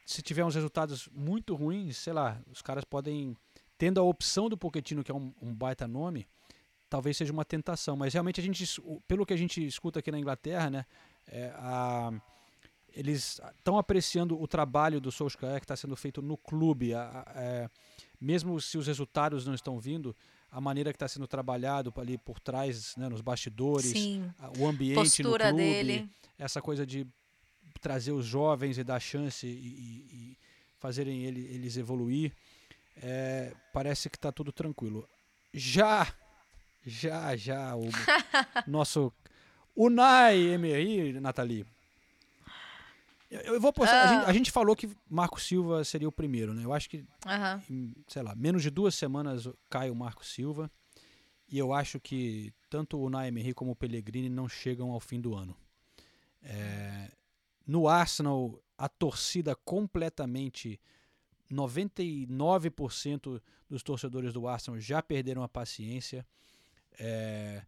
se 0.06 0.22
tiver 0.22 0.44
uns 0.44 0.54
resultados 0.54 1.08
muito 1.12 1.54
ruins, 1.54 1.98
sei 1.98 2.12
lá, 2.12 2.40
os 2.50 2.62
caras 2.62 2.84
podem, 2.84 3.36
tendo 3.84 4.00
a 4.00 4.02
opção 4.02 4.48
do 4.48 4.56
Pochettino, 4.56 5.04
que 5.04 5.10
é 5.10 5.14
um, 5.14 5.30
um 5.42 5.54
baita 5.54 5.86
nome, 5.86 6.26
talvez 6.88 7.18
seja 7.18 7.30
uma 7.30 7.44
tentação. 7.44 7.94
Mas 7.94 8.14
realmente 8.14 8.40
a 8.40 8.42
gente, 8.42 8.64
pelo 9.06 9.26
que 9.26 9.34
a 9.34 9.36
gente 9.36 9.62
escuta 9.62 9.98
aqui 9.98 10.10
na 10.10 10.18
Inglaterra, 10.18 10.70
né, 10.70 10.86
é, 11.26 11.52
a, 11.54 12.10
eles 12.94 13.42
estão 13.58 13.76
apreciando 13.76 14.40
o 14.40 14.48
trabalho 14.48 15.02
do 15.02 15.12
Solskjaer 15.12 15.60
que 15.60 15.64
está 15.64 15.76
sendo 15.76 15.94
feito 15.96 16.22
no 16.22 16.34
clube. 16.34 16.94
A, 16.94 17.24
a, 17.26 17.42
é, 17.42 17.70
mesmo 18.18 18.58
se 18.58 18.78
os 18.78 18.86
resultados 18.86 19.44
não 19.44 19.52
estão 19.52 19.78
vindo, 19.78 20.16
a 20.50 20.62
maneira 20.62 20.90
que 20.90 20.96
está 20.96 21.06
sendo 21.06 21.26
trabalhado 21.26 21.92
ali 21.98 22.16
por 22.16 22.40
trás, 22.40 22.96
né, 22.96 23.06
nos 23.10 23.20
bastidores, 23.20 23.90
Sim. 23.90 24.32
o 24.58 24.66
ambiente 24.66 24.94
Postura 24.94 25.52
no 25.52 25.58
clube, 25.58 25.74
dele. 25.74 26.10
essa 26.38 26.62
coisa 26.62 26.86
de 26.86 27.06
trazer 27.82 28.12
os 28.12 28.24
jovens 28.24 28.78
e 28.78 28.82
dar 28.82 28.98
chance 28.98 29.46
e, 29.46 29.50
e, 29.50 30.08
e 30.10 30.38
fazerem 30.78 31.24
ele, 31.24 31.42
eles 31.52 31.76
evoluir, 31.76 32.32
é, 32.96 33.52
parece 33.72 34.08
que 34.08 34.16
está 34.16 34.32
tudo 34.32 34.52
tranquilo. 34.52 35.08
Já, 35.52 36.12
já, 36.84 37.36
já, 37.36 37.76
o 37.76 37.88
nosso 38.66 39.12
Unai 39.76 40.38
Emery, 40.38 41.20
Nathalie, 41.20 41.66
eu 43.42 43.60
vou 43.60 43.72
postar. 43.72 44.04
A, 44.04 44.06
gente, 44.06 44.30
a, 44.30 44.32
gente, 44.32 44.50
falou 44.50 44.76
que 44.76 44.88
Marco 45.08 45.40
Silva 45.40 45.82
seria 45.82 46.08
o 46.08 46.12
primeiro, 46.12 46.54
né? 46.54 46.64
Eu 46.64 46.72
acho 46.72 46.88
que, 46.88 46.98
uhum. 46.98 47.62
em, 47.68 47.94
sei 48.06 48.22
lá, 48.22 48.34
menos 48.34 48.62
de 48.62 48.70
duas 48.70 48.94
semanas 48.94 49.48
cai 49.68 49.90
o 49.90 49.94
Marco 49.94 50.24
Silva. 50.24 50.70
E 51.48 51.58
eu 51.58 51.72
acho 51.72 52.00
que 52.00 52.52
tanto 52.70 52.98
o 52.98 53.10
Naemery 53.10 53.52
como 53.52 53.72
o 53.72 53.76
Pellegrini 53.76 54.28
não 54.28 54.48
chegam 54.48 54.90
ao 54.90 55.00
fim 55.00 55.20
do 55.20 55.34
ano. 55.34 55.56
É, 56.42 57.10
no 57.66 57.88
Arsenal, 57.88 58.62
a 58.78 58.88
torcida 58.88 59.54
completamente. 59.56 60.80
99% 61.52 63.40
dos 63.68 63.82
torcedores 63.82 64.32
do 64.32 64.46
Arsenal 64.48 64.80
já 64.80 65.02
perderam 65.02 65.42
a 65.42 65.48
paciência. 65.48 66.26
É, 66.98 67.62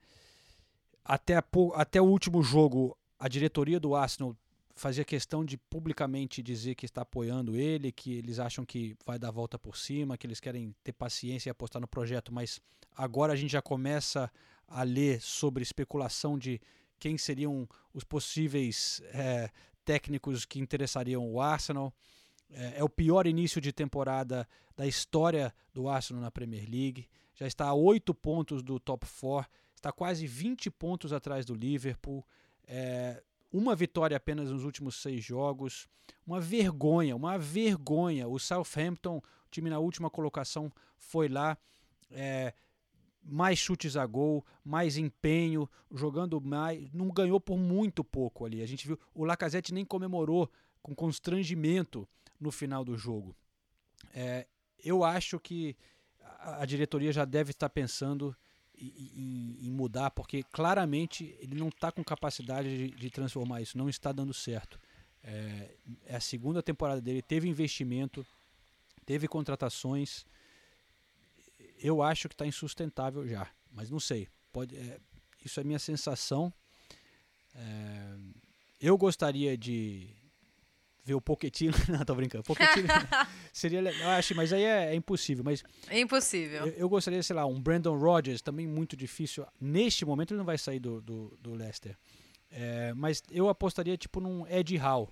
até, 1.05 1.37
a, 1.37 1.45
até 1.75 2.01
o 2.01 2.05
último 2.05 2.43
jogo, 2.43 2.97
a 3.19 3.29
diretoria 3.29 3.79
do 3.79 3.95
Arsenal 3.95 4.37
fazia 4.75 5.05
questão 5.05 5.45
de 5.45 5.57
publicamente 5.57 6.43
dizer 6.43 6.75
que 6.75 6.85
está 6.85 7.01
apoiando 7.01 7.57
ele, 7.57 7.91
que 7.91 8.13
eles 8.13 8.39
acham 8.39 8.65
que 8.65 8.95
vai 9.07 9.19
dar 9.19 9.29
a 9.29 9.33
volta 9.33 9.59
por 9.59 9.77
cima, 9.77 10.19
que 10.19 10.27
eles 10.27 10.39
querem 10.39 10.75
ter 10.85 10.93
paciência 10.93 11.49
e 11.49 11.51
apostar 11.51 11.81
no 11.81 11.89
projeto, 11.89 12.33
mas 12.33 12.61
agora 12.95 13.33
a 13.33 13.37
gente 13.37 13.53
já 13.53 13.63
começa 13.63 14.31
a 14.69 14.83
ler 14.83 15.21
sobre 15.23 15.63
especulação 15.63 16.39
de 16.39 16.61
quem 16.99 17.17
seriam 17.17 17.69
os 17.95 18.05
possíveis 18.05 19.01
é, 19.15 19.51
técnicos 19.85 20.45
que 20.45 20.59
interessariam 20.59 21.27
o 21.27 21.41
Arsenal. 21.41 21.95
É, 22.51 22.79
é, 22.79 22.85
o 22.85 22.89
pior 22.89 23.27
início 23.27 23.61
de 23.61 23.73
temporada 23.73 24.49
da 24.77 24.87
história 24.87 25.55
do 25.73 25.89
Arsenal 25.89 26.23
na 26.23 26.31
Premier 26.31 26.69
League. 26.69 27.09
Já 27.35 27.47
está 27.47 27.67
a 27.67 27.75
oito 27.75 28.15
pontos 28.15 28.63
do 28.63 28.79
top 28.79 29.07
4, 29.21 29.51
está 29.75 29.93
quase 29.93 30.27
20 30.27 30.71
pontos 30.71 31.13
atrás 31.13 31.45
do 31.45 31.55
Liverpool. 31.55 32.25
É, 32.67 33.23
uma 33.53 33.75
vitória 33.75 34.17
apenas 34.17 34.51
nos 34.51 34.65
últimos 34.65 34.97
seis 34.97 35.25
jogos. 35.25 35.89
Uma 36.27 36.41
vergonha, 36.41 37.15
uma 37.15 37.39
vergonha. 37.39 38.29
O 38.29 38.39
Southampton, 38.39 39.19
o 39.19 39.51
time 39.51 39.71
na 39.71 39.79
última 39.79 40.11
colocação, 40.11 40.73
foi 40.97 41.29
lá. 41.29 41.59
É, 42.11 42.55
mais 43.29 43.59
chutes 43.59 43.97
a 43.97 44.07
gol, 44.07 44.45
mais 44.65 44.97
empenho, 44.97 45.69
jogando 45.93 46.41
mais. 46.41 46.93
Não 46.93 47.09
ganhou 47.09 47.41
por 47.41 47.59
muito 47.59 48.05
pouco 48.05 48.45
ali. 48.45 48.63
A 48.63 48.67
gente 48.67 48.87
viu. 48.87 48.99
O 49.15 49.25
Lacazette 49.25 49.75
nem 49.75 49.85
comemorou 49.85 50.51
com 50.81 50.95
constrangimento 50.95 52.09
no 52.41 52.51
final 52.51 52.85
do 52.85 52.97
jogo. 52.97 53.37
É, 54.15 54.47
eu 54.85 55.05
acho 55.05 55.39
que 55.41 55.77
a, 56.39 56.65
diretoria 56.65 57.13
já 57.13 57.25
deve 57.25 57.51
estar 57.51 57.69
pensando 57.69 58.37
em, 58.79 59.59
em, 59.63 59.71
mudar, 59.71 60.11
porque 60.11 60.43
claramente 60.45 61.37
ele 61.41 61.55
não 61.55 61.69
está 61.69 61.91
com 61.91 62.05
capacidade 62.05 62.69
de, 62.69 62.97
de, 62.97 63.11
transformar 63.11 63.63
isso, 63.63 63.79
não 63.79 63.89
está 63.89 64.13
dando 64.13 64.35
certo. 64.35 64.79
É, 65.23 65.75
é 66.07 66.17
a 66.17 66.21
segunda 66.21 66.63
temporada 66.63 67.01
dele, 67.01 67.23
teve 67.23 67.49
investimento, 67.49 68.25
teve 69.05 69.27
contratações. 69.27 70.25
Eu 71.79 72.03
acho 72.03 72.29
que 72.29 72.35
está 72.35 72.47
insustentável 72.47 73.27
já, 73.27 73.49
mas 73.73 73.91
não 73.91 74.01
sei. 74.01 74.29
Pode, 74.53 74.77
é, 74.77 75.01
isso 75.45 75.59
é 75.61 75.65
minha 75.65 75.79
sensação. 75.79 76.53
É, 77.55 78.17
eu 78.81 78.97
gostaria 78.97 79.57
de, 79.57 80.15
ver 81.07 81.15
o 81.15 81.21
Pochettino. 81.21 81.73
Não, 81.89 82.05
tô 82.05 82.15
brincando. 82.17 82.43
Pochettino 82.43 82.89
seria 83.53 83.81
legal. 83.81 84.11
Acho, 84.11 84.35
mas 84.35 84.53
aí 84.53 84.65
é, 84.65 84.93
é 84.93 84.95
impossível. 84.95 85.45
Mas 85.45 85.63
é 85.89 86.01
impossível. 86.01 86.67
Eu, 86.67 86.73
eu, 86.73 86.89
gostaria, 86.89 87.23
sei 87.23 87.37
lá, 87.37 87.47
um 87.47 87.61
Brandon 87.61 87.97
Rodgers, 87.97 88.43
também 88.43 88.67
muito 88.67 88.97
difícil. 88.97 89.47
Neste 89.61 90.05
momento 90.05 90.33
ele 90.33 90.39
não 90.39 90.45
vai 90.45 90.59
sair 90.59 90.81
do, 90.81 91.01
do, 91.01 91.39
do 91.41 91.55
Leicester. 91.55 91.97
É, 92.51 92.93
mas 92.95 93.23
eu 93.31 93.49
apostaria 93.49 93.97
tipo 93.97 94.21
num 94.21 94.47
Ed 94.49 94.77
Hall. 94.77 95.09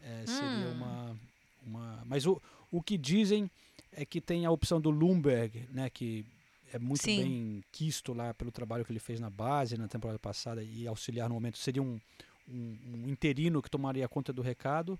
É, 0.00 0.26
seria 0.26 0.48
hum. 0.48 0.72
uma, 0.72 1.20
uma. 1.66 2.02
Mas 2.06 2.24
o, 2.24 2.40
o 2.70 2.80
que 2.80 2.96
dizem 2.96 3.50
é 3.92 4.04
que 4.04 4.20
tem 4.20 4.46
a 4.46 4.50
opção 4.50 4.80
do 4.80 4.90
Lumberg, 4.90 5.68
né? 5.72 5.90
Que 5.90 6.24
é 6.72 6.78
muito 6.78 7.02
Sim. 7.02 7.22
bem 7.22 7.64
quisto 7.72 8.12
lá 8.12 8.32
pelo 8.32 8.52
trabalho 8.52 8.84
que 8.84 8.92
ele 8.92 9.00
fez 9.00 9.18
na 9.18 9.28
base 9.28 9.76
na 9.76 9.88
temporada 9.88 10.20
passada 10.20 10.62
e 10.62 10.86
auxiliar 10.86 11.28
no 11.28 11.34
momento. 11.34 11.58
Seria 11.58 11.82
um 11.82 11.98
um, 12.50 13.04
um 13.04 13.08
interino 13.08 13.62
que 13.62 13.70
tomaria 13.70 14.08
conta 14.08 14.32
do 14.32 14.42
recado 14.42 14.98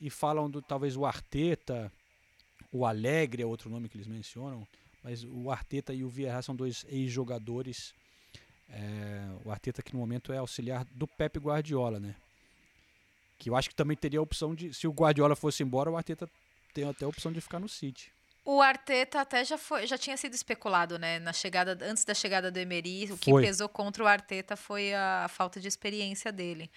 e 0.00 0.10
falam 0.10 0.50
do 0.50 0.60
talvez 0.60 0.96
o 0.96 1.04
Arteta, 1.04 1.90
o 2.70 2.84
Alegre 2.84 3.42
é 3.42 3.46
outro 3.46 3.70
nome 3.70 3.88
que 3.88 3.96
eles 3.96 4.06
mencionam, 4.06 4.66
mas 5.02 5.24
o 5.24 5.50
Arteta 5.50 5.92
e 5.94 6.04
o 6.04 6.08
Vieira 6.08 6.42
são 6.42 6.54
dois 6.54 6.84
ex-jogadores 6.88 7.94
É, 8.66 9.20
o 9.44 9.50
Arteta 9.50 9.82
que 9.82 9.92
no 9.92 10.00
momento 10.00 10.32
é 10.32 10.38
auxiliar 10.38 10.84
do 10.96 11.06
Pep 11.06 11.38
Guardiola, 11.38 12.00
né? 12.00 12.16
Que 13.38 13.50
eu 13.50 13.54
acho 13.54 13.68
que 13.68 13.74
também 13.74 13.96
teria 13.96 14.18
a 14.18 14.22
opção 14.22 14.54
de, 14.54 14.72
se 14.72 14.88
o 14.88 14.90
Guardiola 14.90 15.36
fosse 15.36 15.62
embora, 15.62 15.90
o 15.90 15.96
Arteta 15.96 16.26
tem 16.72 16.84
até 16.84 17.04
a 17.04 17.08
opção 17.08 17.30
de 17.30 17.40
ficar 17.42 17.60
no 17.60 17.68
City. 17.68 18.10
O 18.44 18.60
Arteta 18.60 19.20
até 19.20 19.42
já 19.42 19.56
foi, 19.56 19.86
já 19.86 19.96
tinha 19.96 20.16
sido 20.16 20.34
especulado, 20.34 20.98
né? 20.98 21.18
Na 21.18 21.32
chegada, 21.32 21.78
antes 21.82 22.04
da 22.04 22.12
chegada 22.12 22.50
do 22.50 22.58
Emery, 22.58 23.10
o 23.10 23.16
que 23.16 23.30
Foi. 23.30 23.42
pesou 23.42 23.68
contra 23.68 24.04
o 24.04 24.06
Arteta 24.06 24.54
foi 24.54 24.92
a, 24.92 25.24
a 25.24 25.28
falta 25.28 25.58
de 25.58 25.66
experiência 25.66 26.30
dele. 26.30 26.70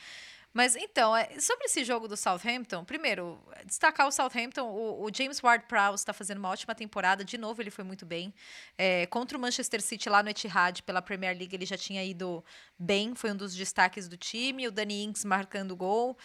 Mas 0.54 0.76
então, 0.76 1.16
é, 1.16 1.40
sobre 1.40 1.66
esse 1.66 1.84
jogo 1.84 2.08
do 2.08 2.18
Southampton, 2.18 2.84
primeiro, 2.84 3.38
destacar 3.66 4.08
o 4.08 4.12
Southampton, 4.12 4.64
o, 4.64 5.04
o 5.04 5.10
James 5.14 5.40
Ward-Prowse 5.40 6.02
está 6.02 6.14
fazendo 6.14 6.40
uma 6.40 6.50
ótima 6.50 6.74
temporada, 6.74 7.24
de 7.24 7.38
novo 7.38 7.62
ele 7.62 7.70
foi 7.70 7.84
muito 7.84 8.08
bem. 8.08 8.34
É, 8.76 9.06
contra 9.06 9.38
o 9.38 9.42
Manchester 9.42 9.82
City 9.82 10.10
lá 10.10 10.24
no 10.24 10.30
Etihad, 10.30 10.82
pela 10.82 11.00
Premier 11.02 11.38
League, 11.38 11.56
ele 11.56 11.66
já 11.66 11.78
tinha 11.78 12.04
ido 12.04 12.44
bem, 12.80 13.14
foi 13.14 13.34
um 13.34 13.36
dos 13.36 13.54
destaques 13.54 14.08
do 14.08 14.18
time, 14.18 14.68
o 14.68 14.72
Danny 14.72 15.04
Ings 15.04 15.24
marcando 15.26 15.76
gol. 15.76 16.18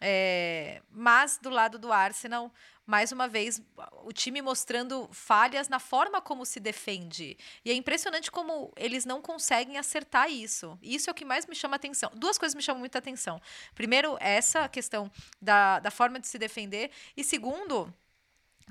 É, 0.00 0.82
mas 0.90 1.38
do 1.38 1.50
lado 1.50 1.78
do 1.78 1.92
Arsenal, 1.92 2.50
mais 2.86 3.12
uma 3.12 3.28
vez, 3.28 3.62
o 4.02 4.12
time 4.12 4.42
mostrando 4.42 5.08
falhas 5.12 5.68
na 5.68 5.78
forma 5.78 6.20
como 6.20 6.44
se 6.44 6.58
defende. 6.58 7.36
E 7.64 7.70
é 7.70 7.74
impressionante 7.74 8.30
como 8.30 8.72
eles 8.76 9.04
não 9.04 9.22
conseguem 9.22 9.78
acertar 9.78 10.28
isso. 10.30 10.78
Isso 10.82 11.08
é 11.08 11.12
o 11.12 11.14
que 11.14 11.24
mais 11.24 11.46
me 11.46 11.54
chama 11.54 11.76
atenção. 11.76 12.10
Duas 12.14 12.36
coisas 12.36 12.54
me 12.54 12.62
chamam 12.62 12.80
muita 12.80 12.98
atenção. 12.98 13.40
Primeiro, 13.74 14.16
essa 14.18 14.68
questão 14.68 15.10
da, 15.40 15.78
da 15.78 15.90
forma 15.90 16.18
de 16.18 16.26
se 16.26 16.38
defender. 16.38 16.90
E 17.16 17.22
segundo, 17.22 17.94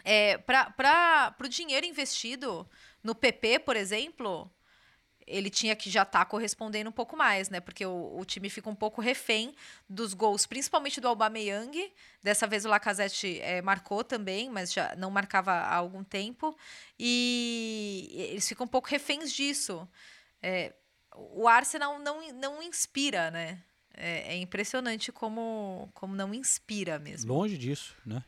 é, 0.04 0.38
para 0.40 1.36
o 1.42 1.48
dinheiro 1.48 1.86
investido 1.86 2.70
no 3.04 3.16
PP, 3.16 3.60
por 3.60 3.78
exemplo, 3.78 4.52
ele 5.30 5.50
tinha 5.50 5.76
que 5.76 5.90
já 5.90 6.02
estar 6.02 6.26
correspondendo 6.26 6.90
um 6.90 6.94
pouco 6.94 7.16
mais, 7.16 7.50
né? 7.50 7.60
Porque 7.60 7.86
o, 7.86 8.18
o, 8.18 8.26
time 8.26 8.50
fica 8.50 8.70
um 8.70 8.76
pouco 8.76 9.00
refém 9.00 9.54
dos 9.88 10.14
gols, 10.14 10.46
principalmente 10.46 11.00
do 11.00 11.08
Aubameyang. 11.08 11.92
Dessa 12.22 12.48
vez 12.48 12.66
o 12.66 12.70
Lacazette 12.70 13.40
é, 13.42 13.62
marcou 13.62 14.04
também, 14.04 14.50
mas 14.50 14.74
já 14.74 14.96
não 14.98 15.12
marcava 15.12 15.52
há 15.52 15.76
algum 15.76 16.04
tempo. 16.04 16.58
E 17.00 18.10
eles 18.32 18.48
ficam 18.48 18.66
um 18.66 18.70
pouco 18.70 18.90
reféns 18.90 19.32
disso. 19.32 19.88
É, 20.42 20.74
o 21.16 21.48
Arsenal 21.48 22.00
não, 22.00 22.34
não 22.34 22.64
inspira, 22.64 23.30
né? 23.30 23.62
É, 23.94 24.34
é, 24.34 24.38
impressionante 24.38 25.12
como, 25.12 25.90
como 25.94 26.16
não 26.16 26.34
inspira 26.34 26.98
mesmo. 26.98 27.32
Longe 27.32 27.58
disso, 27.58 27.96
né? 28.06 28.24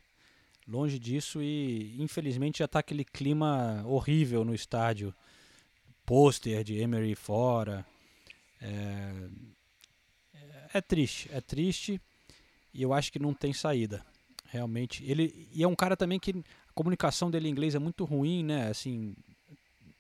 Longe 0.68 1.00
disso 1.00 1.42
e 1.42 2.02
infelizmente 2.02 2.60
já 2.60 2.66
está 2.66 2.80
aquele 2.80 3.04
clima 3.04 3.84
horrível 3.88 4.46
no 4.46 4.54
estádio 4.54 5.14
pôster 6.12 6.62
de 6.62 6.78
Emery 6.78 7.16
fora. 7.16 7.86
É, 8.62 9.30
é 10.74 10.82
triste, 10.82 11.30
é 11.32 11.40
triste 11.40 12.02
e 12.74 12.82
eu 12.82 12.92
acho 12.92 13.14
que 13.14 13.18
não 13.18 13.34
tem 13.34 13.54
saída. 13.54 14.06
Realmente, 14.50 15.10
ele 15.10 15.48
e 15.54 15.64
é 15.64 15.68
um 15.68 15.76
cara 15.76 15.96
também 15.96 16.20
que 16.20 16.32
a 16.32 16.74
comunicação 16.74 17.32
dele 17.32 17.48
em 17.48 17.52
inglês 17.52 17.76
é 17.76 17.80
muito 17.80 18.04
ruim, 18.04 18.44
né? 18.44 18.68
Assim, 18.68 19.16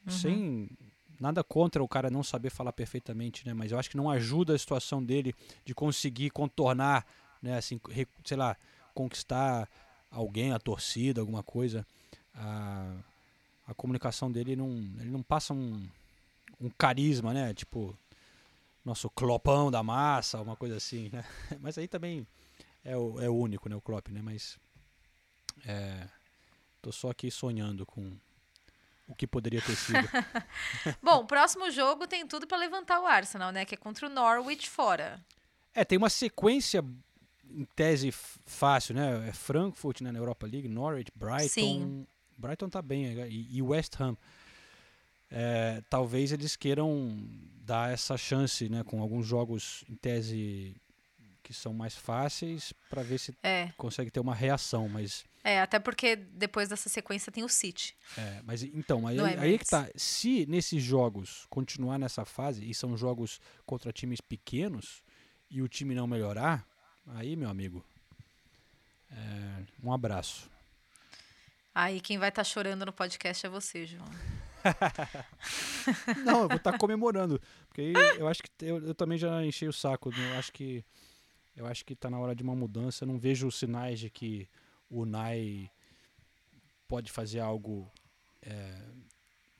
uhum. 0.05 0.11
sem 0.11 0.69
nada 1.17 1.45
contra 1.45 1.81
o 1.81 1.87
cara 1.87 2.09
não 2.09 2.23
saber 2.23 2.49
falar 2.49 2.73
perfeitamente, 2.73 3.47
né? 3.47 3.53
Mas 3.53 3.71
eu 3.71 3.79
acho 3.79 3.89
que 3.89 3.95
não 3.95 4.09
ajuda 4.09 4.53
a 4.53 4.59
situação 4.59 5.01
dele 5.01 5.33
de 5.63 5.73
conseguir 5.73 6.29
contornar, 6.31 7.05
né? 7.41 7.55
Assim, 7.55 7.79
sei 8.25 8.35
lá, 8.35 8.57
conquistar 8.93 9.65
alguém, 10.11 10.51
a 10.51 10.59
torcida, 10.59 11.21
alguma 11.21 11.41
coisa. 11.41 11.87
A, 12.35 12.97
a 13.65 13.73
comunicação 13.73 14.29
dele 14.29 14.57
não, 14.57 14.71
ele 14.99 15.09
não 15.09 15.23
passa 15.23 15.53
um, 15.53 15.87
um 16.61 16.69
carisma, 16.69 17.33
né? 17.33 17.53
Tipo, 17.53 17.97
nosso 18.85 19.09
clopão 19.09 19.71
da 19.71 19.81
massa, 19.81 20.41
uma 20.41 20.55
coisa 20.55 20.77
assim, 20.77 21.09
né? 21.11 21.25
Mas 21.59 21.77
aí 21.77 21.87
também 21.87 22.25
é 22.83 22.95
o, 22.95 23.19
é 23.19 23.29
o 23.29 23.35
único, 23.35 23.67
né? 23.67 23.75
O 23.75 23.81
Klopp, 23.81 24.09
né? 24.09 24.21
Mas 24.21 24.57
é, 25.65 26.07
tô 26.81 26.91
só 26.91 27.09
aqui 27.09 27.31
sonhando 27.31 27.85
com 27.85 28.11
o 29.07 29.15
que 29.15 29.27
poderia 29.27 29.61
ter 29.61 29.75
sido. 29.75 29.99
Bom, 31.01 31.25
próximo 31.25 31.69
jogo 31.71 32.07
tem 32.07 32.25
tudo 32.25 32.47
para 32.47 32.57
levantar 32.57 33.01
o 33.01 33.05
Arsenal, 33.05 33.51
né? 33.51 33.65
Que 33.65 33.75
é 33.75 33.77
contra 33.77 34.07
o 34.07 34.09
Norwich 34.09 34.69
fora. 34.69 35.19
É, 35.73 35.83
tem 35.83 35.97
uma 35.97 36.09
sequência 36.09 36.83
em 37.49 37.65
tese 37.75 38.11
fácil, 38.11 38.95
né? 38.95 39.29
É 39.29 39.33
Frankfurt 39.33 40.01
né, 40.01 40.11
na 40.11 40.19
Europa 40.19 40.47
League, 40.47 40.67
Norwich, 40.67 41.11
Brighton. 41.15 41.49
Sim. 41.49 42.07
Brighton 42.37 42.69
tá 42.69 42.81
bem, 42.81 43.13
e 43.29 43.61
West 43.61 43.99
Ham. 43.99 44.17
É, 45.31 45.81
talvez 45.89 46.31
eles 46.31 46.55
queiram 46.55 47.17
dar 47.63 47.93
essa 47.93 48.17
chance, 48.17 48.67
né, 48.67 48.83
com 48.83 49.01
alguns 49.01 49.25
jogos 49.25 49.83
em 49.89 49.95
tese 49.95 50.75
que 51.41 51.53
são 51.53 51.73
mais 51.73 51.95
fáceis 51.95 52.73
para 52.89 53.01
ver 53.01 53.17
se 53.17 53.33
é. 53.41 53.71
consegue 53.77 54.11
ter 54.11 54.19
uma 54.19 54.35
reação, 54.35 54.87
mas 54.89 55.23
é 55.43 55.59
até 55.59 55.79
porque 55.79 56.15
depois 56.15 56.69
dessa 56.69 56.87
sequência 56.87 57.31
tem 57.31 57.43
o 57.43 57.49
City. 57.49 57.95
É, 58.17 58.41
mas 58.43 58.61
então 58.61 59.07
aí, 59.07 59.19
aí 59.19 59.55
é 59.55 59.57
que 59.57 59.65
tá. 59.65 59.89
Se 59.95 60.45
nesses 60.45 60.83
jogos 60.83 61.47
continuar 61.49 61.97
nessa 61.97 62.25
fase 62.25 62.69
e 62.69 62.73
são 62.75 62.95
jogos 62.95 63.39
contra 63.65 63.91
times 63.91 64.21
pequenos 64.21 65.03
e 65.49 65.61
o 65.61 65.67
time 65.67 65.95
não 65.95 66.05
melhorar, 66.05 66.65
aí 67.07 67.35
meu 67.35 67.49
amigo, 67.49 67.83
é, 69.11 69.63
um 69.83 69.91
abraço. 69.91 70.49
Aí 71.73 71.99
quem 71.99 72.19
vai 72.19 72.29
estar 72.29 72.41
tá 72.41 72.49
chorando 72.49 72.85
no 72.85 72.93
podcast 72.93 73.45
é 73.45 73.49
você, 73.49 73.85
João. 73.87 74.09
não, 76.25 76.43
eu 76.43 76.47
vou 76.47 76.57
estar 76.57 76.71
tá 76.71 76.77
comemorando. 76.77 77.41
Porque 77.67 77.81
aí 77.81 77.93
eu 78.17 78.27
acho 78.27 78.43
que 78.43 78.49
eu, 78.61 78.87
eu, 78.87 78.95
também 78.95 79.17
já 79.17 79.43
enchei 79.45 79.67
o 79.67 79.73
saco. 79.73 80.11
Eu 80.15 80.39
acho 80.39 80.51
que 80.51 80.83
eu 81.55 81.65
acho 81.65 81.85
que 81.85 81.93
está 81.93 82.09
na 82.09 82.19
hora 82.19 82.35
de 82.35 82.43
uma 82.43 82.55
mudança. 82.55 83.03
Eu 83.03 83.07
não 83.07 83.19
vejo 83.19 83.51
sinais 83.51 83.99
de 83.99 84.09
que 84.09 84.47
o 84.89 85.05
Nai 85.05 85.69
pode 86.87 87.11
fazer 87.11 87.39
algo 87.39 87.89
é, 88.41 88.81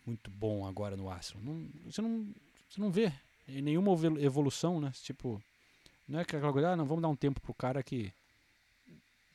muito 0.06 0.30
bom 0.30 0.66
agora 0.66 0.95
no 0.97 1.10
Arsenal. 1.10 1.43
Não, 1.43 1.70
você, 1.86 2.02
não, 2.02 2.28
você 2.70 2.82
não 2.82 2.91
vê 2.91 3.12
nenhuma 3.47 3.91
evolução, 4.20 4.80
né? 4.80 4.91
Tipo, 5.04 5.41
não 6.08 6.20
é 6.20 6.22
aquela 6.24 6.52
coisa, 6.52 6.72
ah, 6.72 6.76
não, 6.76 6.86
vamos 6.86 7.02
dar 7.02 7.10
um 7.10 7.16
tempo 7.16 7.39
pro 7.39 7.54
cara 7.54 7.82
que. 7.84 8.14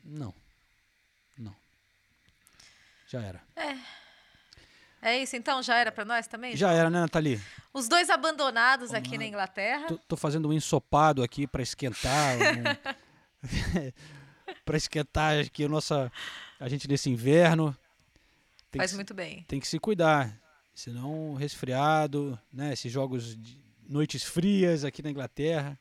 Não. 0.05 0.35
Não. 1.39 1.55
Já 3.09 3.23
era. 3.23 3.43
É. 3.57 3.77
É 5.03 5.19
isso, 5.23 5.37
então? 5.37 5.63
Já 5.63 5.77
era 5.77 5.93
para 5.93 6.05
nós 6.05 6.27
também? 6.27 6.57
Já 6.57 6.73
era, 6.73 6.91
né, 6.91 7.01
Nathalie? 7.01 7.41
Os 7.73 7.89
dois 7.89 8.11
abandonados 8.11 8.93
aqui 8.93 9.17
na 9.19 9.27
Inglaterra. 9.27 9.87
Tô, 9.87 9.99
tô, 9.99 10.17
fazendo 10.17 10.49
um 10.49 10.53
ensopado 10.53 11.23
aqui 11.23 11.47
para 11.47 11.63
esquentar. 11.63 12.37
um... 12.37 13.93
para 14.65 14.77
esquentar 14.77 15.39
aqui 15.39 15.65
a 15.65 15.69
nossa. 15.69 16.11
A 16.59 16.69
gente 16.69 16.89
nesse 16.89 17.11
inverno. 17.11 17.77
Tem 18.71 18.81
Faz 18.81 18.91
que, 18.91 18.97
muito 18.97 19.15
bem. 19.15 19.45
Tem 19.47 19.61
que 19.61 19.69
se 19.69 19.79
cuidar. 19.79 20.37
Senão, 20.75 21.35
resfriado, 21.35 22.39
né? 22.53 22.73
Esses 22.73 22.91
jogos 22.91 23.37
de 23.37 23.59
noites 23.89 24.23
frias 24.23 24.85
aqui 24.85 25.03
na 25.03 25.11
Inglaterra. 25.11 25.79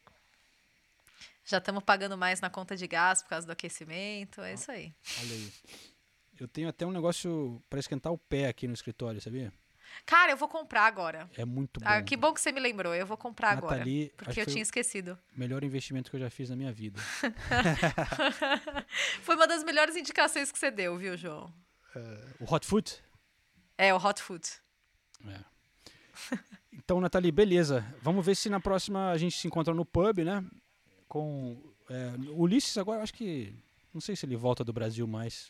Já 1.44 1.58
estamos 1.60 1.84
pagando 1.84 2.18
mais 2.18 2.42
na 2.42 2.50
conta 2.50 2.76
de 2.76 2.88
gás 2.88 3.22
por 3.22 3.30
causa 3.30 3.46
do 3.46 3.52
aquecimento. 3.52 4.42
É 4.42 4.54
isso 4.54 4.72
aí. 4.72 4.94
Olha 5.20 5.34
aí. 5.34 5.54
Eu 6.40 6.48
tenho 6.48 6.68
até 6.68 6.86
um 6.86 6.92
negócio 6.92 7.62
para 7.70 7.80
esquentar 7.80 8.12
o 8.12 8.18
pé 8.18 8.48
aqui 8.48 8.68
no 8.68 8.74
escritório, 8.74 9.22
sabia? 9.22 9.54
Cara, 10.06 10.32
eu 10.32 10.38
vou 10.38 10.48
comprar 10.48 10.86
agora. 10.86 11.30
É 11.38 11.46
muito 11.46 11.80
bom. 11.80 11.86
Ah, 11.88 12.02
que 12.02 12.18
bom 12.18 12.34
que 12.34 12.42
você 12.42 12.52
me 12.52 12.60
lembrou. 12.60 12.94
Eu 12.94 13.06
vou 13.06 13.18
comprar 13.18 13.56
Nathalie, 13.56 14.06
agora. 14.06 14.14
Porque 14.18 14.42
eu 14.42 14.46
tinha 14.46 14.62
esquecido. 14.62 15.18
Melhor 15.36 15.64
investimento 15.64 16.10
que 16.10 16.18
eu 16.18 16.20
já 16.20 16.30
fiz 16.30 16.50
na 16.50 16.56
minha 16.56 16.72
vida. 16.72 17.00
foi 19.22 19.36
uma 19.36 19.48
das 19.48 19.64
melhores 19.64 19.96
indicações 19.96 20.52
que 20.52 20.60
você 20.60 20.70
deu, 20.70 20.98
viu, 20.98 21.16
João? 21.16 21.54
Uh, 21.96 22.44
o 22.44 22.54
Hot 22.54 22.66
Foot? 22.66 23.02
É, 23.78 23.94
o 23.94 23.98
Hot 23.98 24.22
Foot. 24.22 24.60
É. 25.28 25.40
Então, 26.74 27.00
Nathalie, 27.00 27.32
beleza. 27.32 27.86
Vamos 28.02 28.26
ver 28.26 28.36
se 28.36 28.50
na 28.50 28.60
próxima 28.60 29.12
a 29.12 29.18
gente 29.18 29.38
se 29.38 29.48
encontra 29.48 29.74
no 29.74 29.86
pub, 29.86 30.20
né? 30.20 30.46
Com 31.08 31.74
é, 31.90 32.14
Ulisses 32.32 32.78
agora, 32.78 33.02
acho 33.02 33.14
que... 33.14 33.56
Não 33.94 34.02
sei 34.02 34.16
se 34.16 34.26
ele 34.26 34.36
volta 34.36 34.64
do 34.64 34.74
Brasil 34.74 35.08
mais. 35.08 35.50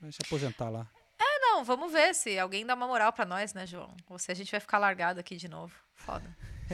Vai 0.00 0.12
se 0.12 0.18
aposentar 0.24 0.70
lá. 0.70 0.88
É, 1.18 1.38
não, 1.40 1.62
vamos 1.62 1.92
ver 1.92 2.14
se 2.14 2.38
alguém 2.38 2.64
dá 2.64 2.74
uma 2.74 2.86
moral 2.86 3.12
para 3.12 3.26
nós, 3.26 3.52
né, 3.52 3.66
João? 3.66 3.94
Ou 4.08 4.18
se 4.18 4.32
a 4.32 4.34
gente 4.34 4.50
vai 4.50 4.60
ficar 4.60 4.78
largado 4.78 5.20
aqui 5.20 5.36
de 5.36 5.48
novo. 5.48 5.74
Foda. 5.94 6.24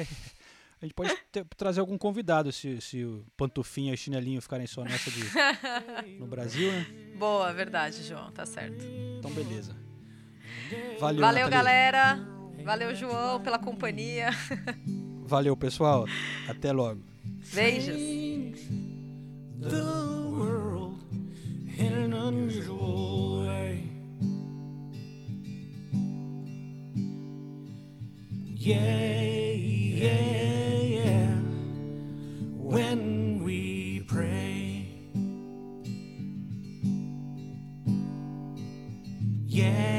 a 0.80 0.84
gente 0.84 0.94
pode 0.94 1.14
ter, 1.32 1.44
trazer 1.56 1.80
algum 1.80 1.98
convidado 1.98 2.52
se, 2.52 2.80
se 2.80 3.04
o 3.04 3.26
Pantufinha 3.36 3.90
e 3.90 3.94
o 3.94 3.98
Chinelinho 3.98 4.40
ficarem 4.40 4.66
só 4.66 4.84
nessa 4.84 5.10
de, 5.10 5.24
no 6.20 6.26
Brasil, 6.26 6.70
né? 6.70 6.86
Boa, 7.18 7.52
verdade, 7.52 8.04
João, 8.04 8.30
tá 8.30 8.46
certo. 8.46 8.84
Então, 9.18 9.30
beleza. 9.32 9.76
Valeu, 11.00 11.20
Valeu 11.20 11.48
galera. 11.48 12.18
Valeu, 12.64 12.94
João, 12.94 13.40
pela 13.40 13.58
companhia. 13.58 14.30
Valeu, 15.26 15.56
pessoal. 15.56 16.04
Até 16.48 16.72
logo. 16.72 17.02
Beijos. 17.52 17.96
in 21.78 21.92
an 21.92 22.12
unusual 22.14 23.46
way. 23.46 23.82
Yeah, 28.44 29.50
yeah, 29.52 30.80
yeah. 30.80 31.28
When 32.56 33.42
we 33.44 34.00
pray. 34.08 34.88
Yeah. 39.46 39.95